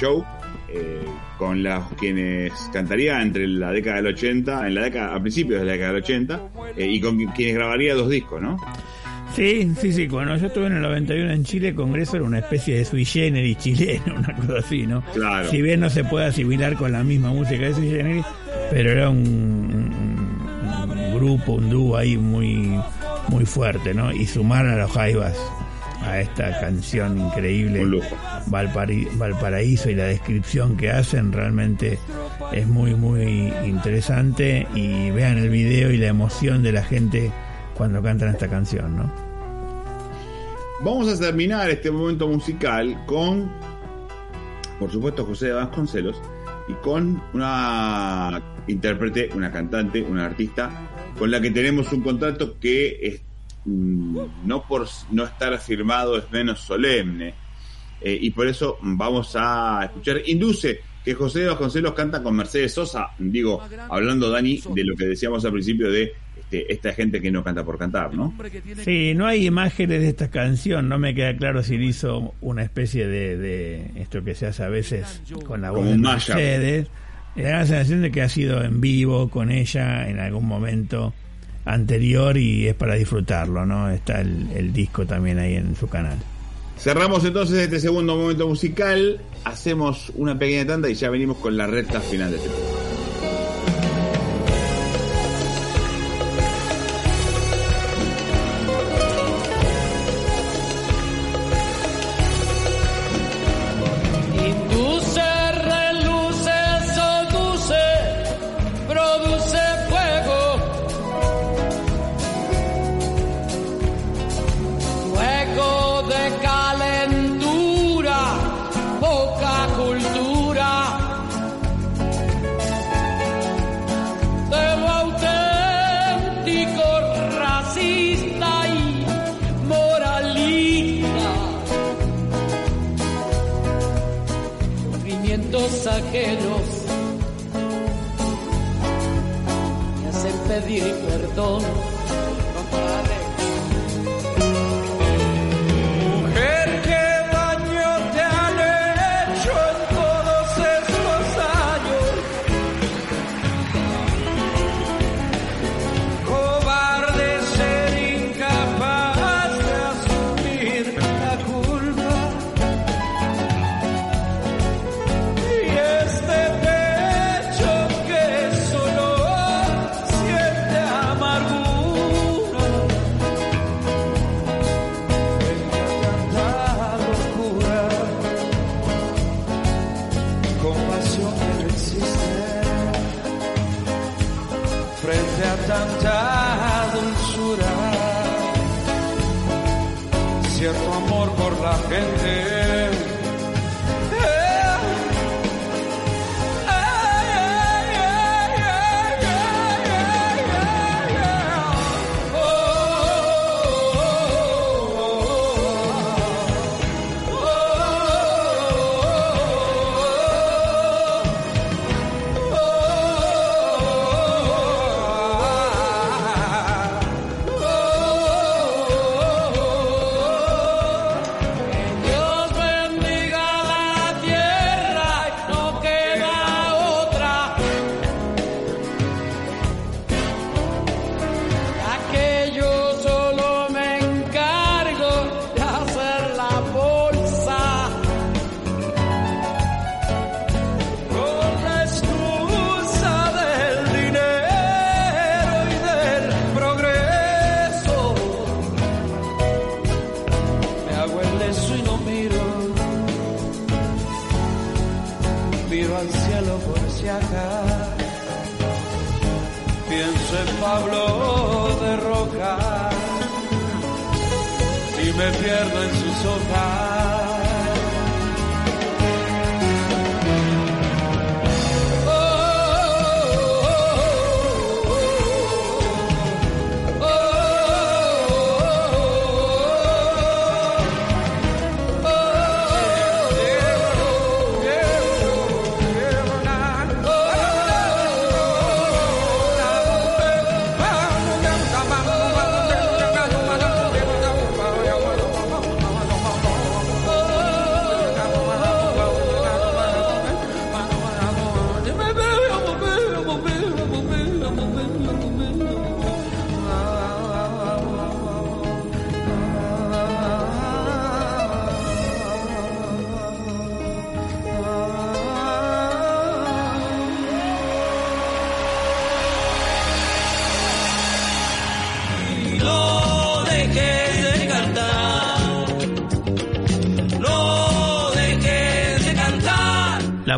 [0.00, 0.24] Joe.
[0.68, 1.04] eh,
[1.38, 5.66] con las quienes cantaría entre la década del 80, en la década, a principios de
[5.66, 6.42] la década del 80,
[6.76, 8.56] eh, y con quienes grabaría dos discos, ¿no?
[9.34, 10.06] Sí, sí, sí.
[10.08, 13.04] Cuando yo estuve en el 91 en Chile, el Congreso era una especie de sui
[13.04, 15.02] generis chileno, una cosa así, ¿no?
[15.12, 15.48] Claro.
[15.50, 18.24] Si bien no se puede asimilar con la misma música de sui generis,
[18.70, 22.78] pero era un, un- un grupo, un dúo ahí muy,
[23.28, 24.12] muy fuerte, ¿no?
[24.12, 25.36] Y sumar a los Jaivas
[26.02, 27.80] a esta canción increíble,
[28.50, 31.98] Valpari- Valparaíso y la descripción que hacen realmente
[32.52, 34.66] es muy, muy interesante.
[34.74, 37.32] Y vean el video y la emoción de la gente
[37.74, 39.23] cuando cantan esta canción, ¿no?
[40.80, 43.50] Vamos a terminar este momento musical con,
[44.78, 46.20] por supuesto, José de Vasconcelos
[46.68, 53.20] y con una intérprete, una cantante, una artista con la que tenemos un contrato que
[53.64, 57.34] mm, no por no estar firmado es menos solemne.
[58.00, 62.72] Eh, y por eso vamos a escuchar Induce, que José de Vasconcelos canta con Mercedes
[62.72, 63.10] Sosa.
[63.18, 63.60] Digo,
[63.90, 67.64] hablando, Dani, de lo que decíamos al principio de este, esta gente que no canta
[67.64, 68.34] por cantar, ¿no?
[68.82, 72.62] Sí, no hay imágenes de esta canción, no me queda claro si le hizo una
[72.62, 75.98] especie de, de esto que se hace a veces con la voz Como de.
[75.98, 76.88] Mercedes.
[77.36, 81.12] Me da la sensación de que ha sido en vivo con ella en algún momento
[81.64, 83.90] anterior y es para disfrutarlo, ¿no?
[83.90, 86.18] Está el, el disco también ahí en su canal.
[86.84, 91.66] Cerramos entonces este segundo momento musical, hacemos una pequeña tanda y ya venimos con la
[91.66, 93.03] recta final de este programa.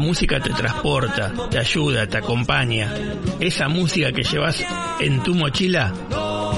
[0.07, 2.95] Música te transporta, te ayuda, te acompaña.
[3.41, 4.65] Esa música que llevas
[5.01, 5.93] en tu mochila,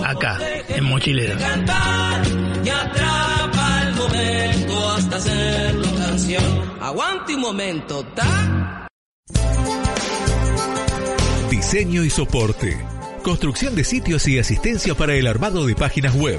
[0.04, 0.38] acá,
[0.68, 1.42] en Mochileros.
[1.42, 2.22] Cantar
[2.62, 3.94] y atrapar
[5.14, 6.44] hacerlo canción.
[6.80, 8.86] Aguante un momento, ¿ta?
[11.50, 12.78] Diseño y soporte.
[13.22, 16.38] Construcción de sitios y asistencia para el armado de páginas web.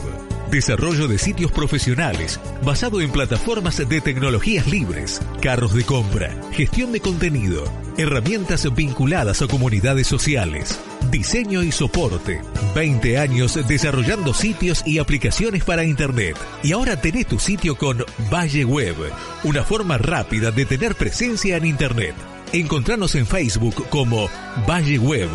[0.49, 6.99] Desarrollo de sitios profesionales basado en plataformas de tecnologías libres, carros de compra, gestión de
[6.99, 7.63] contenido,
[7.97, 10.79] herramientas vinculadas a comunidades sociales,
[11.09, 12.41] diseño y soporte.
[12.75, 16.37] 20 años desarrollando sitios y aplicaciones para Internet.
[16.63, 18.95] Y ahora tenés tu sitio con Valle Web,
[19.43, 22.15] una forma rápida de tener presencia en Internet.
[22.51, 24.29] Encontranos en Facebook como
[24.67, 25.29] Valle Web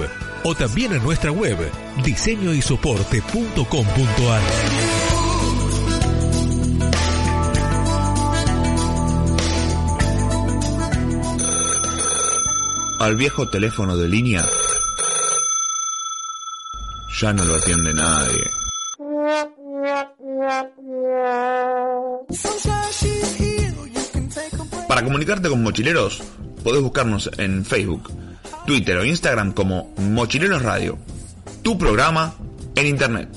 [0.45, 1.57] o también en nuestra web
[2.05, 5.04] diseñoysoporte.com.ar.
[13.05, 14.43] Al viejo teléfono de línea
[17.21, 18.51] ya no lo atiende nadie.
[24.89, 26.23] Para comunicarte con mochileros,
[26.63, 28.11] podés buscarnos en Facebook,
[28.65, 30.97] Twitter o Instagram como Mochileros Radio.
[31.61, 32.33] Tu programa
[32.75, 33.29] en Internet.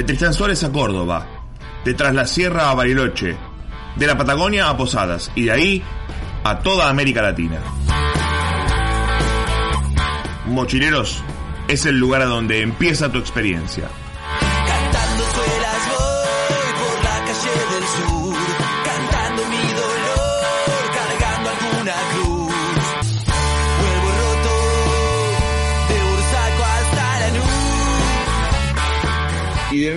[0.00, 1.26] De Tristán Suárez a Córdoba,
[1.84, 3.36] de Tras la Sierra a Bariloche,
[3.96, 5.82] de la Patagonia a Posadas y de ahí
[6.42, 7.58] a toda América Latina.
[10.46, 11.22] Mochileros
[11.68, 13.90] es el lugar a donde empieza tu experiencia.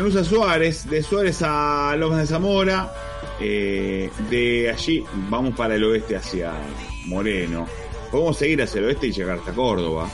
[0.04, 0.14] Luz.
[0.14, 2.94] Y de Lanús a Suárez, de Suárez a Lomas de Zamora,
[3.40, 6.54] eh, de allí vamos para el oeste hacia
[7.06, 7.68] Moreno.
[8.12, 10.08] Podemos seguir hacia el oeste y llegar hasta Córdoba,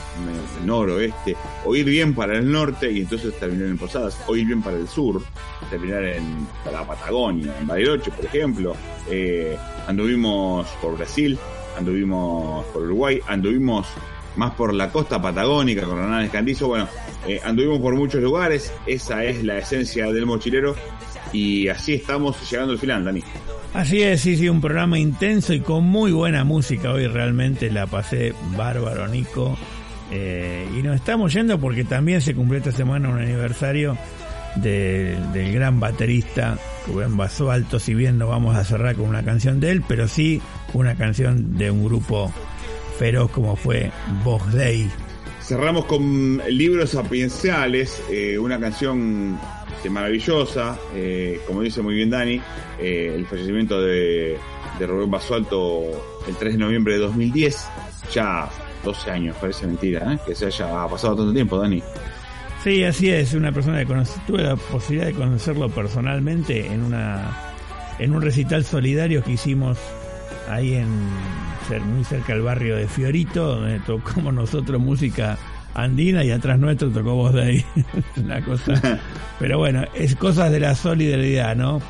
[0.63, 1.35] noroeste,
[1.65, 4.77] o ir bien para el norte y entonces terminar en Posadas, o ir bien para
[4.77, 5.21] el sur,
[5.69, 8.75] terminar en la Patagonia, en Bariloche, por ejemplo.
[9.09, 11.37] Eh, anduvimos por Brasil,
[11.77, 13.85] anduvimos por Uruguay, anduvimos
[14.35, 16.67] más por la costa patagónica con Hernández Candizo.
[16.67, 16.87] Bueno,
[17.27, 20.75] eh, anduvimos por muchos lugares, esa es la esencia del mochilero
[21.33, 23.23] y así estamos llegando al final, Dani.
[23.73, 26.91] Así es, sí, sí, un programa intenso y con muy buena música.
[26.91, 29.57] Hoy realmente la pasé bárbaro, Nico.
[30.11, 33.95] Eh, y nos estamos yendo porque también se cumplió esta semana un aniversario
[34.55, 36.57] de- del gran baterista
[36.87, 37.77] Rubén Basualto.
[37.79, 40.41] Si bien no vamos a cerrar con una canción de él, pero sí
[40.73, 42.33] una canción de un grupo
[42.99, 43.91] feroz como fue
[44.25, 44.91] Vox Day.
[45.41, 49.39] Cerramos con Libros Sapienciales, eh, una canción
[49.73, 52.41] este, maravillosa, eh, como dice muy bien Dani,
[52.77, 54.37] eh, el fallecimiento de,
[54.77, 55.85] de Rubén Basualto
[56.27, 57.69] el 3 de noviembre de 2010,
[58.13, 58.49] ya
[58.83, 60.19] 12 años, parece mentira, ¿eh?
[60.27, 61.81] que se haya pasado tanto tiempo, Dani.
[62.63, 67.45] Sí, así es, una persona que conocí, tuve la posibilidad de conocerlo personalmente en una
[67.97, 69.77] en un recital solidario que hicimos
[70.49, 70.89] ahí en
[71.77, 75.37] muy cerca del barrio de Fiorito, donde tocamos nosotros música
[75.75, 77.65] andina y atrás nuestro tocó voz de ahí.
[78.17, 78.99] una cosa.
[79.39, 81.81] Pero bueno, es cosas de la solidaridad, ¿no?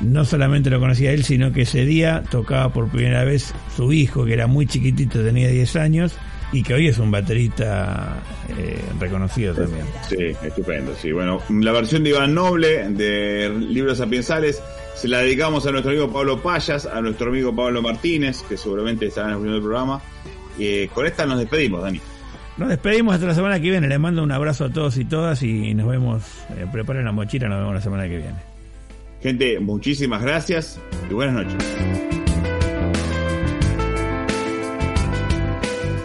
[0.00, 4.24] No solamente lo conocía él, sino que ese día tocaba por primera vez su hijo,
[4.24, 6.16] que era muy chiquitito, tenía 10 años,
[6.52, 9.84] y que hoy es un baterista eh, reconocido también.
[10.08, 11.12] Sí, estupendo, sí.
[11.12, 14.62] Bueno, la versión de Iván Noble de Libros Sapiensales
[14.94, 19.06] se la dedicamos a nuestro amigo Pablo Payas, a nuestro amigo Pablo Martínez, que seguramente
[19.06, 20.00] estará escuchando el programa.
[20.58, 22.00] Y con esta nos despedimos, Dani.
[22.56, 23.86] Nos despedimos hasta la semana que viene.
[23.86, 26.24] Les mando un abrazo a todos y todas y nos vemos.
[26.56, 28.34] eh, preparen la mochila, nos vemos la semana que viene.
[29.22, 32.17] Gente, muchísimas gracias y buenas noches.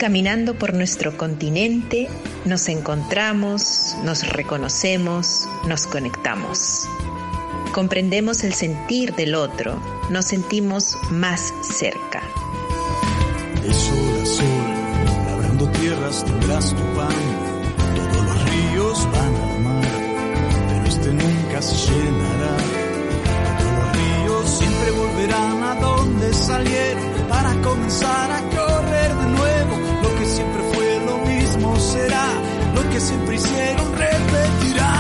[0.04, 2.10] Caminando por nuestro continente,
[2.44, 6.90] nos encontramos, nos reconocemos, nos conectamos.
[7.72, 12.22] Comprendemos el sentir del otro, nos sentimos más cerca.
[13.62, 17.08] De sol a sol, labrando tierras tendrás tu pan.
[17.96, 19.86] Todos los ríos van al mar,
[20.68, 22.58] pero este nunca se llenará.
[23.58, 28.93] Todos los ríos siempre volverán a donde salieron para comenzar a correr
[30.02, 32.26] Lo que siempre fue lo mismo será,
[32.76, 34.93] lo que siempre hicieron repetirá.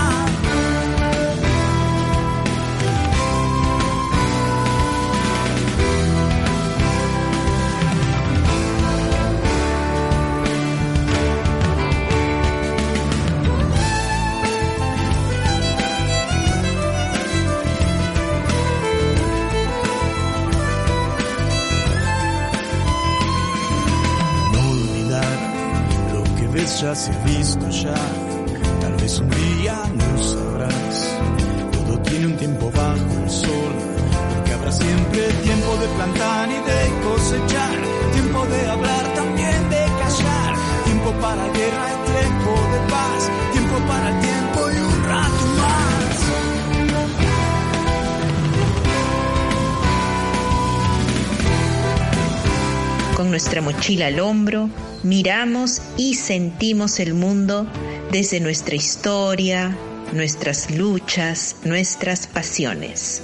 [53.64, 54.69] Mochila al hombro,
[55.02, 57.65] miramos y sentimos el mundo
[58.11, 59.76] desde nuestra historia,
[60.11, 63.23] nuestras luchas, nuestras pasiones.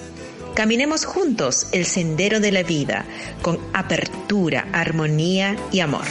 [0.55, 3.05] Caminemos juntos el sendero de la vida
[3.41, 6.07] con apertura, armonía y amor.